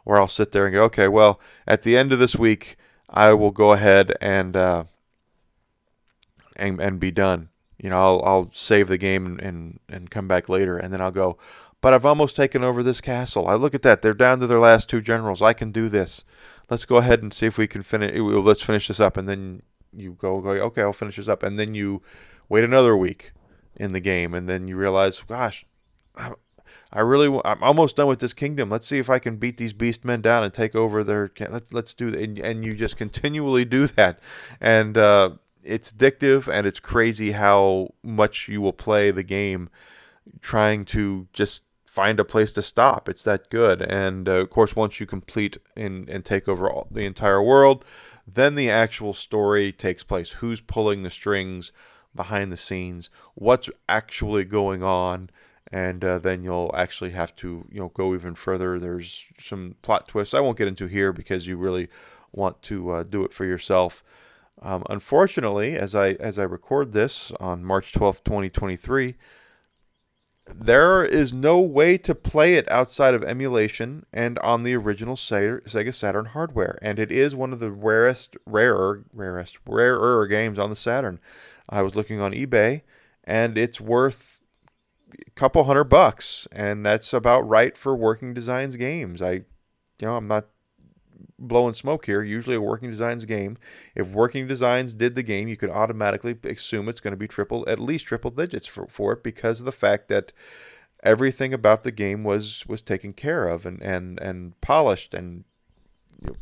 where 0.07 0.21
I'll 0.21 0.29
sit 0.29 0.53
there 0.53 0.66
and 0.66 0.73
go, 0.73 0.85
okay, 0.85 1.09
well, 1.09 1.40
at 1.66 1.83
the 1.83 1.97
end 1.97 2.12
of 2.12 2.21
this 2.21 2.37
week, 2.37 2.77
I 3.11 3.33
will 3.35 3.51
go 3.51 3.73
ahead 3.73 4.12
and 4.21 4.57
uh, 4.57 4.85
and 6.55 6.81
and 6.81 7.01
be 7.01 7.11
done. 7.11 7.49
You 7.77 7.90
know, 7.90 7.99
I'll 7.99 8.23
I'll 8.25 8.51
save 8.55 8.87
the 8.87 8.99
game 8.99 9.27
and 9.42 9.81
and 9.88 10.09
come 10.09 10.29
back 10.29 10.49
later, 10.49 10.79
and 10.79 10.95
then 10.95 11.01
I'll 11.01 11.11
go. 11.11 11.38
But 11.81 11.92
I've 11.92 12.07
almost 12.07 12.37
taken 12.37 12.62
over 12.62 12.85
this 12.85 13.01
castle. 13.01 13.49
I 13.49 13.55
look 13.55 13.75
at 13.75 13.83
that; 13.83 14.01
they're 14.01 14.14
down 14.14 14.38
to 14.38 14.47
their 14.47 14.61
last 14.61 14.88
two 14.88 15.01
generals. 15.01 15.42
I 15.42 15.53
can 15.53 15.73
do 15.73 15.88
this. 15.88 16.25
Let's 16.71 16.85
go 16.85 16.99
ahead 16.99 17.21
and 17.21 17.35
see 17.35 17.47
if 17.47 17.59
we 17.59 17.66
can 17.66 17.83
finish. 17.83 18.16
Let's 18.16 18.62
finish 18.62 18.87
this 18.87 19.01
up, 19.01 19.16
and 19.16 19.29
then 19.29 19.62
you 19.92 20.12
go 20.12 20.40
go. 20.40 20.51
Okay, 20.51 20.83
I'll 20.83 20.92
finish 20.92 21.16
this 21.16 21.29
up, 21.29 21.42
and 21.42 21.59
then 21.59 21.75
you 21.75 22.01
wait 22.49 22.62
another 22.62 22.97
week 22.97 23.33
in 23.75 23.90
the 23.90 24.01
game, 24.01 24.35
and 24.35 24.49
then 24.49 24.69
you 24.69 24.77
realize, 24.77 25.21
gosh, 25.23 25.66
I 26.96 27.00
really, 27.00 27.28
I'm 27.44 27.62
almost 27.62 27.96
done 27.96 28.06
with 28.06 28.20
this 28.20 28.32
kingdom. 28.32 28.70
Let's 28.70 28.87
see 28.87 28.96
if 28.96 29.11
I 29.11 29.18
can 29.18 29.37
beat 29.37 29.59
these 29.59 29.74
beast 29.74 30.02
men 30.02 30.22
down 30.22 30.42
and 30.42 30.52
take 30.52 30.74
over 30.74 31.04
their. 31.04 31.30
Let's 31.38 31.70
let's 31.70 31.92
do 31.92 32.09
and, 32.09 32.38
and 32.38 32.64
you 32.64 32.74
just 32.74 32.96
continually 32.96 33.66
do 33.66 33.87
that, 33.88 34.18
and 34.62 34.96
uh, 34.96 35.32
it's 35.62 35.92
addictive 35.92 36.48
and 36.50 36.66
it's 36.66 36.80
crazy 36.80 37.32
how 37.32 37.90
much 38.02 38.48
you 38.48 38.62
will 38.62 38.72
play 38.72 39.11
the 39.11 39.22
game, 39.22 39.68
trying 40.40 40.87
to 40.87 41.28
just 41.35 41.61
find 41.85 42.18
a 42.18 42.24
place 42.24 42.50
to 42.52 42.62
stop. 42.62 43.11
It's 43.11 43.24
that 43.24 43.50
good, 43.50 43.82
and 43.82 44.26
uh, 44.26 44.32
of 44.32 44.48
course, 44.48 44.74
once 44.74 44.98
you 44.98 45.04
complete 45.04 45.59
and 45.76 46.09
and 46.09 46.24
take 46.24 46.48
over 46.48 46.70
all, 46.70 46.88
the 46.90 47.04
entire 47.04 47.42
world, 47.42 47.85
then 48.26 48.54
the 48.54 48.70
actual 48.70 49.12
story 49.12 49.70
takes 49.70 50.02
place. 50.02 50.30
Who's 50.30 50.62
pulling 50.62 51.02
the 51.02 51.11
strings 51.11 51.72
behind 52.14 52.50
the 52.50 52.56
scenes? 52.56 53.11
What's 53.35 53.68
actually 53.87 54.44
going 54.44 54.82
on? 54.82 55.28
And 55.72 56.05
uh, 56.05 56.18
then 56.18 56.42
you'll 56.42 56.70
actually 56.74 57.11
have 57.11 57.35
to 57.37 57.66
you 57.70 57.81
know 57.81 57.88
go 57.94 58.14
even 58.14 58.35
further. 58.35 58.79
There's 58.79 59.26
some 59.38 59.76
plot 59.83 60.09
twists 60.09 60.35
I 60.35 60.40
won't 60.40 60.59
get 60.59 60.68
into 60.68 60.87
here 60.87 61.12
because 61.12 61.46
you 61.46 61.57
really 61.57 61.88
want 62.33 62.62
to 62.62 62.90
uh, 62.90 63.02
do 63.02 63.24
it 63.24 63.33
for 63.33 63.44
yourself. 63.44 64.02
Um, 64.62 64.85
unfortunately, 64.88 65.76
as 65.76 65.94
I 65.94 66.12
as 66.12 66.38
I 66.38 66.44
record 66.44 66.92
this 66.92 67.33
on 67.40 67.64
March 67.64 67.92
12th, 67.92 68.24
2023, 68.24 69.16
there 70.55 71.05
is 71.05 71.33
no 71.33 71.61
way 71.61 71.98
to 71.98 72.14
play 72.14 72.55
it 72.55 72.70
outside 72.70 73.14
of 73.14 73.24
emulation 73.24 74.07
and 74.12 74.38
on 74.38 74.62
the 74.62 74.74
original 74.74 75.16
Sega 75.16 75.92
Saturn 75.94 76.26
hardware, 76.26 76.79
and 76.81 76.98
it 76.98 77.11
is 77.11 77.35
one 77.35 77.52
of 77.52 77.59
the 77.59 77.72
rarest, 77.72 78.37
rarer, 78.46 79.05
rarest, 79.12 79.59
rarer 79.66 80.26
games 80.26 80.59
on 80.59 80.70
the 80.70 80.76
Saturn. 80.76 81.18
I 81.68 81.83
was 81.83 81.96
looking 81.96 82.20
on 82.20 82.33
eBay, 82.33 82.83
and 83.24 83.59
it's 83.59 83.81
worth 83.81 84.36
couple 85.35 85.64
hundred 85.64 85.85
bucks, 85.85 86.46
and 86.52 86.85
that's 86.85 87.12
about 87.12 87.48
right 87.48 87.76
for 87.76 87.94
Working 87.94 88.35
Designs 88.35 88.76
games. 88.76 89.22
I, 89.22 89.33
you 89.33 89.44
know, 90.02 90.16
I'm 90.16 90.29
not 90.29 90.46
blowing 91.38 91.74
smoke 91.74 92.07
here. 92.07 92.22
Usually, 92.22 92.57
a 92.57 92.61
Working 92.61 92.90
Designs 92.90 93.24
game, 93.24 93.59
if 93.94 94.09
Working 94.09 94.46
Designs 94.46 94.94
did 94.94 95.14
the 95.14 95.22
game, 95.22 95.48
you 95.48 95.57
could 95.57 95.70
automatically 95.70 96.37
assume 96.44 96.88
it's 96.88 97.00
going 97.00 97.12
to 97.12 97.18
be 97.18 97.29
triple, 97.29 97.64
at 97.68 97.79
least 97.79 98.07
triple 98.07 98.31
digits 98.31 98.66
for, 98.66 98.87
for 98.88 99.12
it 99.12 99.22
because 99.22 99.61
of 99.61 99.66
the 99.66 99.72
fact 99.72 100.09
that 100.09 100.33
everything 101.02 101.52
about 101.52 101.85
the 101.85 101.92
game 101.92 102.24
was 102.24 102.64
was 102.66 102.81
taken 102.81 103.12
care 103.12 103.46
of 103.46 103.66
and 103.66 103.81
and 103.83 104.18
and 104.20 104.61
polished 104.61 105.14
and 105.14 105.44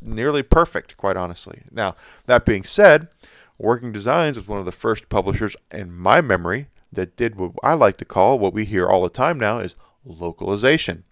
nearly 0.00 0.42
perfect, 0.42 0.96
quite 0.96 1.16
honestly. 1.16 1.62
Now, 1.70 1.96
that 2.26 2.44
being 2.44 2.64
said, 2.64 3.08
Working 3.58 3.92
Designs 3.92 4.37
was 4.37 4.48
one 4.48 4.58
of 4.58 4.64
the 4.64 4.72
first 4.72 5.08
publishers 5.08 5.56
in 5.70 5.92
my 5.92 6.20
memory 6.20 6.68
that 6.94 7.16
did 7.16 7.37
what 7.37 7.52
I 7.62 7.74
like 7.74 7.96
to 7.98 8.04
call 8.04 8.38
what 8.38 8.54
we 8.54 8.64
hear 8.64 8.87
all 8.87 9.02
the 9.02 9.11
time 9.11 9.38
now 9.38 9.59
is 9.59 9.74
localization. 10.04 11.04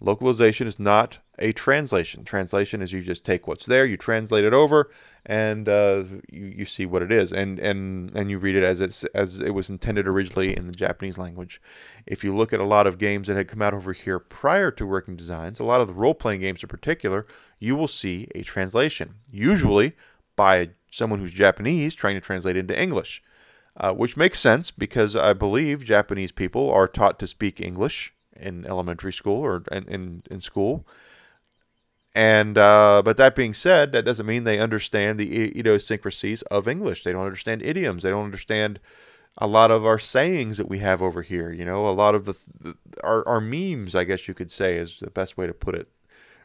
Localization 0.00 0.66
is 0.66 0.78
not 0.78 1.18
a 1.38 1.52
translation. 1.52 2.24
Translation 2.24 2.80
is 2.80 2.92
you 2.92 3.02
just 3.02 3.24
take 3.24 3.46
what's 3.46 3.66
there, 3.66 3.84
you 3.84 3.96
translate 3.96 4.44
it 4.44 4.54
over, 4.54 4.90
and 5.26 5.68
uh, 5.68 6.04
you, 6.30 6.46
you 6.46 6.64
see 6.64 6.86
what 6.86 7.02
it 7.02 7.12
is, 7.12 7.32
and, 7.32 7.58
and, 7.58 8.14
and 8.14 8.30
you 8.30 8.38
read 8.38 8.56
it 8.56 8.64
as 8.64 8.80
it's 8.80 9.04
as 9.14 9.40
it 9.40 9.50
was 9.50 9.68
intended 9.68 10.06
originally 10.08 10.56
in 10.56 10.66
the 10.66 10.72
Japanese 10.72 11.18
language. 11.18 11.60
If 12.06 12.24
you 12.24 12.34
look 12.34 12.52
at 12.52 12.60
a 12.60 12.64
lot 12.64 12.86
of 12.86 12.98
games 12.98 13.28
that 13.28 13.36
had 13.36 13.48
come 13.48 13.62
out 13.62 13.74
over 13.74 13.92
here 13.92 14.18
prior 14.18 14.70
to 14.70 14.86
Working 14.86 15.16
Designs, 15.16 15.60
a 15.60 15.64
lot 15.64 15.82
of 15.82 15.86
the 15.86 15.94
role-playing 15.94 16.40
games 16.40 16.62
in 16.62 16.68
particular, 16.68 17.26
you 17.58 17.76
will 17.76 17.88
see 17.88 18.28
a 18.34 18.42
translation, 18.42 19.16
usually 19.30 19.92
by 20.36 20.70
someone 20.90 21.20
who's 21.20 21.32
Japanese 21.32 21.94
trying 21.94 22.14
to 22.14 22.20
translate 22.20 22.56
into 22.56 22.80
English 22.80 23.22
uh, 23.76 23.92
which 23.92 24.16
makes 24.16 24.38
sense 24.38 24.70
because 24.70 25.16
I 25.16 25.32
believe 25.32 25.84
Japanese 25.84 26.32
people 26.32 26.70
are 26.70 26.88
taught 26.88 27.18
to 27.20 27.26
speak 27.26 27.60
English 27.60 28.12
in 28.34 28.66
elementary 28.66 29.12
school 29.12 29.40
or 29.40 29.62
in, 29.70 29.84
in, 29.88 30.22
in 30.30 30.40
school. 30.40 30.86
And 32.12 32.58
uh, 32.58 33.02
but 33.04 33.16
that 33.18 33.36
being 33.36 33.54
said, 33.54 33.92
that 33.92 34.04
doesn't 34.04 34.26
mean 34.26 34.42
they 34.42 34.58
understand 34.58 35.18
the 35.18 35.56
idiosyncrasies 35.58 36.42
of 36.42 36.66
English. 36.66 37.04
They 37.04 37.12
don't 37.12 37.24
understand 37.24 37.62
idioms. 37.62 38.02
They 38.02 38.10
don't 38.10 38.24
understand 38.24 38.80
a 39.38 39.46
lot 39.46 39.70
of 39.70 39.86
our 39.86 39.98
sayings 39.98 40.56
that 40.56 40.68
we 40.68 40.80
have 40.80 41.02
over 41.02 41.22
here. 41.22 41.52
You 41.52 41.64
know, 41.64 41.88
a 41.88 41.90
lot 41.90 42.16
of 42.16 42.24
the, 42.24 42.34
the 42.58 42.76
our, 43.04 43.26
our 43.28 43.40
memes, 43.40 43.94
I 43.94 44.02
guess 44.02 44.26
you 44.26 44.34
could 44.34 44.50
say, 44.50 44.76
is 44.76 44.98
the 44.98 45.10
best 45.10 45.36
way 45.36 45.46
to 45.46 45.54
put 45.54 45.76
it 45.76 45.88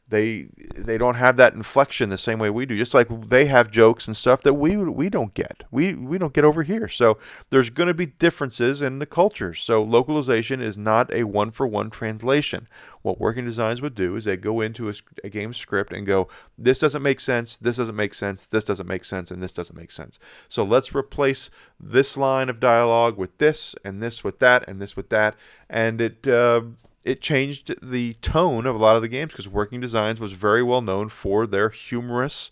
they 0.08 0.50
they 0.76 0.98
don't 0.98 1.16
have 1.16 1.36
that 1.38 1.54
inflection 1.54 2.10
the 2.10 2.18
same 2.18 2.38
way 2.38 2.50
we 2.50 2.66
do. 2.66 2.78
Just 2.78 2.94
like 2.94 3.08
they 3.28 3.46
have 3.46 3.72
jokes 3.72 4.08
and 4.08 4.16
stuff 4.16 4.44
that 4.44 4.54
we 4.54 4.78
we 4.78 5.10
don't 5.10 5.34
get. 5.34 5.64
We 5.72 5.96
we 5.96 6.18
don't 6.18 6.34
get 6.34 6.46
over 6.46 6.62
here. 6.62 6.88
So 6.88 7.18
there's 7.50 7.72
going 7.72 7.88
to 7.88 7.94
be 7.94 8.06
differences 8.06 8.82
in 8.82 9.00
the 9.00 9.08
cultures. 9.08 9.64
So 9.64 9.82
localization 9.82 10.62
is 10.62 10.78
not 10.78 11.12
a 11.12 11.24
one 11.24 11.50
for 11.50 11.66
one 11.66 11.90
translation. 11.90 12.68
What 13.02 13.20
Working 13.20 13.46
Designs 13.46 13.82
would 13.82 13.96
do 13.96 14.16
is 14.16 14.26
they 14.26 14.38
go 14.38 14.62
into 14.62 14.90
a, 14.90 14.94
a 15.24 15.30
game 15.30 15.54
script 15.54 15.94
and 15.94 16.08
go, 16.08 16.28
this 16.58 16.80
doesn't 16.80 17.04
make 17.04 17.20
sense, 17.20 17.56
this 17.58 17.78
doesn't 17.78 17.96
make 17.96 18.16
sense, 18.16 18.48
this 18.48 18.64
doesn't 18.64 18.88
make 18.88 19.06
sense, 19.06 19.30
and 19.30 19.44
this 19.44 19.54
doesn't 19.54 19.76
make 19.76 19.92
sense. 19.92 20.18
So 20.48 20.64
let's 20.64 20.96
replace 20.96 21.52
this 21.80 22.18
line 22.18 22.50
of 22.50 22.60
dialogue 22.60 23.18
with 23.18 23.38
this, 23.38 23.76
and 23.84 24.02
this 24.02 24.24
with 24.24 24.40
that, 24.40 24.68
and 24.68 24.82
this 24.82 24.96
with 24.96 25.10
that, 25.10 25.36
and 25.70 26.02
it. 26.02 26.28
Uh, 26.28 26.62
it 27.06 27.22
changed 27.22 27.76
the 27.82 28.16
tone 28.16 28.66
of 28.66 28.76
a 28.76 28.80
lot 28.80 28.96
of 28.96 29.04
the 29.04 29.08
games 29.08 29.32
because 29.32 29.48
Working 29.48 29.80
Designs 29.80 30.20
was 30.20 30.34
very 30.34 30.64
well 30.64 30.82
known 30.82 31.08
for 31.08 31.46
their 31.46 31.70
humorous 31.70 32.50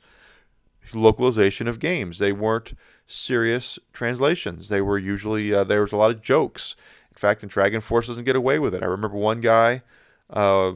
localization 0.94 1.68
of 1.68 1.80
games. 1.80 2.20
They 2.20 2.32
weren't 2.32 2.74
serious 3.08 3.80
translations. 3.92 4.70
They 4.70 4.80
were 4.80 5.00
usually 5.00 5.54
uh, 5.54 5.64
there 5.64 5.82
was 5.82 5.92
a 5.92 5.98
lot 5.98 6.12
of 6.12 6.22
jokes. 6.22 6.76
In 7.12 7.18
fact, 7.18 7.42
in 7.42 7.50
Dragon 7.50 7.82
Force 7.82 8.08
doesn't 8.08 8.24
get 8.26 8.36
away 8.36 8.60
with 8.60 8.76
it. 8.76 8.84
I 8.84 8.86
remember 8.86 9.18
one 9.18 9.42
guy, 9.42 9.82
uh, 10.30 10.74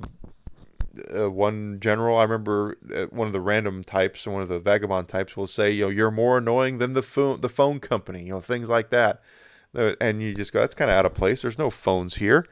uh, 1.15 1.29
one 1.29 1.79
general. 1.79 2.17
I 2.17 2.23
remember 2.23 2.77
uh, 2.93 3.05
one 3.05 3.27
of 3.27 3.33
the 3.33 3.41
random 3.41 3.83
types, 3.83 4.25
one 4.25 4.41
of 4.41 4.49
the 4.49 4.59
vagabond 4.59 5.07
types, 5.07 5.37
will 5.37 5.47
say, 5.47 5.71
"You 5.71 5.85
know, 5.85 5.89
you're 5.89 6.11
more 6.11 6.39
annoying 6.39 6.79
than 6.79 6.93
the 6.93 7.03
phone 7.03 7.41
the 7.41 7.49
phone 7.49 7.79
company." 7.79 8.23
You 8.23 8.33
know, 8.33 8.41
things 8.41 8.69
like 8.69 8.89
that. 8.89 9.21
Uh, 9.75 9.93
and 10.01 10.19
you 10.19 10.33
just 10.33 10.51
go, 10.51 10.61
"That's 10.61 10.73
kind 10.73 10.89
of 10.89 10.97
out 10.97 11.05
of 11.05 11.13
place. 11.13 11.43
There's 11.43 11.59
no 11.59 11.69
phones 11.69 12.15
here." 12.15 12.47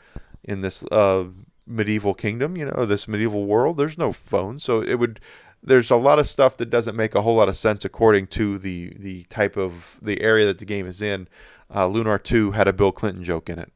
In 0.48 0.62
this 0.62 0.84
uh, 0.92 1.26
medieval 1.68 2.14
kingdom, 2.14 2.56
you 2.56 2.66
know, 2.66 2.86
this 2.86 3.08
medieval 3.08 3.46
world. 3.46 3.78
There's 3.78 3.98
no 3.98 4.14
phones, 4.14 4.64
so 4.64 4.82
it 4.82 4.96
would. 4.96 5.20
There's 5.64 5.90
a 5.90 5.96
lot 5.96 6.20
of 6.20 6.28
stuff 6.28 6.58
that 6.58 6.70
doesn't 6.70 6.96
make 6.96 7.16
a 7.16 7.24
whole 7.24 7.36
lot 7.36 7.50
of 7.50 7.58
sense 7.58 7.84
according 7.84 8.28
to 8.28 8.58
the 8.58 8.94
the 8.98 9.24
type 9.26 9.58
of 9.58 9.98
the 10.02 10.22
area 10.22 10.46
that 10.46 10.60
the 10.60 10.66
game 10.66 10.88
is 10.88 11.02
in. 11.02 11.28
Uh, 11.74 11.88
Lunar 11.88 12.18
Two 12.18 12.52
had 12.52 12.68
a 12.68 12.74
Bill 12.74 12.92
Clinton 12.92 13.24
joke 13.24 13.50
in 13.50 13.60
it. 13.60 13.72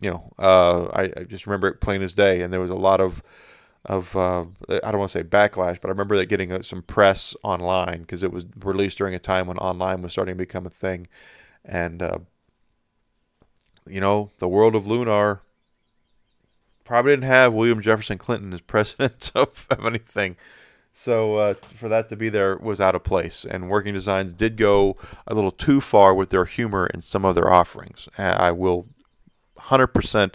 You 0.00 0.10
know, 0.10 0.32
uh, 0.38 0.86
I, 0.86 1.02
I, 1.16 1.24
just 1.24 1.46
remember 1.46 1.68
it 1.68 1.80
plain 1.80 2.02
as 2.02 2.14
day, 2.14 2.40
and 2.40 2.52
there 2.52 2.60
was 2.60 2.70
a 2.70 2.74
lot 2.74 3.00
of 3.00 3.22
of 3.84 4.14
uh, 4.16 4.44
I 4.68 4.90
don't 4.90 4.98
want 4.98 5.12
to 5.12 5.18
say 5.18 5.24
backlash, 5.24 5.80
but 5.80 5.86
I 5.86 5.90
remember 5.90 6.16
that 6.16 6.26
getting 6.26 6.52
uh, 6.52 6.62
some 6.62 6.82
press 6.82 7.36
online 7.42 8.00
because 8.00 8.22
it 8.22 8.32
was 8.32 8.46
released 8.58 8.98
during 8.98 9.14
a 9.14 9.18
time 9.18 9.46
when 9.46 9.58
online 9.58 10.02
was 10.02 10.12
starting 10.12 10.34
to 10.34 10.38
become 10.38 10.66
a 10.66 10.70
thing, 10.70 11.06
and 11.64 12.02
uh, 12.02 12.18
you 13.86 14.00
know, 14.00 14.30
the 14.38 14.48
world 14.48 14.74
of 14.74 14.86
Lunar 14.86 15.42
probably 16.90 17.12
didn't 17.12 17.22
have 17.26 17.52
William 17.52 17.80
Jefferson 17.80 18.18
Clinton 18.18 18.52
as 18.52 18.60
president 18.74 19.30
of, 19.36 19.64
of 19.70 19.86
anything. 19.86 20.34
So 20.92 21.36
uh, 21.36 21.54
for 21.54 21.88
that 21.88 22.08
to 22.08 22.16
be 22.16 22.28
there 22.28 22.56
was 22.56 22.80
out 22.80 22.96
of 22.96 23.04
place. 23.04 23.46
And 23.48 23.70
Working 23.70 23.94
Designs 23.94 24.32
did 24.32 24.56
go 24.56 24.96
a 25.24 25.32
little 25.32 25.52
too 25.52 25.80
far 25.80 26.12
with 26.12 26.30
their 26.30 26.46
humor 26.46 26.88
in 26.88 27.00
some 27.00 27.24
of 27.24 27.36
their 27.36 27.48
offerings. 27.48 28.08
I 28.18 28.50
will 28.50 28.88
100% 29.56 30.34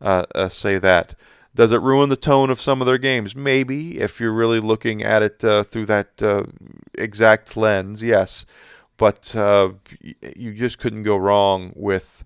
uh, 0.00 0.24
uh, 0.36 0.48
say 0.48 0.78
that. 0.78 1.16
Does 1.52 1.72
it 1.72 1.82
ruin 1.82 2.10
the 2.10 2.16
tone 2.16 2.48
of 2.48 2.60
some 2.60 2.80
of 2.80 2.86
their 2.86 2.98
games? 2.98 3.34
Maybe, 3.34 3.98
if 3.98 4.20
you're 4.20 4.32
really 4.32 4.60
looking 4.60 5.02
at 5.02 5.24
it 5.24 5.44
uh, 5.44 5.64
through 5.64 5.86
that 5.86 6.22
uh, 6.22 6.44
exact 6.94 7.56
lens, 7.56 8.04
yes. 8.04 8.46
But 8.96 9.34
uh, 9.34 9.70
you 10.36 10.54
just 10.54 10.78
couldn't 10.78 11.02
go 11.02 11.16
wrong 11.16 11.72
with 11.74 12.22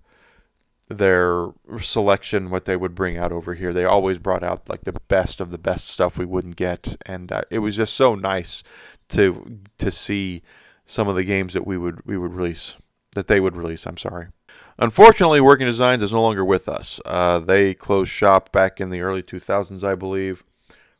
their 0.97 1.49
selection, 1.79 2.49
what 2.49 2.65
they 2.65 2.75
would 2.75 2.95
bring 2.95 3.17
out 3.17 3.31
over 3.31 3.53
here. 3.53 3.73
They 3.73 3.85
always 3.85 4.17
brought 4.17 4.43
out 4.43 4.69
like 4.69 4.83
the 4.83 4.93
best 5.07 5.41
of 5.41 5.51
the 5.51 5.57
best 5.57 5.87
stuff 5.87 6.17
we 6.17 6.25
wouldn't 6.25 6.55
get, 6.55 6.95
and 7.05 7.31
uh, 7.31 7.41
it 7.49 7.59
was 7.59 7.75
just 7.75 7.93
so 7.93 8.15
nice 8.15 8.63
to 9.09 9.59
to 9.77 9.91
see 9.91 10.41
some 10.85 11.07
of 11.07 11.15
the 11.15 11.23
games 11.23 11.53
that 11.53 11.67
we 11.67 11.77
would 11.77 12.05
we 12.05 12.17
would 12.17 12.33
release 12.33 12.75
that 13.15 13.27
they 13.27 13.39
would 13.39 13.55
release. 13.55 13.85
I'm 13.85 13.97
sorry. 13.97 14.27
Unfortunately, 14.79 15.39
Working 15.39 15.67
Designs 15.67 16.01
is 16.01 16.11
no 16.11 16.21
longer 16.21 16.43
with 16.43 16.67
us. 16.67 16.99
Uh, 17.05 17.39
they 17.39 17.73
closed 17.73 18.11
shop 18.11 18.51
back 18.51 18.81
in 18.81 18.89
the 18.89 19.01
early 19.01 19.21
2000s, 19.21 19.83
I 19.83 19.95
believe. 19.95 20.43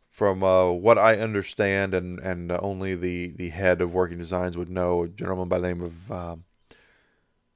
From 0.10 0.44
uh, 0.44 0.70
what 0.70 1.00
I 1.00 1.18
understand, 1.18 1.96
and 1.96 2.20
and 2.20 2.52
only 2.52 2.94
the 2.94 3.34
the 3.36 3.50
head 3.50 3.82
of 3.82 3.94
Working 3.94 4.20
Designs 4.20 4.56
would 4.56 4.70
know, 4.70 5.04
a 5.04 5.08
gentleman 5.08 5.48
by 5.48 5.58
the 5.58 5.68
name 5.68 5.82
of 5.82 6.12
um, 6.12 6.44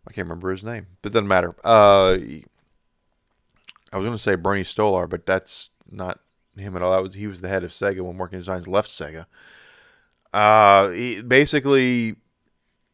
I 0.07 0.13
can't 0.13 0.27
remember 0.27 0.51
his 0.51 0.63
name. 0.63 0.87
But 1.01 1.11
it 1.11 1.13
doesn't 1.13 1.27
matter. 1.27 1.55
Uh, 1.63 2.17
I 3.91 3.97
was 3.97 4.05
going 4.05 4.11
to 4.13 4.17
say 4.17 4.35
Bernie 4.35 4.63
Stolar, 4.63 5.09
but 5.09 5.25
that's 5.25 5.69
not 5.89 6.19
him 6.55 6.75
at 6.75 6.81
all. 6.81 6.91
That 6.91 7.03
was 7.03 7.13
he 7.13 7.27
was 7.27 7.41
the 7.41 7.49
head 7.49 7.63
of 7.63 7.71
Sega 7.71 8.01
when 8.01 8.17
Working 8.17 8.39
Designs 8.39 8.67
left 8.67 8.89
Sega. 8.89 9.25
Uh, 10.33 10.89
he, 10.89 11.21
basically, 11.21 12.15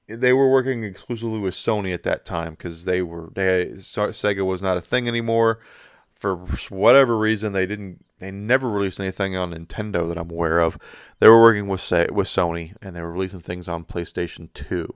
they 0.07 0.33
were 0.33 0.49
working 0.49 0.83
exclusively 0.83 1.39
with 1.39 1.53
Sony 1.53 1.93
at 1.93 2.03
that 2.03 2.25
time 2.25 2.53
because 2.53 2.85
they 2.85 3.01
were 3.01 3.29
they 3.35 3.67
Sega 3.75 4.45
was 4.45 4.61
not 4.61 4.77
a 4.77 4.81
thing 4.81 5.07
anymore. 5.07 5.59
For 6.15 6.37
whatever 6.69 7.17
reason, 7.17 7.53
they 7.53 7.65
didn't. 7.65 8.05
They 8.19 8.31
never 8.31 8.69
released 8.69 8.99
anything 8.99 9.35
on 9.35 9.53
Nintendo 9.53 10.07
that 10.07 10.17
I'm 10.17 10.31
aware 10.31 10.59
of. 10.59 10.77
They 11.19 11.27
were 11.27 11.41
working 11.41 11.67
with 11.67 11.81
with 12.11 12.27
Sony, 12.27 12.75
and 12.81 12.95
they 12.95 13.01
were 13.01 13.11
releasing 13.11 13.41
things 13.41 13.67
on 13.67 13.83
PlayStation 13.83 14.51
Two 14.53 14.95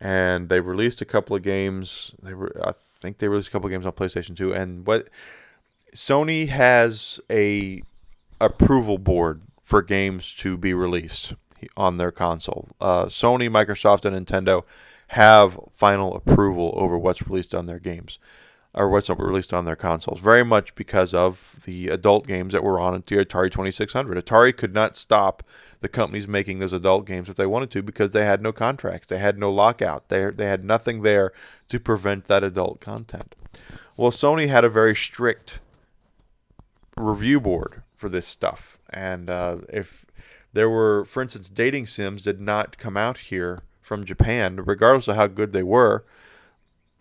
and 0.00 0.48
they 0.48 0.60
released 0.60 1.00
a 1.00 1.06
couple 1.06 1.36
of 1.36 1.42
games. 1.42 2.12
They 2.22 2.34
were, 2.34 2.52
I 2.64 2.72
think, 3.00 3.18
they 3.18 3.28
released 3.28 3.48
a 3.48 3.50
couple 3.50 3.66
of 3.66 3.72
games 3.72 3.86
on 3.86 3.92
PlayStation 3.92 4.36
Two. 4.36 4.52
And 4.52 4.86
what 4.86 5.08
Sony 5.94 6.48
has 6.48 7.20
a 7.30 7.82
approval 8.40 8.98
board 8.98 9.42
for 9.62 9.82
games 9.82 10.32
to 10.34 10.56
be 10.56 10.74
released 10.74 11.34
on 11.76 11.96
their 11.96 12.12
console. 12.12 12.68
Uh, 12.80 13.06
Sony, 13.06 13.48
Microsoft, 13.48 14.04
and 14.04 14.26
Nintendo 14.26 14.62
have 15.08 15.58
final 15.72 16.14
approval 16.14 16.74
over 16.76 16.98
what's 16.98 17.26
released 17.26 17.54
on 17.54 17.66
their 17.66 17.78
games 17.78 18.18
or 18.74 18.90
what's 18.90 19.08
released 19.08 19.54
on 19.54 19.64
their 19.64 19.76
consoles. 19.76 20.20
Very 20.20 20.44
much 20.44 20.74
because 20.74 21.14
of 21.14 21.56
the 21.64 21.88
adult 21.88 22.26
games 22.26 22.52
that 22.52 22.62
were 22.62 22.78
on 22.78 22.92
the 22.92 23.00
Atari 23.00 23.50
2600. 23.50 24.22
Atari 24.22 24.54
could 24.54 24.74
not 24.74 24.96
stop 24.96 25.42
the 25.80 25.88
companies 25.88 26.26
making 26.26 26.58
those 26.58 26.72
adult 26.72 27.06
games 27.06 27.28
if 27.28 27.36
they 27.36 27.46
wanted 27.46 27.70
to 27.70 27.82
because 27.82 28.10
they 28.10 28.24
had 28.24 28.42
no 28.42 28.52
contracts, 28.52 29.06
they 29.06 29.18
had 29.18 29.38
no 29.38 29.50
lockout, 29.50 30.08
they 30.08 30.30
they 30.30 30.46
had 30.46 30.64
nothing 30.64 31.02
there 31.02 31.32
to 31.68 31.78
prevent 31.80 32.26
that 32.26 32.44
adult 32.44 32.80
content. 32.80 33.34
Well, 33.96 34.10
Sony 34.10 34.48
had 34.48 34.64
a 34.64 34.70
very 34.70 34.94
strict 34.94 35.60
review 36.96 37.40
board 37.40 37.82
for 37.94 38.08
this 38.08 38.26
stuff, 38.26 38.78
and 38.90 39.30
uh, 39.30 39.58
if 39.68 40.04
there 40.52 40.70
were, 40.70 41.04
for 41.04 41.22
instance, 41.22 41.48
dating 41.48 41.86
sims 41.86 42.22
did 42.22 42.40
not 42.40 42.78
come 42.78 42.96
out 42.96 43.18
here 43.18 43.60
from 43.82 44.04
Japan, 44.04 44.56
regardless 44.64 45.08
of 45.08 45.16
how 45.16 45.26
good 45.26 45.52
they 45.52 45.62
were, 45.62 46.04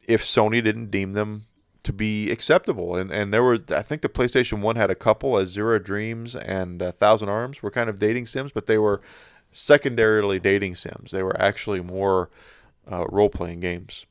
if 0.08 0.24
Sony 0.24 0.64
didn't 0.64 0.92
deem 0.92 1.14
them 1.14 1.46
to 1.86 1.94
be 1.94 2.30
acceptable. 2.32 2.96
And 2.96 3.12
and 3.12 3.34
there 3.34 3.44
were 3.44 3.60
I 3.70 3.82
think 3.82 4.02
the 4.02 4.10
PlayStation 4.10 4.60
One 4.60 4.76
had 4.76 4.92
a 4.92 4.96
couple 4.96 5.38
as 5.38 5.50
Zero 5.50 5.80
Dreams 5.80 6.36
and 6.36 6.82
uh, 6.82 6.92
Thousand 6.92 7.30
Arms 7.30 7.64
were 7.64 7.72
kind 7.72 7.90
of 7.90 8.00
dating 8.00 8.26
sims, 8.26 8.52
but 8.52 8.66
they 8.66 8.78
were 8.78 9.02
secondarily 9.52 10.40
dating 10.40 10.76
sims. 10.76 11.12
They 11.12 11.24
were 11.24 11.40
actually 11.40 11.82
more 11.82 12.30
uh, 12.92 13.06
role 13.10 13.30
playing 13.30 13.62
games. 13.62 14.06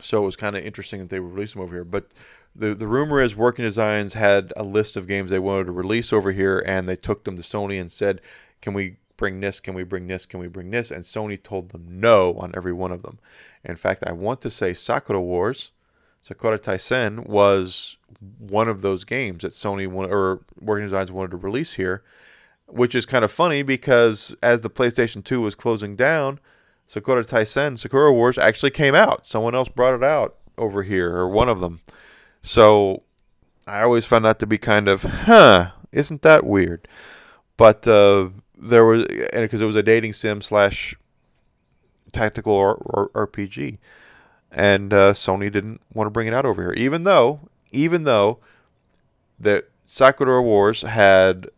So 0.00 0.22
it 0.22 0.26
was 0.26 0.36
kind 0.36 0.56
of 0.56 0.64
interesting 0.64 1.00
that 1.00 1.10
they 1.10 1.20
would 1.20 1.32
release 1.32 1.52
them 1.52 1.62
over 1.62 1.74
here. 1.74 1.84
But 1.84 2.10
the 2.54 2.74
the 2.74 2.88
rumor 2.88 3.22
is 3.22 3.36
Working 3.36 3.64
Designs 3.64 4.14
had 4.14 4.52
a 4.56 4.64
list 4.64 4.96
of 4.96 5.06
games 5.06 5.30
they 5.30 5.38
wanted 5.38 5.66
to 5.66 5.72
release 5.72 6.12
over 6.12 6.32
here, 6.32 6.62
and 6.66 6.88
they 6.88 6.96
took 6.96 7.24
them 7.24 7.36
to 7.36 7.42
Sony 7.42 7.80
and 7.80 7.90
said, 7.90 8.20
"Can 8.60 8.74
we 8.74 8.96
bring 9.16 9.38
this? 9.38 9.60
Can 9.60 9.74
we 9.74 9.84
bring 9.84 10.08
this? 10.08 10.26
Can 10.26 10.40
we 10.40 10.48
bring 10.48 10.72
this?" 10.72 10.90
And 10.90 11.04
Sony 11.04 11.40
told 11.40 11.68
them 11.68 11.86
no 11.88 12.34
on 12.34 12.50
every 12.56 12.72
one 12.72 12.90
of 12.90 13.02
them. 13.02 13.20
In 13.64 13.76
fact, 13.76 14.02
I 14.06 14.12
want 14.12 14.40
to 14.40 14.50
say 14.50 14.74
Sakura 14.74 15.20
Wars 15.20 15.70
Sakura 16.22 16.58
Taisen 16.58 17.26
was 17.26 17.96
one 18.38 18.68
of 18.68 18.82
those 18.82 19.04
games 19.04 19.42
that 19.42 19.52
Sony 19.52 19.90
or 19.92 20.40
Working 20.60 20.86
Designs 20.86 21.10
wanted 21.10 21.30
to 21.32 21.36
release 21.38 21.74
here, 21.74 22.02
which 22.66 22.94
is 22.94 23.06
kind 23.06 23.24
of 23.24 23.32
funny 23.32 23.62
because 23.62 24.34
as 24.42 24.60
the 24.60 24.70
PlayStation 24.70 25.24
2 25.24 25.40
was 25.40 25.54
closing 25.54 25.96
down, 25.96 26.38
Sakura 26.86 27.24
Taisen, 27.24 27.78
Sakura 27.78 28.12
Wars 28.12 28.36
actually 28.36 28.70
came 28.70 28.94
out. 28.94 29.26
Someone 29.26 29.54
else 29.54 29.68
brought 29.68 29.94
it 29.94 30.04
out 30.04 30.36
over 30.58 30.82
here, 30.82 31.14
or 31.16 31.28
one 31.28 31.48
of 31.48 31.60
them. 31.60 31.80
So 32.42 33.04
I 33.66 33.82
always 33.82 34.04
found 34.04 34.24
that 34.24 34.38
to 34.40 34.46
be 34.46 34.58
kind 34.58 34.88
of, 34.88 35.02
huh, 35.02 35.70
isn't 35.92 36.22
that 36.22 36.44
weird? 36.44 36.86
But 37.56 37.86
uh, 37.86 38.30
there 38.58 38.84
was, 38.84 39.04
because 39.32 39.60
it 39.60 39.66
was 39.66 39.76
a 39.76 39.82
dating 39.82 40.12
sim 40.12 40.42
slash 40.42 40.94
tactical 42.12 42.56
RPG 43.14 43.78
and 44.50 44.92
uh, 44.92 45.12
Sony 45.12 45.50
didn't 45.50 45.80
want 45.92 46.06
to 46.06 46.10
bring 46.10 46.26
it 46.26 46.34
out 46.34 46.44
over 46.44 46.62
here, 46.62 46.72
even 46.72 47.04
though 47.04 47.48
even 47.72 48.04
though 48.04 48.38
the 49.38 49.64
Sakura 49.86 50.42
Wars 50.42 50.82
had 50.82 51.48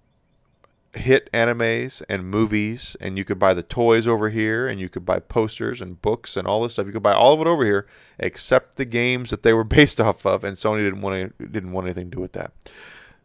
hit 0.95 1.31
animes 1.33 2.03
and 2.09 2.27
movies, 2.27 2.97
and 3.01 3.17
you 3.17 3.25
could 3.25 3.39
buy 3.39 3.55
the 3.55 3.63
toys 3.63 4.07
over 4.07 4.29
here, 4.29 4.69
and 4.69 4.79
you 4.79 4.89
could 4.89 5.07
buy 5.07 5.19
posters 5.19 5.81
and 5.81 6.03
books 6.03 6.37
and 6.37 6.47
all 6.47 6.63
this 6.63 6.75
stuff. 6.75 6.87
You 6.87 6.93
could 6.93 7.03
buy 7.03 7.15
all 7.15 7.33
of 7.33 7.41
it 7.41 7.47
over 7.47 7.65
here, 7.65 7.87
except 8.19 8.77
the 8.77 8.85
games 8.85 9.31
that 9.31 9.43
they 9.43 9.53
were 9.53 9.65
based 9.79 10.01
off 10.01 10.27
of, 10.27 10.45
and 10.45 10.57
Sony 10.57 10.79
didn't 10.79 11.01
want 11.01 11.39
to, 11.39 11.47
didn't 11.47 11.73
want 11.73 11.87
anything 11.87 12.11
to 12.11 12.17
do 12.17 12.21
with 12.21 12.33
that. 12.33 12.53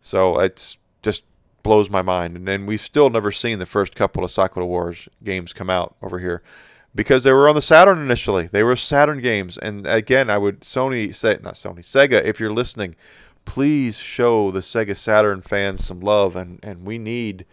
So 0.01 0.39
it's 0.39 0.78
just 1.01 1.24
blows 1.63 1.89
my 1.89 2.01
mind. 2.01 2.38
And 2.38 2.47
then 2.47 2.65
we've 2.65 2.80
still 2.80 3.09
never 3.09 3.32
seen 3.32 3.59
the 3.59 3.65
first 3.65 3.95
couple 3.95 4.24
of 4.24 4.32
Sakura 4.32 4.65
Wars 4.65 5.09
games 5.24 5.51
come 5.51 5.70
out 5.70 5.95
over 6.01 6.20
here 6.20 6.41
because 6.95 7.23
they 7.23 7.31
were 7.31 7.47
on 7.47 7.55
the 7.55 7.61
Saturn 7.61 7.99
initially. 7.99 8.47
They 8.47 8.63
were 8.63 8.75
Saturn 8.75 9.21
games, 9.21 9.57
and 9.57 9.85
again, 9.85 10.29
I 10.29 10.38
would 10.38 10.61
Sony 10.61 11.13
say 11.13 11.38
not 11.41 11.55
Sony 11.55 11.79
Sega 11.79 12.23
if 12.23 12.39
you're 12.39 12.53
listening 12.53 12.95
please 13.47 13.97
show 13.97 14.51
the 14.51 14.59
Sega 14.59 14.95
Saturn 14.95 15.41
fans 15.41 15.83
some 15.83 16.01
love, 16.01 16.35
and, 16.35 16.59
and 16.61 16.85
we 16.85 16.97
need 16.97 17.45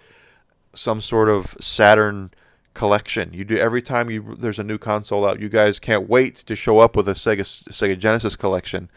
some 0.75 1.01
sort 1.01 1.29
of 1.29 1.57
Saturn 1.61 2.33
collection. 2.75 3.33
You 3.33 3.45
do 3.45 3.57
every 3.57 3.81
time 3.81 4.11
you 4.11 4.35
there's 4.37 4.59
a 4.59 4.65
new 4.65 4.77
console 4.77 5.27
out. 5.27 5.41
You 5.41 5.49
guys 5.49 5.79
can't 5.79 6.09
wait 6.09 6.35
to 6.35 6.57
show 6.57 6.81
up 6.81 6.97
with 6.97 7.09
a 7.09 7.13
Sega 7.13 7.43
Sega 7.71 7.97
Genesis 7.97 8.35
collection. 8.35 8.91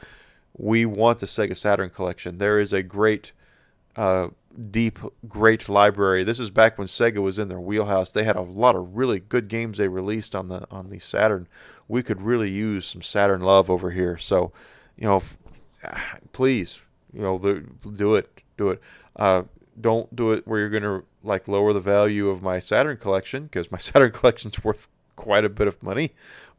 We 0.57 0.87
want 0.87 1.19
the 1.19 1.27
Sega 1.27 1.55
Saturn 1.55 1.91
collection. 1.91 2.39
There 2.39 2.59
is 2.59 2.73
a 2.73 2.81
great, 2.81 3.31
uh, 3.97 4.29
deep, 4.71 4.99
great 5.27 5.67
library. 5.67 6.23
This 6.23 6.39
is 6.39 6.51
back 6.51 6.77
when 6.77 6.87
Sega 6.87 7.17
was 7.17 7.39
in 7.39 7.47
their 7.47 7.59
wheelhouse. 7.59 8.11
They 8.11 8.23
had 8.23 8.35
a 8.35 8.41
lot 8.41 8.75
of 8.75 8.95
really 8.95 9.19
good 9.19 9.47
games 9.47 9.77
they 9.77 9.87
released 9.87 10.35
on 10.35 10.47
the 10.47 10.65
on 10.71 10.89
the 10.89 10.99
Saturn. 10.99 11.47
We 11.87 12.03
could 12.03 12.21
really 12.21 12.49
use 12.49 12.85
some 12.85 13.01
Saturn 13.01 13.41
love 13.41 13.69
over 13.69 13.91
here. 13.91 14.17
So, 14.17 14.51
you 14.95 15.07
know, 15.07 15.23
please 16.31 16.81
you 17.13 17.21
know, 17.21 17.37
do 17.95 18.15
it, 18.15 18.43
do 18.57 18.69
it. 18.69 18.81
Uh, 19.15 19.43
don't 19.79 20.15
do 20.15 20.31
it 20.31 20.47
where 20.47 20.59
you're 20.59 20.69
gonna 20.69 21.03
like 21.23 21.47
lower 21.47 21.73
the 21.73 21.79
value 21.79 22.29
of 22.29 22.41
my 22.41 22.59
Saturn 22.59 22.97
collection 22.97 23.43
because 23.43 23.71
my 23.71 23.77
Saturn 23.79 24.11
collection's 24.11 24.63
worth 24.63 24.87
quite 25.15 25.45
a 25.45 25.49
bit 25.49 25.67
of 25.67 25.81
money. 25.81 26.13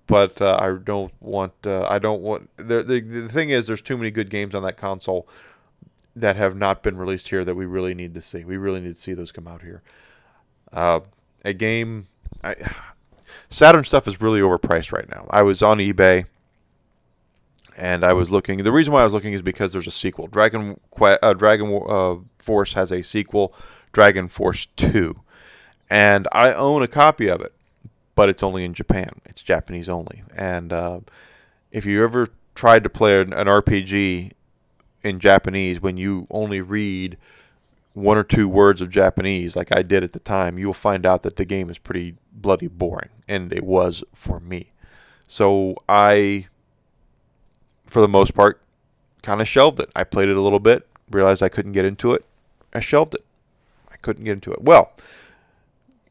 But 0.07 0.41
uh, 0.41 0.57
I 0.59 0.73
don't 0.83 1.13
want. 1.21 1.53
Uh, 1.65 1.87
I 1.89 1.99
don't 1.99 2.23
want. 2.23 2.49
The, 2.57 2.83
the 2.83 3.01
the 3.01 3.29
thing 3.29 3.51
is, 3.51 3.67
there's 3.67 3.83
too 3.83 3.99
many 3.99 4.11
good 4.11 4.31
games 4.31 4.55
on 4.55 4.63
that 4.63 4.79
console 4.79 5.29
that 6.21 6.37
have 6.37 6.57
not 6.57 6.83
been 6.83 6.97
released 6.97 7.29
here 7.29 7.45
that 7.45 7.55
we 7.55 7.67
really 7.67 7.95
need 7.95 8.15
to 8.15 8.23
see. 8.23 8.45
We 8.45 8.57
really 8.57 8.81
need 8.81 8.97
to 8.97 9.01
see 9.01 9.15
those 9.15 9.33
come 9.33 9.49
out 9.49 9.63
here. 9.63 9.83
Uh, 10.73 11.01
a 11.45 11.53
game. 11.53 12.09
I, 12.43 12.55
Saturn 13.49 13.85
stuff 13.85 14.07
is 14.07 14.21
really 14.21 14.41
overpriced 14.41 14.93
right 14.93 15.09
now. 15.09 15.27
I 15.31 15.43
was 15.43 15.63
on 15.63 15.79
eBay 15.79 16.27
and 17.79 18.05
I 18.05 18.13
was 18.13 18.31
looking. 18.31 18.63
The 18.63 18.73
reason 18.73 18.93
why 18.93 19.01
I 19.01 19.05
was 19.05 19.15
looking 19.15 19.33
is 19.33 19.43
because 19.43 19.73
there's 19.73 19.87
a 19.87 19.93
sequel. 19.93 20.27
Dragon 20.27 20.81
uh, 21.01 21.33
Dragon 21.35 21.83
uh, 21.89 22.17
Force 22.39 22.73
has 22.75 22.91
a 22.93 23.03
sequel, 23.03 23.55
Dragon 23.93 24.29
Force 24.29 24.67
Two, 24.77 25.21
and 25.89 26.27
I 26.33 26.53
own 26.53 26.83
a 26.83 26.89
copy 26.89 27.29
of 27.29 27.41
it, 27.41 27.55
but 28.15 28.29
it's 28.29 28.43
only 28.43 28.65
in 28.65 28.75
Japan. 28.75 29.11
It's 29.25 29.43
Japanese 29.43 29.89
only. 29.89 30.23
And 30.37 30.73
uh, 30.73 31.01
if 31.71 31.87
you 31.87 32.03
ever 32.03 32.29
tried 32.55 32.83
to 32.83 32.91
play 32.91 33.21
an, 33.21 33.33
an 33.33 33.47
RPG 33.47 34.33
in 35.03 35.21
Japanese 35.21 35.81
when 35.81 35.97
you 35.97 36.27
only 36.31 36.61
read 36.61 37.17
one 37.95 38.17
or 38.17 38.25
two 38.25 38.49
words 38.49 38.81
of 38.81 38.91
Japanese, 38.91 39.57
like 39.57 39.75
I 39.75 39.83
did 39.83 40.05
at 40.05 40.13
the 40.13 40.21
time, 40.21 40.59
you 40.59 40.67
will 40.67 40.75
find 40.75 41.05
out 41.05 41.23
that 41.23 41.37
the 41.37 41.45
game 41.45 41.69
is 41.71 41.79
pretty 41.79 42.17
bloody 42.33 42.69
boring, 42.69 43.11
and 43.27 43.53
it 43.53 43.65
was 43.65 44.05
for 44.15 44.39
me. 44.41 44.73
So 45.27 45.77
I 45.89 46.47
for 47.89 48.01
the 48.01 48.09
most 48.09 48.35
part, 48.35 48.61
kind 49.23 49.41
of 49.41 49.49
shelved 49.49 49.81
it. 49.81 49.91
I 49.97 50.05
played 50.05 50.29
it 50.29 50.37
a 50.37 50.41
little 50.41 50.61
bit, 50.61 50.87
realized 51.11 51.43
I 51.43 51.49
couldn't 51.49 51.73
get 51.73 51.85
into 51.85 52.13
it. 52.13 52.25
I 52.73 52.81
shelved 52.81 53.15
it. 53.15 53.25
I 53.91 53.97
couldn't 53.97 54.25
get 54.25 54.33
into 54.33 54.53
it. 54.53 54.63
Well, 54.63 54.93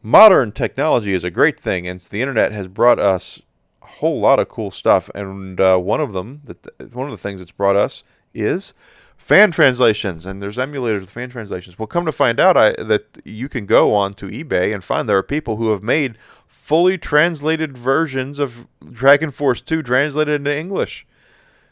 modern 0.01 0.51
technology 0.51 1.13
is 1.13 1.23
a 1.23 1.31
great 1.31 1.59
thing, 1.59 1.87
and 1.87 1.99
the 1.99 2.21
internet 2.21 2.51
has 2.51 2.67
brought 2.67 2.99
us 2.99 3.41
a 3.81 3.85
whole 3.85 4.19
lot 4.19 4.39
of 4.39 4.49
cool 4.49 4.71
stuff. 4.71 5.09
And 5.13 5.61
uh, 5.61 5.77
one 5.77 6.01
of 6.01 6.13
them, 6.13 6.41
that 6.45 6.93
one 6.93 7.05
of 7.05 7.11
the 7.11 7.17
things 7.17 7.39
it's 7.39 7.51
brought 7.51 7.75
us 7.75 8.03
is 8.37 8.73
fan 9.17 9.51
translations, 9.51 10.25
and 10.25 10.41
there's 10.41 10.57
emulators 10.57 11.01
with 11.01 11.09
fan 11.09 11.29
translations. 11.29 11.77
Well, 11.77 11.87
come 11.87 12.05
to 12.05 12.11
find 12.11 12.39
out 12.39 12.55
I, 12.55 12.71
that 12.83 13.05
you 13.25 13.49
can 13.49 13.65
go 13.65 13.93
on 13.93 14.13
to 14.15 14.27
eBay 14.27 14.73
and 14.73 14.83
find 14.83 15.09
there 15.09 15.17
are 15.17 15.23
people 15.23 15.57
who 15.57 15.71
have 15.71 15.83
made 15.83 16.17
fully 16.47 16.97
translated 16.97 17.77
versions 17.77 18.39
of 18.39 18.67
Dragon 18.89 19.31
Force 19.31 19.61
2 19.61 19.83
translated 19.83 20.35
into 20.35 20.55
English. 20.55 21.05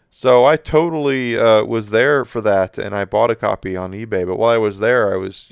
So 0.10 0.46
I 0.46 0.56
totally 0.56 1.38
uh, 1.38 1.64
was 1.64 1.90
there 1.90 2.24
for 2.24 2.42
that, 2.42 2.78
and 2.78 2.96
I 2.96 3.06
bought 3.06 3.32
a 3.32 3.36
copy 3.36 3.76
on 3.76 3.92
eBay. 3.92 4.26
But 4.26 4.38
while 4.38 4.54
I 4.54 4.58
was 4.58 4.80
there, 4.80 5.14
I 5.14 5.18
was 5.18 5.52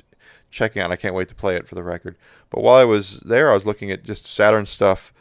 checking 0.50 0.80
out. 0.80 0.90
I 0.90 0.96
can't 0.96 1.14
wait 1.14 1.28
to 1.28 1.34
play 1.34 1.56
it 1.56 1.68
for 1.68 1.74
the 1.74 1.82
record. 1.82 2.16
But 2.48 2.62
while 2.62 2.76
I 2.76 2.84
was 2.84 3.20
there, 3.20 3.50
I 3.50 3.54
was 3.54 3.66
looking 3.66 3.90
at 3.90 4.04
just 4.04 4.26
Saturn 4.26 4.64
stuff 4.64 5.12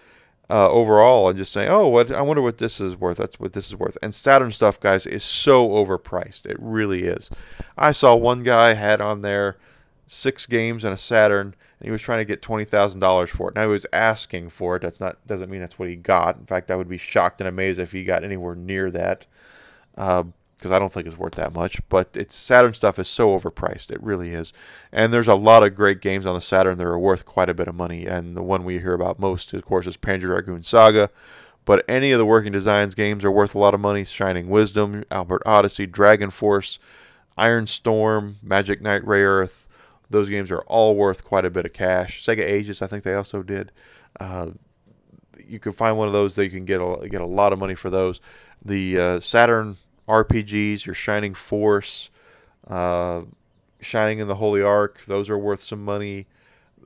uh, 0.50 0.70
overall 0.70 1.30
and 1.30 1.38
just 1.38 1.52
saying, 1.54 1.70
"Oh, 1.70 1.88
what? 1.88 2.12
I 2.12 2.22
wonder 2.22 2.42
what 2.42 2.58
this 2.58 2.80
is 2.80 2.96
worth. 2.96 3.18
That's 3.18 3.40
what 3.40 3.54
this 3.54 3.68
is 3.68 3.76
worth." 3.76 3.98
And 4.02 4.14
Saturn 4.14 4.52
stuff, 4.52 4.80
guys, 4.80 5.06
is 5.06 5.24
so 5.24 5.70
overpriced. 5.70 6.46
It 6.46 6.58
really 6.60 7.04
is. 7.04 7.30
I 7.78 7.92
saw 7.92 8.16
one 8.16 8.44
guy 8.44 8.74
had 8.74 9.02
on 9.02 9.22
there 9.22 9.58
six 10.06 10.46
games 10.46 10.84
and 10.84 10.94
a 10.94 10.98
Saturn, 10.98 11.56
and 11.80 11.86
he 11.86 11.92
was 11.92 12.02
trying 12.02 12.20
to 12.20 12.26
get 12.26 12.42
twenty 12.42 12.66
thousand 12.66 13.00
dollars 13.00 13.30
for 13.30 13.50
it. 13.50 13.56
Now 13.56 13.64
he 13.64 13.68
was 13.68 13.86
asking 13.94 14.50
for 14.50 14.76
it. 14.76 14.82
That's 14.82 15.00
not 15.00 15.26
doesn't 15.28 15.50
mean 15.50 15.62
that's 15.62 15.80
what 15.80 15.90
he 15.90 15.96
got. 15.96 16.38
In 16.38 16.46
fact, 16.46 16.70
I 16.70 16.76
would 16.76 16.90
be 16.90 16.98
shocked 16.98 17.42
and 17.42 17.48
amazed 17.48 17.80
if 17.80 17.92
he 17.92 18.04
got 18.04 18.24
anywhere 18.24 18.56
near 18.56 18.92
that 18.92 19.26
because 20.58 20.72
I 20.72 20.80
don't 20.80 20.94
think 20.94 21.08
it's 21.08 21.18
worth 21.18 21.36
that 21.36 21.54
much. 21.54 21.82
But 21.90 22.10
it's 22.16 22.36
Saturn 22.36 22.74
stuff 22.74 23.00
is 23.00 23.08
so 23.08 23.38
overpriced. 23.38 23.92
It 23.92 24.02
really 24.02 24.34
is. 24.34 24.54
And 24.92 25.12
there's 25.12 25.28
a 25.28 25.36
lot 25.36 25.64
of 25.64 25.76
great 25.76 26.02
games 26.02 26.26
on 26.26 26.36
the 26.36 26.42
Saturn 26.42 26.78
that 26.78 26.88
are 26.88 27.00
worth 27.00 27.26
quite 27.26 27.50
a 27.50 27.54
bit 27.54 27.68
of 27.68 27.76
money. 27.76 28.06
And 28.06 28.36
the 28.36 28.44
one 28.44 28.64
we 28.64 28.80
hear 28.80 28.94
about 28.94 29.20
most, 29.20 29.54
of 29.54 29.66
course, 29.66 29.88
is 29.88 29.98
Panzer 29.98 30.22
Dragoon 30.22 30.64
Saga. 30.64 31.10
But 31.66 31.86
any 31.88 32.12
of 32.12 32.20
the 32.20 32.26
Working 32.26 32.52
Designs 32.52 32.96
games 32.96 33.24
are 33.24 33.32
worth 33.32 33.56
a 33.56 33.60
lot 33.60 33.74
of 33.74 33.80
money. 33.80 34.04
Shining 34.04 34.50
Wisdom, 34.50 35.04
Albert 35.10 35.44
Odyssey, 35.46 35.86
Dragon 35.86 36.30
Force, 36.30 36.80
Iron 37.38 37.68
Storm, 37.68 38.38
Magic 38.42 38.82
Knight 38.82 39.04
Rayearth. 39.04 39.66
Those 40.10 40.30
games 40.30 40.52
are 40.52 40.62
all 40.62 40.96
worth 40.96 41.24
quite 41.24 41.46
a 41.46 41.50
bit 41.50 41.66
of 41.66 41.74
cash. 41.74 42.24
Sega 42.24 42.42
Ages, 42.42 42.82
I 42.82 42.88
think 42.88 43.04
they 43.04 43.14
also 43.14 43.42
did. 43.42 43.72
Uh, 44.20 44.52
you 45.48 45.60
can 45.60 45.72
find 45.72 45.98
one 45.98 46.08
of 46.08 46.14
those 46.14 46.36
that 46.36 46.44
you 46.44 46.50
can 46.50 46.66
get 46.66 46.82
a, 46.82 47.08
get 47.10 47.22
a 47.22 47.26
lot 47.26 47.54
of 47.54 47.60
money 47.60 47.76
for 47.76 47.90
those. 47.90 48.20
The 48.64 49.00
uh, 49.00 49.20
Saturn 49.20 49.78
RPGs, 50.08 50.86
your 50.86 50.96
Shining 50.96 51.34
Force, 51.34 52.10
uh, 52.68 53.24
Shining 53.82 54.20
in 54.20 54.28
the 54.28 54.36
Holy 54.36 54.62
Ark, 54.62 55.02
those 55.08 55.30
are 55.30 55.38
worth 55.38 55.62
some 55.62 55.84
money. 55.84 56.28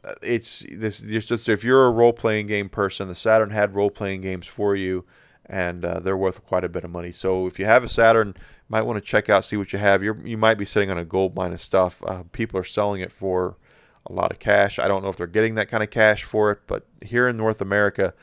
Uh, 0.04 0.14
it's 0.22 0.66
this 0.72 1.00
just 1.00 1.48
if 1.48 1.64
you're 1.64 1.86
a 1.86 1.92
role 1.92 2.14
playing 2.14 2.48
game 2.48 2.70
person, 2.70 3.08
the 3.08 3.16
Saturn 3.16 3.52
had 3.52 3.76
role 3.76 3.92
playing 3.92 4.22
games 4.22 4.48
for 4.48 4.76
you, 4.76 5.06
and 5.46 5.86
uh, 5.86 6.00
they're 6.00 6.18
worth 6.18 6.46
quite 6.46 6.64
a 6.64 6.70
bit 6.70 6.84
of 6.84 6.90
money. 6.90 7.12
So 7.12 7.46
if 7.46 7.60
you 7.60 7.66
have 7.66 7.84
a 7.84 7.90
Saturn, 7.90 8.36
might 8.70 8.82
want 8.82 8.98
to 8.98 9.02
check 9.02 9.30
out, 9.30 9.46
see 9.46 9.58
what 9.58 9.74
you 9.74 9.80
have. 9.80 10.04
you 10.04 10.16
you 10.26 10.38
might 10.38 10.58
be 10.58 10.66
sitting 10.66 10.90
on 10.90 10.98
a 10.98 11.06
gold 11.06 11.36
mine 11.36 11.54
of 11.54 11.62
stuff. 11.62 12.02
Uh, 12.06 12.24
people 12.32 12.60
are 12.60 12.64
selling 12.64 13.02
it 13.02 13.12
for 13.12 13.58
a 14.06 14.14
lot 14.14 14.32
of 14.32 14.40
cash. 14.40 14.80
I 14.80 14.88
don't 14.88 15.04
know 15.04 15.10
if 15.10 15.18
they're 15.18 15.28
getting 15.28 15.56
that 15.56 15.70
kind 15.70 15.84
of 15.84 15.90
cash 15.90 16.24
for 16.24 16.52
it, 16.52 16.60
but 16.68 16.86
here 17.02 17.28
in 17.28 17.38
North 17.38 17.62
America, 17.62 18.14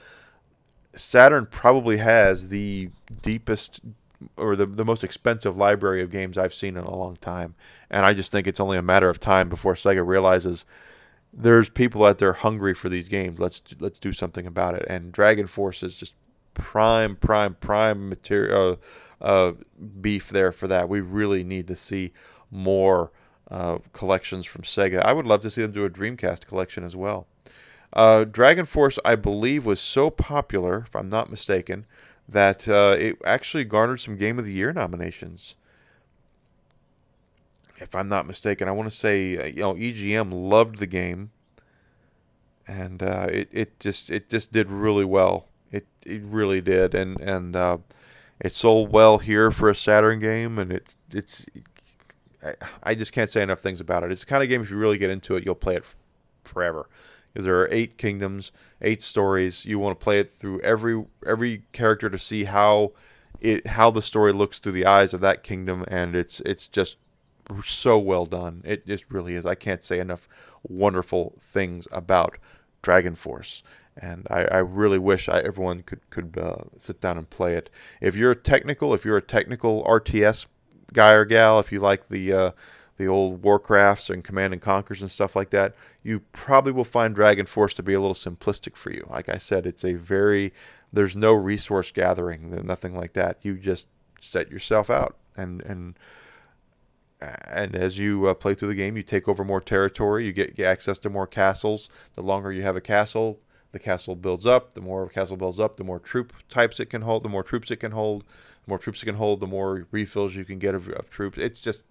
Saturn 0.94 1.46
probably 1.46 1.98
has 1.98 2.48
the 2.48 2.90
deepest 3.22 3.80
or 4.36 4.56
the, 4.56 4.66
the 4.66 4.84
most 4.84 5.04
expensive 5.04 5.56
library 5.56 6.02
of 6.02 6.10
games 6.10 6.38
I've 6.38 6.54
seen 6.54 6.76
in 6.76 6.84
a 6.84 6.96
long 6.96 7.16
time. 7.16 7.54
And 7.90 8.04
I 8.06 8.14
just 8.14 8.32
think 8.32 8.46
it's 8.46 8.60
only 8.60 8.78
a 8.78 8.82
matter 8.82 9.08
of 9.08 9.20
time 9.20 9.48
before 9.48 9.74
Sega 9.74 10.06
realizes 10.06 10.64
there's 11.32 11.68
people 11.68 12.04
out 12.04 12.18
there 12.18 12.32
hungry 12.32 12.74
for 12.74 12.88
these 12.88 13.08
games. 13.08 13.40
Let's 13.40 13.60
let's 13.80 13.98
do 13.98 14.12
something 14.12 14.46
about 14.46 14.74
it. 14.74 14.86
And 14.88 15.12
Dragon 15.12 15.46
Force 15.46 15.82
is 15.82 15.96
just 15.96 16.14
prime, 16.54 17.16
prime, 17.16 17.56
prime 17.56 18.08
material 18.08 18.80
uh, 19.20 19.24
uh, 19.24 19.52
beef 20.00 20.28
there 20.28 20.52
for 20.52 20.68
that. 20.68 20.88
We 20.88 21.00
really 21.00 21.44
need 21.44 21.66
to 21.68 21.74
see 21.74 22.12
more 22.50 23.10
uh, 23.50 23.78
collections 23.92 24.46
from 24.46 24.62
Sega. 24.62 25.02
I 25.02 25.12
would 25.12 25.26
love 25.26 25.42
to 25.42 25.50
see 25.50 25.62
them 25.62 25.72
do 25.72 25.84
a 25.84 25.90
Dreamcast 25.90 26.46
collection 26.46 26.84
as 26.84 26.94
well. 26.94 27.26
Uh, 27.92 28.24
Dragon 28.24 28.64
Force, 28.64 28.98
I 29.04 29.14
believe, 29.14 29.64
was 29.64 29.80
so 29.80 30.10
popular, 30.10 30.84
if 30.86 30.96
I'm 30.96 31.08
not 31.08 31.30
mistaken, 31.30 31.86
that 32.28 32.68
uh, 32.68 32.96
it 32.98 33.18
actually 33.24 33.64
garnered 33.64 34.00
some 34.00 34.16
Game 34.16 34.38
of 34.38 34.44
the 34.44 34.52
Year 34.52 34.72
nominations. 34.72 35.54
If 37.76 37.94
I'm 37.94 38.08
not 38.08 38.26
mistaken, 38.26 38.68
I 38.68 38.72
want 38.72 38.90
to 38.90 38.96
say 38.96 39.36
uh, 39.36 39.44
you 39.44 39.60
know 39.60 39.74
EGM 39.74 40.32
loved 40.32 40.78
the 40.78 40.86
game, 40.86 41.30
and 42.66 43.02
uh, 43.02 43.26
it 43.30 43.48
it 43.52 43.80
just 43.80 44.10
it 44.10 44.28
just 44.28 44.52
did 44.52 44.70
really 44.70 45.04
well. 45.04 45.48
It 45.70 45.86
it 46.06 46.22
really 46.22 46.60
did, 46.60 46.94
and 46.94 47.20
and 47.20 47.56
uh, 47.56 47.78
it 48.40 48.52
sold 48.52 48.92
well 48.92 49.18
here 49.18 49.50
for 49.50 49.68
a 49.68 49.74
Saturn 49.74 50.20
game, 50.20 50.58
and 50.58 50.72
it's 50.72 50.96
it's. 51.12 51.44
I 52.82 52.94
just 52.94 53.12
can't 53.12 53.30
say 53.30 53.42
enough 53.42 53.60
things 53.60 53.80
about 53.80 54.02
it. 54.04 54.12
It's 54.12 54.20
the 54.20 54.26
kind 54.26 54.42
of 54.42 54.50
game 54.50 54.60
if 54.60 54.70
you 54.70 54.76
really 54.76 54.98
get 54.98 55.08
into 55.08 55.34
it, 55.34 55.46
you'll 55.46 55.54
play 55.54 55.76
it 55.76 55.84
forever 56.42 56.90
there 57.42 57.60
are 57.60 57.68
eight 57.70 57.98
kingdoms, 57.98 58.52
eight 58.80 59.02
stories. 59.02 59.64
You 59.64 59.78
want 59.78 59.98
to 59.98 60.02
play 60.04 60.20
it 60.20 60.30
through 60.30 60.60
every 60.60 61.04
every 61.26 61.64
character 61.72 62.08
to 62.08 62.18
see 62.18 62.44
how 62.44 62.92
it 63.40 63.66
how 63.68 63.90
the 63.90 64.02
story 64.02 64.32
looks 64.32 64.58
through 64.58 64.72
the 64.72 64.86
eyes 64.86 65.12
of 65.12 65.20
that 65.20 65.42
kingdom, 65.42 65.84
and 65.88 66.14
it's 66.14 66.40
it's 66.40 66.66
just 66.66 66.96
so 67.64 67.98
well 67.98 68.26
done. 68.26 68.62
It 68.64 68.86
just 68.86 69.04
really 69.10 69.34
is. 69.34 69.44
I 69.44 69.54
can't 69.54 69.82
say 69.82 69.98
enough 69.98 70.28
wonderful 70.62 71.38
things 71.42 71.88
about 71.90 72.38
Dragon 72.82 73.14
Force, 73.14 73.62
and 73.96 74.26
I, 74.30 74.44
I 74.44 74.58
really 74.58 74.98
wish 74.98 75.28
I, 75.28 75.40
everyone 75.40 75.82
could 75.82 76.08
could 76.10 76.38
uh, 76.38 76.64
sit 76.78 77.00
down 77.00 77.18
and 77.18 77.28
play 77.28 77.54
it. 77.54 77.68
If 78.00 78.16
you're 78.16 78.30
a 78.30 78.36
technical, 78.36 78.94
if 78.94 79.04
you're 79.04 79.16
a 79.16 79.22
technical 79.22 79.84
RTS 79.84 80.46
guy 80.92 81.12
or 81.12 81.24
gal, 81.24 81.58
if 81.58 81.72
you 81.72 81.80
like 81.80 82.08
the 82.08 82.32
uh, 82.32 82.50
the 82.96 83.06
old 83.06 83.42
Warcrafts 83.42 84.08
and 84.08 84.22
Command 84.22 84.52
and 84.52 84.62
Conquers 84.62 85.02
and 85.02 85.10
stuff 85.10 85.34
like 85.34 85.50
that, 85.50 85.74
you 86.02 86.20
probably 86.32 86.72
will 86.72 86.84
find 86.84 87.14
Dragon 87.14 87.46
Force 87.46 87.74
to 87.74 87.82
be 87.82 87.94
a 87.94 88.00
little 88.00 88.14
simplistic 88.14 88.76
for 88.76 88.90
you. 88.90 89.06
Like 89.10 89.28
I 89.28 89.38
said, 89.38 89.66
it's 89.66 89.84
a 89.84 89.94
very 89.94 90.52
there's 90.92 91.16
no 91.16 91.32
resource 91.32 91.90
gathering, 91.90 92.50
nothing 92.64 92.96
like 92.96 93.14
that. 93.14 93.38
You 93.42 93.56
just 93.56 93.88
set 94.20 94.50
yourself 94.50 94.90
out 94.90 95.16
and 95.36 95.62
and 95.62 95.98
and 97.20 97.74
as 97.74 97.98
you 97.98 98.26
uh, 98.26 98.34
play 98.34 98.54
through 98.54 98.68
the 98.68 98.74
game, 98.74 98.96
you 98.96 99.02
take 99.02 99.28
over 99.28 99.44
more 99.44 99.60
territory. 99.60 100.26
You 100.26 100.32
get, 100.32 100.56
get, 100.56 100.66
access 100.66 100.98
to 100.98 101.10
more 101.10 101.26
castles. 101.26 101.88
The 102.16 102.22
longer 102.22 102.52
you 102.52 102.62
have 102.62 102.76
a 102.76 102.82
castle, 102.82 103.40
the 103.72 103.78
castle 103.78 104.14
builds 104.14 104.46
up. 104.46 104.74
The 104.74 104.82
more 104.82 105.08
castle 105.08 105.36
builds 105.36 105.58
up, 105.58 105.76
the 105.76 105.84
more 105.84 105.98
troop 105.98 106.34
types 106.50 106.80
it 106.80 106.86
can 106.86 107.02
hold. 107.02 107.22
The 107.22 107.28
more 107.28 107.42
troops 107.42 107.70
it 107.70 107.76
can 107.76 107.92
hold. 107.92 108.24
The 108.64 108.70
more 108.70 108.78
troops 108.78 109.02
it 109.02 109.06
can 109.06 109.16
hold, 109.16 109.40
the 109.40 109.46
more 109.46 109.86
refills 109.90 110.34
you 110.34 110.44
can 110.44 110.58
get 110.58 110.74
of, 110.74 110.88
of 110.88 111.08
troops. 111.08 111.38
It's 111.38 111.60
just 111.60 111.82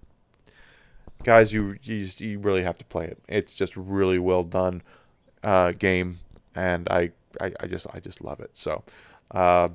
guys, 1.23 1.53
you 1.53 1.75
you, 1.83 2.05
just, 2.05 2.21
you 2.21 2.39
really 2.39 2.63
have 2.63 2.77
to 2.77 2.85
play 2.85 3.05
it. 3.05 3.19
It's 3.27 3.53
just 3.53 3.75
really 3.75 4.19
well 4.19 4.43
done 4.43 4.81
uh, 5.43 5.71
game, 5.71 6.19
and 6.55 6.87
I, 6.89 7.11
I, 7.41 7.51
I 7.59 7.67
just 7.67 7.87
I 7.93 7.99
just 7.99 8.21
love 8.21 8.39
it. 8.39 8.51
So. 8.53 8.83
Uh, 9.31 9.69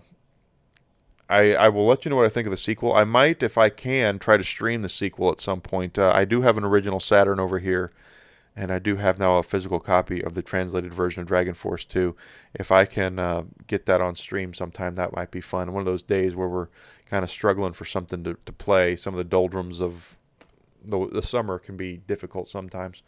I, 1.30 1.54
I 1.54 1.68
will 1.68 1.86
let 1.86 2.04
you 2.04 2.10
know 2.10 2.16
what 2.16 2.24
I 2.24 2.30
think 2.30 2.46
of 2.46 2.50
the 2.50 2.56
sequel. 2.56 2.94
I 2.94 3.04
might, 3.04 3.42
if 3.42 3.58
I 3.58 3.68
can, 3.68 4.18
try 4.18 4.38
to 4.38 4.44
stream 4.44 4.80
the 4.80 4.88
sequel 4.88 5.30
at 5.30 5.42
some 5.42 5.60
point. 5.60 5.98
Uh, 5.98 6.10
I 6.14 6.24
do 6.24 6.40
have 6.40 6.56
an 6.56 6.64
original 6.64 7.00
Saturn 7.00 7.38
over 7.38 7.58
here, 7.58 7.92
and 8.56 8.72
I 8.72 8.78
do 8.78 8.96
have 8.96 9.18
now 9.18 9.36
a 9.36 9.42
physical 9.42 9.78
copy 9.78 10.24
of 10.24 10.34
the 10.34 10.42
translated 10.42 10.94
version 10.94 11.20
of 11.20 11.28
Dragon 11.28 11.52
Force 11.52 11.84
2. 11.84 12.16
If 12.54 12.72
I 12.72 12.86
can 12.86 13.18
uh, 13.18 13.42
get 13.66 13.84
that 13.86 14.00
on 14.00 14.16
stream 14.16 14.54
sometime, 14.54 14.94
that 14.94 15.14
might 15.14 15.30
be 15.30 15.42
fun. 15.42 15.72
One 15.72 15.82
of 15.82 15.86
those 15.86 16.02
days 16.02 16.34
where 16.34 16.48
we're 16.48 16.68
kind 17.06 17.22
of 17.22 17.30
struggling 17.30 17.74
for 17.74 17.84
something 17.84 18.24
to, 18.24 18.36
to 18.46 18.52
play. 18.52 18.96
Some 18.96 19.12
of 19.12 19.18
the 19.18 19.24
doldrums 19.24 19.80
of 19.82 20.16
the, 20.88 21.08
the 21.12 21.22
summer 21.22 21.58
can 21.58 21.76
be 21.76 21.96
difficult 21.96 22.48
sometimes, 22.48 23.02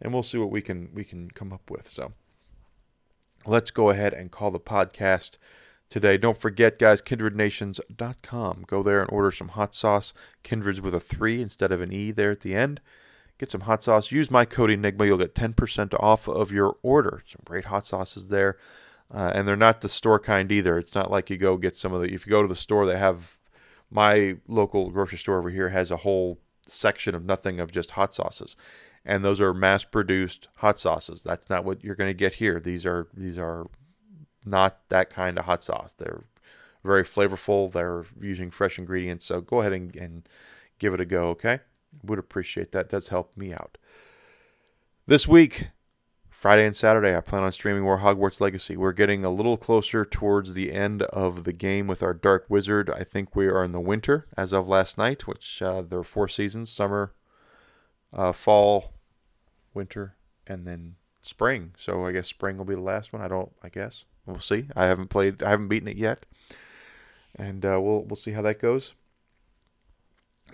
and 0.00 0.12
we'll 0.12 0.22
see 0.22 0.38
what 0.38 0.50
we 0.50 0.62
can 0.62 0.90
we 0.94 1.04
can 1.04 1.30
come 1.30 1.52
up 1.52 1.70
with. 1.70 1.88
So 1.88 2.12
let's 3.46 3.70
go 3.70 3.90
ahead 3.90 4.14
and 4.14 4.30
call 4.30 4.50
the 4.50 4.60
podcast 4.60 5.32
today. 5.90 6.16
Don't 6.16 6.38
forget, 6.38 6.78
guys, 6.78 7.02
kindrednations.com. 7.02 8.64
Go 8.66 8.82
there 8.82 9.00
and 9.00 9.10
order 9.10 9.30
some 9.30 9.48
hot 9.48 9.74
sauce. 9.74 10.14
Kindred's 10.42 10.80
with 10.80 10.94
a 10.94 11.00
three 11.00 11.42
instead 11.42 11.72
of 11.72 11.80
an 11.80 11.92
e 11.92 12.10
there 12.10 12.30
at 12.30 12.40
the 12.40 12.54
end. 12.54 12.80
Get 13.38 13.50
some 13.50 13.62
hot 13.62 13.82
sauce. 13.82 14.12
Use 14.12 14.30
my 14.30 14.44
code 14.44 14.70
Enygma. 14.70 15.06
You'll 15.06 15.18
get 15.18 15.34
10% 15.34 15.92
off 16.00 16.28
of 16.28 16.52
your 16.52 16.76
order. 16.82 17.24
Some 17.26 17.40
great 17.44 17.64
hot 17.64 17.84
sauces 17.84 18.28
there. 18.28 18.56
Uh, 19.12 19.32
and 19.34 19.46
they're 19.46 19.56
not 19.56 19.80
the 19.80 19.88
store 19.88 20.20
kind 20.20 20.50
either. 20.52 20.78
It's 20.78 20.94
not 20.94 21.10
like 21.10 21.30
you 21.30 21.36
go 21.36 21.56
get 21.56 21.76
some 21.76 21.92
of 21.92 22.00
the. 22.00 22.12
If 22.12 22.26
you 22.26 22.30
go 22.30 22.42
to 22.42 22.48
the 22.48 22.54
store, 22.54 22.86
they 22.86 22.96
have 22.96 23.38
my 23.90 24.36
local 24.48 24.90
grocery 24.90 25.18
store 25.18 25.38
over 25.38 25.50
here 25.50 25.68
has 25.68 25.90
a 25.90 25.98
whole 25.98 26.38
section 26.66 27.14
of 27.14 27.24
nothing 27.24 27.60
of 27.60 27.72
just 27.72 27.92
hot 27.92 28.14
sauces. 28.14 28.56
And 29.04 29.24
those 29.24 29.40
are 29.40 29.52
mass 29.52 29.84
produced 29.84 30.48
hot 30.56 30.78
sauces. 30.78 31.22
That's 31.22 31.50
not 31.50 31.64
what 31.64 31.84
you're 31.84 31.94
going 31.94 32.10
to 32.10 32.14
get 32.14 32.34
here. 32.34 32.58
These 32.58 32.86
are 32.86 33.08
these 33.14 33.38
are 33.38 33.66
not 34.44 34.88
that 34.88 35.10
kind 35.10 35.38
of 35.38 35.44
hot 35.44 35.62
sauce. 35.62 35.92
They're 35.92 36.24
very 36.84 37.04
flavorful. 37.04 37.70
They're 37.70 38.04
using 38.20 38.50
fresh 38.50 38.78
ingredients. 38.78 39.24
So 39.24 39.40
go 39.40 39.60
ahead 39.60 39.72
and, 39.72 39.94
and 39.96 40.28
give 40.78 40.94
it 40.94 41.00
a 41.00 41.06
go 41.06 41.28
okay? 41.30 41.60
Would 42.02 42.18
appreciate 42.18 42.72
that. 42.72 42.88
Does 42.88 43.08
help 43.08 43.36
me 43.36 43.52
out. 43.52 43.78
This 45.06 45.28
week 45.28 45.68
Friday 46.44 46.66
and 46.66 46.76
Saturday, 46.76 47.16
I 47.16 47.20
plan 47.22 47.42
on 47.42 47.52
streaming 47.52 47.84
more 47.84 48.00
Hogwarts 48.00 48.38
Legacy. 48.38 48.76
We're 48.76 48.92
getting 48.92 49.24
a 49.24 49.30
little 49.30 49.56
closer 49.56 50.04
towards 50.04 50.52
the 50.52 50.72
end 50.72 51.00
of 51.04 51.44
the 51.44 51.54
game 51.54 51.86
with 51.86 52.02
our 52.02 52.12
Dark 52.12 52.44
Wizard. 52.50 52.90
I 52.90 53.02
think 53.02 53.34
we 53.34 53.46
are 53.46 53.64
in 53.64 53.72
the 53.72 53.80
winter 53.80 54.26
as 54.36 54.52
of 54.52 54.68
last 54.68 54.98
night, 54.98 55.26
which 55.26 55.62
uh, 55.62 55.80
there 55.80 56.00
are 56.00 56.04
four 56.04 56.28
seasons 56.28 56.68
summer, 56.68 57.14
uh, 58.12 58.32
fall, 58.32 58.92
winter, 59.72 60.16
and 60.46 60.66
then 60.66 60.96
spring. 61.22 61.72
So 61.78 62.04
I 62.04 62.12
guess 62.12 62.28
spring 62.28 62.58
will 62.58 62.66
be 62.66 62.74
the 62.74 62.80
last 62.82 63.10
one. 63.10 63.22
I 63.22 63.28
don't, 63.28 63.50
I 63.62 63.70
guess. 63.70 64.04
We'll 64.26 64.38
see. 64.38 64.66
I 64.76 64.84
haven't 64.84 65.08
played, 65.08 65.42
I 65.42 65.48
haven't 65.48 65.68
beaten 65.68 65.88
it 65.88 65.96
yet. 65.96 66.26
And 67.34 67.64
uh, 67.64 67.80
we'll, 67.80 68.02
we'll 68.02 68.16
see 68.16 68.32
how 68.32 68.42
that 68.42 68.60
goes. 68.60 68.92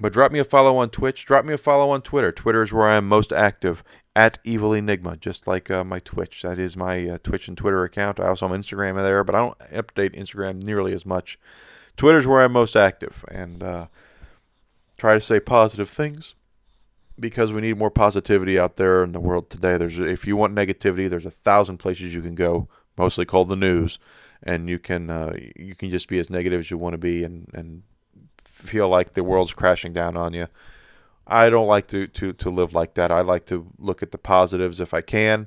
But 0.01 0.15
drop 0.15 0.33
me 0.33 0.39
a 0.39 0.45
follow 0.45 0.79
on 0.79 0.89
Twitch. 0.89 1.27
Drop 1.27 1.45
me 1.45 1.53
a 1.53 1.59
follow 1.59 1.91
on 1.91 2.01
Twitter. 2.01 2.33
Twitter 2.33 2.63
is 2.63 2.73
where 2.73 2.89
I 2.89 2.97
am 2.97 3.07
most 3.07 3.33
active 3.33 3.85
at 4.17 4.39
Evil 4.45 4.71
Enygma, 4.71 5.21
just 5.21 5.47
like 5.47 5.71
uh, 5.71 5.85
my 5.85 5.99
Twitch. 6.01 6.41
That 6.43 6.59
is 6.59 6.77
my 6.77 7.07
uh, 7.07 7.19
Twitch 7.23 7.49
and 7.49 7.57
Twitter 7.57 7.85
account. 7.85 8.19
I 8.19 8.29
also 8.29 8.49
have 8.49 8.59
Instagram 8.59 8.97
there, 8.97 9.23
but 9.23 9.35
I 9.35 9.39
don't 9.39 9.59
update 9.59 10.19
Instagram 10.19 10.65
nearly 10.65 10.95
as 10.95 11.05
much. 11.05 11.39
Twitter's 11.99 12.27
where 12.27 12.43
I'm 12.43 12.53
most 12.53 12.77
active 12.77 13.27
and 13.31 13.63
uh, 13.63 13.87
try 14.97 15.13
to 15.13 15.21
say 15.21 15.39
positive 15.39 15.91
things 15.91 16.35
because 17.19 17.53
we 17.53 17.61
need 17.61 17.77
more 17.77 17.91
positivity 17.91 18.59
out 18.59 18.77
there 18.77 19.05
in 19.05 19.13
the 19.13 19.21
world 19.21 19.51
today. 19.51 19.77
There's 19.77 19.99
if 19.99 20.27
you 20.27 20.35
want 20.35 20.55
negativity, 20.55 21.11
there's 21.11 21.27
a 21.27 21.31
thousand 21.31 21.77
places 21.77 22.15
you 22.15 22.23
can 22.23 22.35
go, 22.35 22.69
mostly 22.97 23.27
called 23.27 23.49
the 23.49 23.57
news, 23.57 23.99
and 24.43 24.71
you 24.71 24.79
can 24.79 25.11
uh, 25.11 25.35
you 25.55 25.75
can 25.75 25.91
just 25.91 26.09
be 26.09 26.19
as 26.19 26.31
negative 26.31 26.61
as 26.61 26.71
you 26.71 26.79
want 26.79 26.95
to 26.95 26.99
be 26.99 27.23
and 27.23 27.51
and 27.53 27.83
feel 28.61 28.89
like 28.89 29.13
the 29.13 29.25
world's 29.25 29.55
crashing 29.55 29.93
down 29.93 30.17
on 30.17 30.33
you. 30.35 30.47
I 31.27 31.49
don't 31.49 31.69
like 31.69 31.87
to, 31.89 32.07
to, 32.07 32.33
to 32.33 32.51
live 32.51 32.75
like 32.75 32.95
that. 32.95 33.13
I 33.13 33.21
like 33.21 33.47
to 33.47 33.67
look 33.79 34.03
at 34.03 34.11
the 34.11 34.19
positives 34.19 34.81
if 34.81 34.93
I 34.93 35.01
can. 35.01 35.47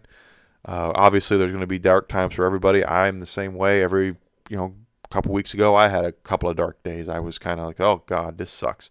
Uh, 0.66 0.94
obviously, 0.96 1.38
there's 1.38 1.52
going 1.52 1.62
to 1.62 1.68
be 1.68 1.80
dark 1.80 2.08
times 2.08 2.36
for 2.36 2.46
everybody. 2.46 2.86
I'm 2.86 3.20
the 3.20 3.26
same 3.26 3.56
way. 3.56 3.84
Every 3.84 4.16
you 4.50 4.58
know, 4.58 4.76
couple 5.10 5.34
weeks 5.34 5.54
ago, 5.54 5.76
I 5.76 5.90
had 5.90 6.06
a 6.06 6.12
couple 6.12 6.50
of 6.50 6.56
dark 6.56 6.82
days. 6.84 7.10
I 7.10 7.20
was 7.20 7.38
kind 7.38 7.60
of 7.60 7.68
like, 7.68 7.80
oh 7.80 8.04
God, 8.06 8.38
this 8.38 8.50
sucks. 8.50 8.90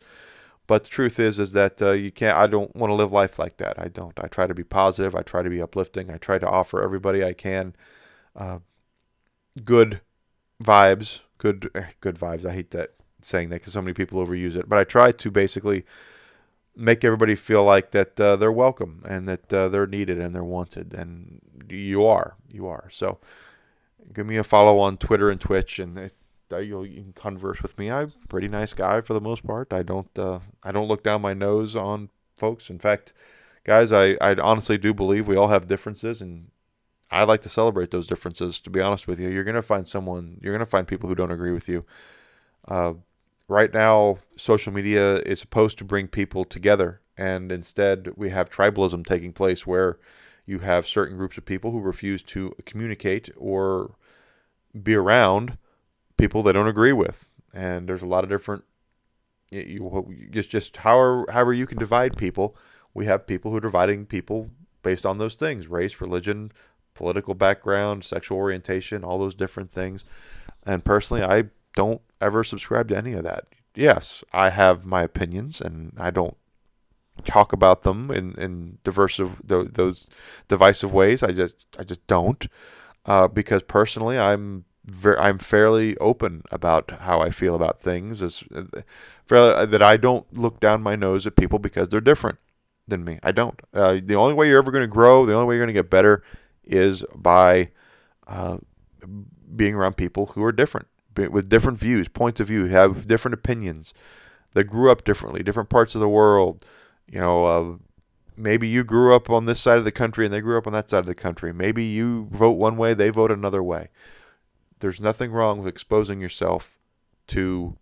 But 0.66 0.84
the 0.84 0.90
truth 0.90 1.18
is, 1.18 1.40
is 1.40 1.52
that 1.52 1.82
uh, 1.82 1.92
you 1.92 2.12
can't. 2.12 2.36
I 2.36 2.46
don't 2.46 2.74
want 2.76 2.90
to 2.90 2.94
live 2.94 3.10
life 3.10 3.38
like 3.38 3.56
that. 3.56 3.78
I 3.78 3.88
don't. 3.88 4.18
I 4.20 4.28
try 4.28 4.46
to 4.46 4.54
be 4.54 4.62
positive. 4.62 5.14
I 5.14 5.22
try 5.22 5.42
to 5.42 5.50
be 5.50 5.60
uplifting. 5.60 6.10
I 6.10 6.18
try 6.18 6.38
to 6.38 6.48
offer 6.48 6.82
everybody 6.82 7.24
I 7.24 7.32
can 7.32 7.74
uh, 8.36 8.58
good 9.64 10.00
vibes. 10.62 11.20
Good, 11.38 11.70
eh, 11.74 11.86
good 12.00 12.18
vibes. 12.18 12.46
I 12.46 12.52
hate 12.52 12.70
that 12.70 12.92
saying 13.24 13.50
that 13.50 13.56
because 13.56 13.72
so 13.72 13.82
many 13.82 13.94
people 13.94 14.24
overuse 14.24 14.56
it. 14.56 14.68
But 14.68 14.78
I 14.78 14.84
try 14.84 15.12
to 15.12 15.30
basically 15.30 15.84
make 16.76 17.04
everybody 17.04 17.34
feel 17.34 17.64
like 17.64 17.90
that 17.90 18.18
uh, 18.20 18.36
they're 18.36 18.52
welcome 18.52 19.04
and 19.06 19.28
that 19.28 19.52
uh, 19.52 19.68
they're 19.68 19.86
needed 19.86 20.18
and 20.18 20.34
they're 20.34 20.44
wanted, 20.44 20.94
and 20.94 21.40
you 21.68 22.06
are, 22.06 22.36
you 22.50 22.66
are. 22.66 22.88
So 22.90 23.18
give 24.12 24.26
me 24.26 24.36
a 24.36 24.44
follow 24.44 24.78
on 24.78 24.96
Twitter 24.96 25.30
and 25.30 25.40
Twitch, 25.40 25.78
and 25.78 26.12
uh, 26.52 26.58
you 26.58 26.82
can 26.84 27.12
converse 27.14 27.62
with 27.62 27.78
me. 27.78 27.90
I'm 27.90 28.12
a 28.24 28.28
pretty 28.28 28.48
nice 28.48 28.72
guy 28.72 29.00
for 29.00 29.14
the 29.14 29.20
most 29.20 29.46
part. 29.46 29.72
I 29.72 29.82
don't 29.82 30.18
uh, 30.18 30.40
I 30.62 30.72
don't 30.72 30.88
look 30.88 31.02
down 31.02 31.22
my 31.22 31.34
nose 31.34 31.76
on 31.76 32.10
folks. 32.36 32.70
In 32.70 32.78
fact, 32.78 33.12
guys, 33.64 33.92
I, 33.92 34.16
I 34.20 34.34
honestly 34.34 34.78
do 34.78 34.94
believe 34.94 35.28
we 35.28 35.36
all 35.36 35.48
have 35.48 35.68
differences, 35.68 36.20
and 36.20 36.50
I 37.10 37.24
like 37.24 37.42
to 37.42 37.48
celebrate 37.48 37.90
those 37.90 38.06
differences. 38.06 38.58
To 38.60 38.70
be 38.70 38.80
honest 38.80 39.06
with 39.06 39.20
you, 39.20 39.28
you're 39.28 39.44
gonna 39.44 39.62
find 39.62 39.86
someone, 39.86 40.38
you're 40.42 40.54
gonna 40.54 40.66
find 40.66 40.86
people 40.86 41.08
who 41.08 41.14
don't 41.14 41.32
agree 41.32 41.52
with 41.52 41.68
you. 41.68 41.84
Uh, 42.66 42.94
right 43.52 43.72
now 43.72 44.18
social 44.36 44.72
media 44.72 45.16
is 45.18 45.38
supposed 45.38 45.78
to 45.78 45.84
bring 45.84 46.08
people 46.08 46.44
together 46.44 47.00
and 47.16 47.52
instead 47.52 48.10
we 48.16 48.30
have 48.30 48.50
tribalism 48.50 49.06
taking 49.06 49.32
place 49.32 49.66
where 49.66 49.98
you 50.46 50.60
have 50.60 50.86
certain 50.86 51.16
groups 51.16 51.38
of 51.38 51.44
people 51.44 51.70
who 51.70 51.80
refuse 51.80 52.22
to 52.22 52.54
communicate 52.66 53.30
or 53.36 53.94
be 54.80 54.94
around 54.94 55.56
people 56.16 56.42
they 56.42 56.52
don't 56.52 56.68
agree 56.68 56.92
with. 56.92 57.28
And 57.54 57.88
there's 57.88 58.02
a 58.02 58.06
lot 58.06 58.24
of 58.24 58.30
different 58.30 58.64
you, 59.50 60.28
just 60.30 60.50
just 60.50 60.78
however 60.78 61.26
however 61.30 61.52
you 61.52 61.66
can 61.66 61.78
divide 61.78 62.16
people 62.16 62.56
we 62.94 63.04
have 63.04 63.26
people 63.26 63.50
who 63.50 63.58
are 63.58 63.60
dividing 63.60 64.06
people 64.06 64.48
based 64.82 65.04
on 65.04 65.18
those 65.18 65.34
things 65.34 65.66
race 65.66 66.00
religion 66.00 66.50
political 66.94 67.34
background 67.34 68.02
sexual 68.02 68.38
orientation 68.38 69.04
all 69.04 69.18
those 69.18 69.34
different 69.34 69.70
things. 69.70 70.06
And 70.64 70.82
personally 70.82 71.22
i 71.22 71.50
don't 71.74 72.00
ever 72.20 72.44
subscribe 72.44 72.88
to 72.88 72.96
any 72.96 73.12
of 73.12 73.24
that. 73.24 73.46
Yes, 73.74 74.22
I 74.32 74.50
have 74.50 74.84
my 74.84 75.02
opinions, 75.02 75.60
and 75.60 75.92
I 75.98 76.10
don't 76.10 76.36
talk 77.24 77.52
about 77.52 77.82
them 77.82 78.10
in 78.10 78.34
in 78.34 78.78
diverse 78.84 79.20
those 79.42 80.08
divisive 80.48 80.92
ways. 80.92 81.22
I 81.22 81.32
just 81.32 81.54
I 81.78 81.84
just 81.84 82.06
don't 82.06 82.46
uh, 83.06 83.28
because 83.28 83.62
personally 83.62 84.18
I'm 84.18 84.64
I'm 85.04 85.38
fairly 85.38 85.96
open 85.98 86.42
about 86.50 86.90
how 87.02 87.20
I 87.20 87.30
feel 87.30 87.54
about 87.54 87.80
things. 87.80 88.22
As 88.22 88.44
fairly, 89.26 89.54
uh, 89.54 89.66
that 89.66 89.82
I 89.82 89.96
don't 89.96 90.32
look 90.36 90.60
down 90.60 90.82
my 90.82 90.96
nose 90.96 91.26
at 91.26 91.36
people 91.36 91.58
because 91.58 91.88
they're 91.88 92.00
different 92.00 92.38
than 92.88 93.04
me. 93.04 93.18
I 93.22 93.32
don't. 93.32 93.60
Uh, 93.72 93.98
the 94.02 94.16
only 94.16 94.34
way 94.34 94.48
you're 94.48 94.58
ever 94.58 94.72
going 94.72 94.82
to 94.82 94.88
grow, 94.88 95.24
the 95.24 95.34
only 95.34 95.46
way 95.46 95.54
you're 95.54 95.64
going 95.64 95.74
to 95.74 95.80
get 95.80 95.90
better, 95.90 96.22
is 96.64 97.04
by 97.14 97.70
uh, 98.26 98.58
being 99.54 99.74
around 99.74 99.96
people 99.96 100.26
who 100.26 100.42
are 100.42 100.52
different 100.52 100.88
with 101.16 101.48
different 101.48 101.78
views, 101.78 102.08
points 102.08 102.40
of 102.40 102.48
view, 102.48 102.66
have 102.66 103.06
different 103.06 103.34
opinions, 103.34 103.92
that 104.54 104.64
grew 104.64 104.90
up 104.90 105.04
differently, 105.04 105.42
different 105.42 105.68
parts 105.68 105.94
of 105.94 106.00
the 106.00 106.08
world, 106.08 106.64
You 107.06 107.20
know, 107.20 107.44
uh, 107.44 107.76
maybe 108.36 108.68
you 108.68 108.84
grew 108.84 109.14
up 109.14 109.30
on 109.30 109.46
this 109.46 109.60
side 109.60 109.78
of 109.78 109.84
the 109.84 109.92
country 109.92 110.24
and 110.24 110.32
they 110.32 110.40
grew 110.40 110.58
up 110.58 110.66
on 110.66 110.72
that 110.72 110.90
side 110.90 111.00
of 111.00 111.06
the 111.06 111.14
country. 111.14 111.52
Maybe 111.52 111.84
you 111.84 112.28
vote 112.30 112.52
one 112.52 112.76
way, 112.76 112.94
they 112.94 113.10
vote 113.10 113.30
another 113.30 113.62
way. 113.62 113.88
There's 114.80 115.00
nothing 115.00 115.30
wrong 115.30 115.58
with 115.58 115.68
exposing 115.68 116.20
yourself 116.20 116.78
to 117.28 117.76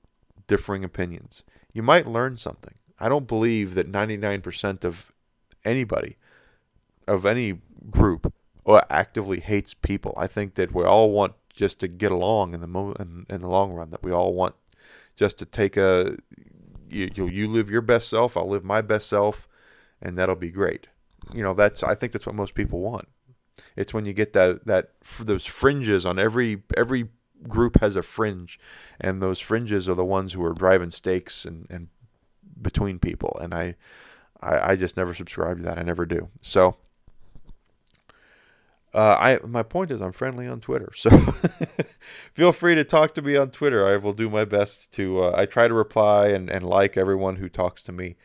differing 0.46 0.84
opinions. 0.84 1.44
You 1.72 1.82
might 1.82 2.06
learn 2.06 2.36
something. 2.36 2.74
I 2.98 3.08
don't 3.08 3.26
believe 3.26 3.74
that 3.74 3.90
99% 3.90 4.84
of 4.84 5.12
anybody, 5.64 6.16
of 7.06 7.24
any 7.24 7.60
group, 7.90 8.32
actively 8.90 9.40
hates 9.40 9.74
people. 9.74 10.14
I 10.16 10.26
think 10.26 10.54
that 10.54 10.74
we 10.74 10.84
all 10.84 11.10
want 11.10 11.34
just 11.53 11.78
to 11.80 11.88
get 11.88 12.12
along 12.12 12.55
in 12.55 12.61
the 12.61 12.66
mo- 12.66 12.96
in, 12.98 13.26
in 13.28 13.40
the 13.40 13.48
long 13.48 13.72
run. 13.72 13.90
That 13.90 14.03
we 14.03 14.12
all 14.12 14.34
want 14.34 14.55
just 15.16 15.38
to 15.38 15.44
take 15.44 15.76
a 15.76 16.16
you, 16.88 17.11
you 17.14 17.28
you 17.28 17.48
live 17.48 17.70
your 17.70 17.82
best 17.82 18.09
self, 18.09 18.36
I'll 18.36 18.48
live 18.48 18.64
my 18.64 18.80
best 18.80 19.09
self, 19.09 19.48
and 20.01 20.18
that'll 20.18 20.36
be 20.36 20.51
great. 20.51 20.88
You 21.32 21.42
know, 21.42 21.55
that's 21.55 21.82
I 21.82 21.94
think 21.94 22.12
that's 22.12 22.26
what 22.26 22.34
most 22.34 22.55
people 22.55 22.80
want. 22.80 23.09
It's 23.76 23.92
when 23.94 24.05
you 24.05 24.12
get 24.12 24.32
that 24.32 24.66
that 24.66 24.92
those 25.18 25.46
fringes 25.46 26.07
on 26.07 26.18
every 26.18 26.62
every 26.76 27.09
group 27.48 27.80
has 27.80 27.96
a 27.96 28.03
fringe, 28.03 28.59
and 29.01 29.22
those 29.22 29.40
fringes 29.40 29.88
are 29.88 29.94
the 29.94 30.05
ones 30.05 30.32
who 30.32 30.44
are 30.44 30.53
driving 30.53 30.90
stakes 30.90 31.44
and, 31.44 31.66
and 31.70 31.88
between 32.61 32.98
people. 32.98 33.38
And 33.40 33.55
I, 33.55 33.76
I, 34.40 34.72
I 34.72 34.76
just 34.76 34.96
never 34.96 35.14
subscribe 35.14 35.59
to 35.59 35.62
that. 35.64 35.78
I 35.78 35.82
never 35.82 36.07
do. 36.07 36.28
So. 36.42 36.76
Uh, 38.93 39.16
I 39.18 39.38
my 39.47 39.62
point 39.62 39.93
is 39.93 40.01
I'm 40.01 40.12
friendly 40.12 40.49
on 40.49 40.61
Twitter, 40.61 40.91
so 40.97 41.11
feel 42.34 42.53
free 42.53 42.74
to 42.74 42.82
talk 42.82 43.14
to 43.14 43.22
me 43.22 43.36
on 43.36 43.51
Twitter. 43.51 43.86
I 43.86 43.97
will 43.97 44.12
do 44.12 44.28
my 44.28 44.45
best 44.45 44.93
to. 44.95 45.22
Uh, 45.22 45.34
I 45.36 45.47
try 45.47 45.68
to 45.68 45.74
reply 45.74 46.28
and, 46.28 46.51
and 46.51 46.64
like 46.64 46.97
everyone 46.97 47.36
who 47.36 47.49
talks 47.49 47.82
to 47.82 47.93
me. 47.93 48.16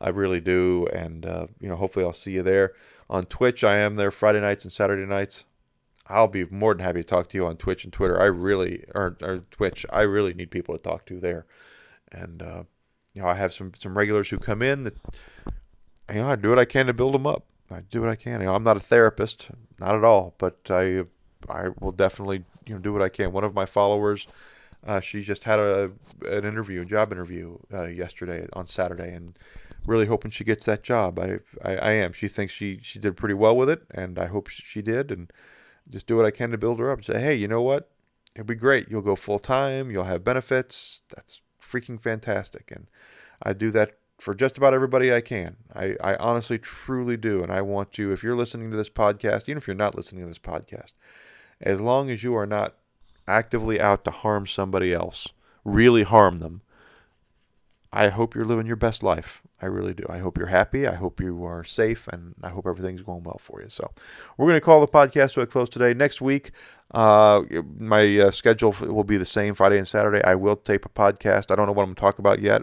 I 0.00 0.10
really 0.10 0.40
do, 0.40 0.86
and 0.92 1.26
uh, 1.26 1.46
you 1.58 1.68
know, 1.68 1.76
hopefully 1.76 2.04
I'll 2.04 2.12
see 2.12 2.32
you 2.32 2.42
there 2.42 2.74
on 3.10 3.24
Twitch. 3.24 3.64
I 3.64 3.78
am 3.78 3.96
there 3.96 4.12
Friday 4.12 4.40
nights 4.40 4.64
and 4.64 4.72
Saturday 4.72 5.06
nights. 5.06 5.46
I'll 6.06 6.28
be 6.28 6.44
more 6.44 6.74
than 6.74 6.84
happy 6.84 7.00
to 7.00 7.08
talk 7.08 7.28
to 7.30 7.36
you 7.36 7.46
on 7.46 7.56
Twitch 7.56 7.82
and 7.82 7.92
Twitter. 7.92 8.20
I 8.20 8.26
really 8.26 8.84
or, 8.94 9.16
or 9.20 9.38
Twitch. 9.50 9.84
I 9.90 10.02
really 10.02 10.34
need 10.34 10.50
people 10.52 10.76
to 10.76 10.82
talk 10.82 11.06
to 11.06 11.18
there, 11.18 11.46
and 12.12 12.40
uh, 12.40 12.62
you 13.14 13.22
know, 13.22 13.28
I 13.28 13.34
have 13.34 13.52
some 13.52 13.72
some 13.74 13.98
regulars 13.98 14.28
who 14.28 14.38
come 14.38 14.62
in 14.62 14.84
that 14.84 14.96
you 16.12 16.20
know 16.20 16.28
I 16.28 16.36
do 16.36 16.50
what 16.50 16.58
I 16.60 16.66
can 16.66 16.86
to 16.86 16.92
build 16.92 17.14
them 17.14 17.26
up. 17.26 17.46
I 17.74 17.80
do 17.80 18.00
what 18.00 18.10
I 18.10 18.16
can. 18.16 18.40
You 18.40 18.46
know, 18.46 18.54
I'm 18.54 18.62
not 18.62 18.76
a 18.76 18.80
therapist, 18.80 19.50
not 19.78 19.94
at 19.94 20.04
all, 20.04 20.34
but 20.38 20.58
I 20.70 21.04
I 21.48 21.68
will 21.80 21.92
definitely 21.92 22.44
you 22.66 22.74
know 22.74 22.80
do 22.80 22.92
what 22.92 23.02
I 23.02 23.08
can. 23.08 23.32
One 23.32 23.44
of 23.44 23.54
my 23.54 23.66
followers, 23.66 24.26
uh, 24.86 25.00
she 25.00 25.22
just 25.22 25.44
had 25.44 25.58
a 25.58 25.92
an 26.26 26.44
interview, 26.44 26.82
a 26.82 26.84
job 26.84 27.12
interview 27.12 27.58
uh, 27.72 27.84
yesterday 27.84 28.46
on 28.52 28.66
Saturday, 28.66 29.12
and 29.12 29.38
really 29.86 30.06
hoping 30.06 30.30
she 30.30 30.44
gets 30.44 30.64
that 30.66 30.82
job. 30.82 31.18
I, 31.18 31.40
I 31.62 31.76
I 31.76 31.92
am. 31.92 32.12
She 32.12 32.28
thinks 32.28 32.52
she 32.52 32.78
she 32.82 32.98
did 32.98 33.16
pretty 33.16 33.34
well 33.34 33.56
with 33.56 33.68
it, 33.68 33.82
and 33.90 34.18
I 34.18 34.26
hope 34.26 34.48
she 34.48 34.82
did. 34.82 35.10
And 35.10 35.32
just 35.88 36.06
do 36.06 36.16
what 36.16 36.24
I 36.24 36.30
can 36.30 36.50
to 36.50 36.58
build 36.58 36.78
her 36.78 36.90
up. 36.90 37.04
Say, 37.04 37.20
hey, 37.20 37.34
you 37.34 37.48
know 37.48 37.62
what? 37.62 37.90
It'll 38.34 38.46
be 38.46 38.54
great. 38.54 38.88
You'll 38.88 39.02
go 39.02 39.16
full 39.16 39.38
time. 39.38 39.90
You'll 39.90 40.04
have 40.04 40.24
benefits. 40.24 41.02
That's 41.14 41.40
freaking 41.62 42.00
fantastic. 42.00 42.70
And 42.70 42.86
I 43.42 43.52
do 43.52 43.70
that 43.72 43.98
for 44.18 44.34
just 44.34 44.56
about 44.56 44.74
everybody 44.74 45.12
I 45.12 45.20
can. 45.20 45.56
I, 45.74 45.96
I 46.02 46.16
honestly, 46.16 46.58
truly 46.58 47.16
do. 47.16 47.42
And 47.42 47.52
I 47.52 47.62
want 47.62 47.98
you, 47.98 48.12
if 48.12 48.22
you're 48.22 48.36
listening 48.36 48.70
to 48.70 48.76
this 48.76 48.90
podcast, 48.90 49.42
even 49.44 49.58
if 49.58 49.66
you're 49.66 49.74
not 49.74 49.94
listening 49.94 50.22
to 50.22 50.28
this 50.28 50.38
podcast, 50.38 50.92
as 51.60 51.80
long 51.80 52.10
as 52.10 52.22
you 52.22 52.34
are 52.36 52.46
not 52.46 52.74
actively 53.26 53.80
out 53.80 54.04
to 54.04 54.10
harm 54.10 54.46
somebody 54.46 54.92
else, 54.92 55.28
really 55.64 56.02
harm 56.02 56.38
them, 56.38 56.62
I 57.92 58.08
hope 58.08 58.34
you're 58.34 58.44
living 58.44 58.66
your 58.66 58.76
best 58.76 59.02
life. 59.02 59.40
I 59.62 59.66
really 59.66 59.94
do. 59.94 60.04
I 60.08 60.18
hope 60.18 60.36
you're 60.36 60.48
happy. 60.48 60.86
I 60.86 60.94
hope 60.94 61.20
you 61.20 61.44
are 61.44 61.62
safe, 61.62 62.08
and 62.08 62.34
I 62.42 62.50
hope 62.50 62.66
everything's 62.66 63.02
going 63.02 63.22
well 63.22 63.38
for 63.40 63.62
you. 63.62 63.68
So, 63.68 63.92
we're 64.36 64.48
going 64.48 64.56
to 64.56 64.64
call 64.64 64.80
the 64.80 64.88
podcast 64.88 65.34
to 65.34 65.42
a 65.42 65.46
close 65.46 65.68
today. 65.68 65.94
Next 65.94 66.20
week, 66.20 66.50
uh, 66.92 67.42
my 67.78 68.18
uh, 68.18 68.30
schedule 68.32 68.74
will 68.80 69.04
be 69.04 69.16
the 69.16 69.24
same 69.24 69.54
Friday 69.54 69.78
and 69.78 69.86
Saturday. 69.86 70.22
I 70.24 70.34
will 70.34 70.56
tape 70.56 70.84
a 70.84 70.88
podcast. 70.88 71.50
I 71.50 71.54
don't 71.54 71.66
know 71.66 71.72
what 71.72 71.82
I'm 71.82 71.90
going 71.90 71.94
to 71.94 72.00
talk 72.00 72.18
about 72.18 72.40
yet. 72.40 72.62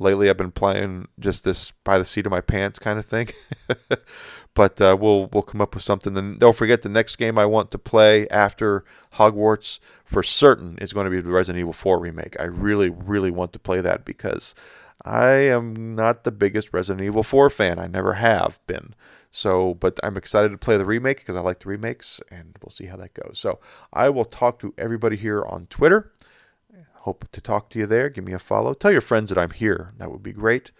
Lately, 0.00 0.30
I've 0.30 0.38
been 0.38 0.50
playing 0.50 1.08
just 1.18 1.44
this 1.44 1.72
by 1.84 1.98
the 1.98 2.06
seat 2.06 2.24
of 2.24 2.30
my 2.30 2.40
pants 2.40 2.78
kind 2.78 2.98
of 2.98 3.04
thing. 3.04 3.28
but 4.54 4.80
uh, 4.80 4.96
we'll 4.98 5.26
we'll 5.26 5.42
come 5.42 5.60
up 5.60 5.74
with 5.74 5.84
something. 5.84 6.14
Then 6.14 6.38
don't 6.38 6.56
forget 6.56 6.80
the 6.80 6.88
next 6.88 7.16
game 7.16 7.38
I 7.38 7.44
want 7.44 7.70
to 7.72 7.78
play 7.78 8.26
after 8.30 8.84
Hogwarts 9.14 9.78
for 10.06 10.22
certain 10.22 10.78
is 10.78 10.94
going 10.94 11.04
to 11.04 11.10
be 11.10 11.20
the 11.20 11.28
Resident 11.28 11.60
Evil 11.60 11.74
4 11.74 12.00
remake. 12.00 12.34
I 12.40 12.44
really 12.44 12.88
really 12.88 13.30
want 13.30 13.52
to 13.52 13.58
play 13.58 13.82
that 13.82 14.06
because 14.06 14.54
I 15.04 15.28
am 15.28 15.94
not 15.94 16.24
the 16.24 16.32
biggest 16.32 16.72
Resident 16.72 17.04
Evil 17.04 17.22
4 17.22 17.50
fan. 17.50 17.78
I 17.78 17.86
never 17.86 18.14
have 18.14 18.58
been. 18.66 18.94
So, 19.30 19.74
but 19.74 20.00
I'm 20.02 20.16
excited 20.16 20.50
to 20.50 20.58
play 20.58 20.76
the 20.76 20.84
remake 20.84 21.18
because 21.18 21.36
I 21.36 21.40
like 21.40 21.60
the 21.60 21.68
remakes, 21.68 22.20
and 22.30 22.56
we'll 22.60 22.70
see 22.70 22.86
how 22.86 22.96
that 22.96 23.14
goes. 23.14 23.38
So, 23.38 23.60
I 23.92 24.08
will 24.08 24.24
talk 24.24 24.58
to 24.60 24.74
everybody 24.76 25.16
here 25.16 25.44
on 25.44 25.66
Twitter. 25.66 26.10
Hope 27.04 27.26
to 27.32 27.40
talk 27.40 27.70
to 27.70 27.78
you 27.78 27.86
there. 27.86 28.10
Give 28.10 28.24
me 28.24 28.34
a 28.34 28.38
follow. 28.38 28.74
Tell 28.74 28.92
your 28.92 29.00
friends 29.00 29.30
that 29.30 29.38
I'm 29.38 29.52
here. 29.52 29.94
That 29.96 30.10
would 30.10 30.22
be 30.22 30.34
great. 30.34 30.70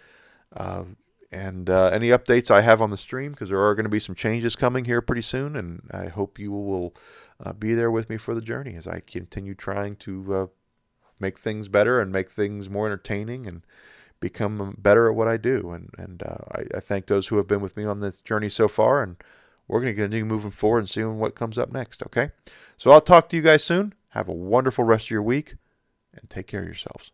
Uh, 0.55 0.83
and 1.31 1.67
uh, 1.67 1.87
any 1.87 2.09
updates 2.09 2.51
I 2.51 2.61
have 2.61 2.79
on 2.79 2.91
the 2.91 2.97
stream, 2.97 3.31
because 3.31 3.49
there 3.49 3.59
are 3.59 3.73
going 3.73 3.85
to 3.85 3.89
be 3.89 3.99
some 3.99 4.13
changes 4.13 4.55
coming 4.55 4.85
here 4.85 5.01
pretty 5.01 5.23
soon, 5.23 5.55
and 5.55 5.81
I 5.89 6.09
hope 6.09 6.37
you 6.37 6.51
will 6.51 6.93
uh, 7.43 7.53
be 7.53 7.73
there 7.73 7.89
with 7.89 8.07
me 8.07 8.17
for 8.17 8.35
the 8.35 8.41
journey 8.41 8.75
as 8.75 8.85
I 8.85 8.99
continue 8.99 9.55
trying 9.55 9.95
to 9.95 10.35
uh, 10.35 10.47
make 11.19 11.39
things 11.39 11.69
better 11.69 11.99
and 11.99 12.11
make 12.11 12.29
things 12.29 12.69
more 12.69 12.85
entertaining 12.85 13.47
and 13.47 13.65
become 14.19 14.75
better 14.77 15.09
at 15.09 15.15
what 15.15 15.27
I 15.27 15.37
do. 15.37 15.71
And 15.71 15.89
and 15.97 16.21
uh, 16.21 16.37
I, 16.51 16.77
I, 16.77 16.79
thank 16.81 17.07
those 17.07 17.29
who 17.29 17.37
have 17.37 17.47
been 17.47 17.61
with 17.61 17.75
me 17.75 17.85
on 17.85 17.99
this 17.99 18.21
journey 18.21 18.49
so 18.49 18.67
far, 18.67 19.01
and 19.01 19.15
we're 19.67 19.81
going 19.81 19.95
to 19.95 19.99
continue 19.99 20.25
moving 20.25 20.51
forward 20.51 20.79
and 20.79 20.89
seeing 20.89 21.17
what 21.17 21.33
comes 21.33 21.57
up 21.57 21.71
next. 21.71 22.03
Okay, 22.03 22.29
so 22.77 22.91
I'll 22.91 23.01
talk 23.01 23.27
to 23.29 23.35
you 23.35 23.41
guys 23.41 23.63
soon. 23.63 23.95
Have 24.09 24.27
a 24.27 24.33
wonderful 24.33 24.83
rest 24.83 25.05
of 25.05 25.11
your 25.11 25.23
week 25.23 25.55
and 26.13 26.29
take 26.29 26.47
care 26.47 26.61
of 26.61 26.67
yourselves. 26.67 27.11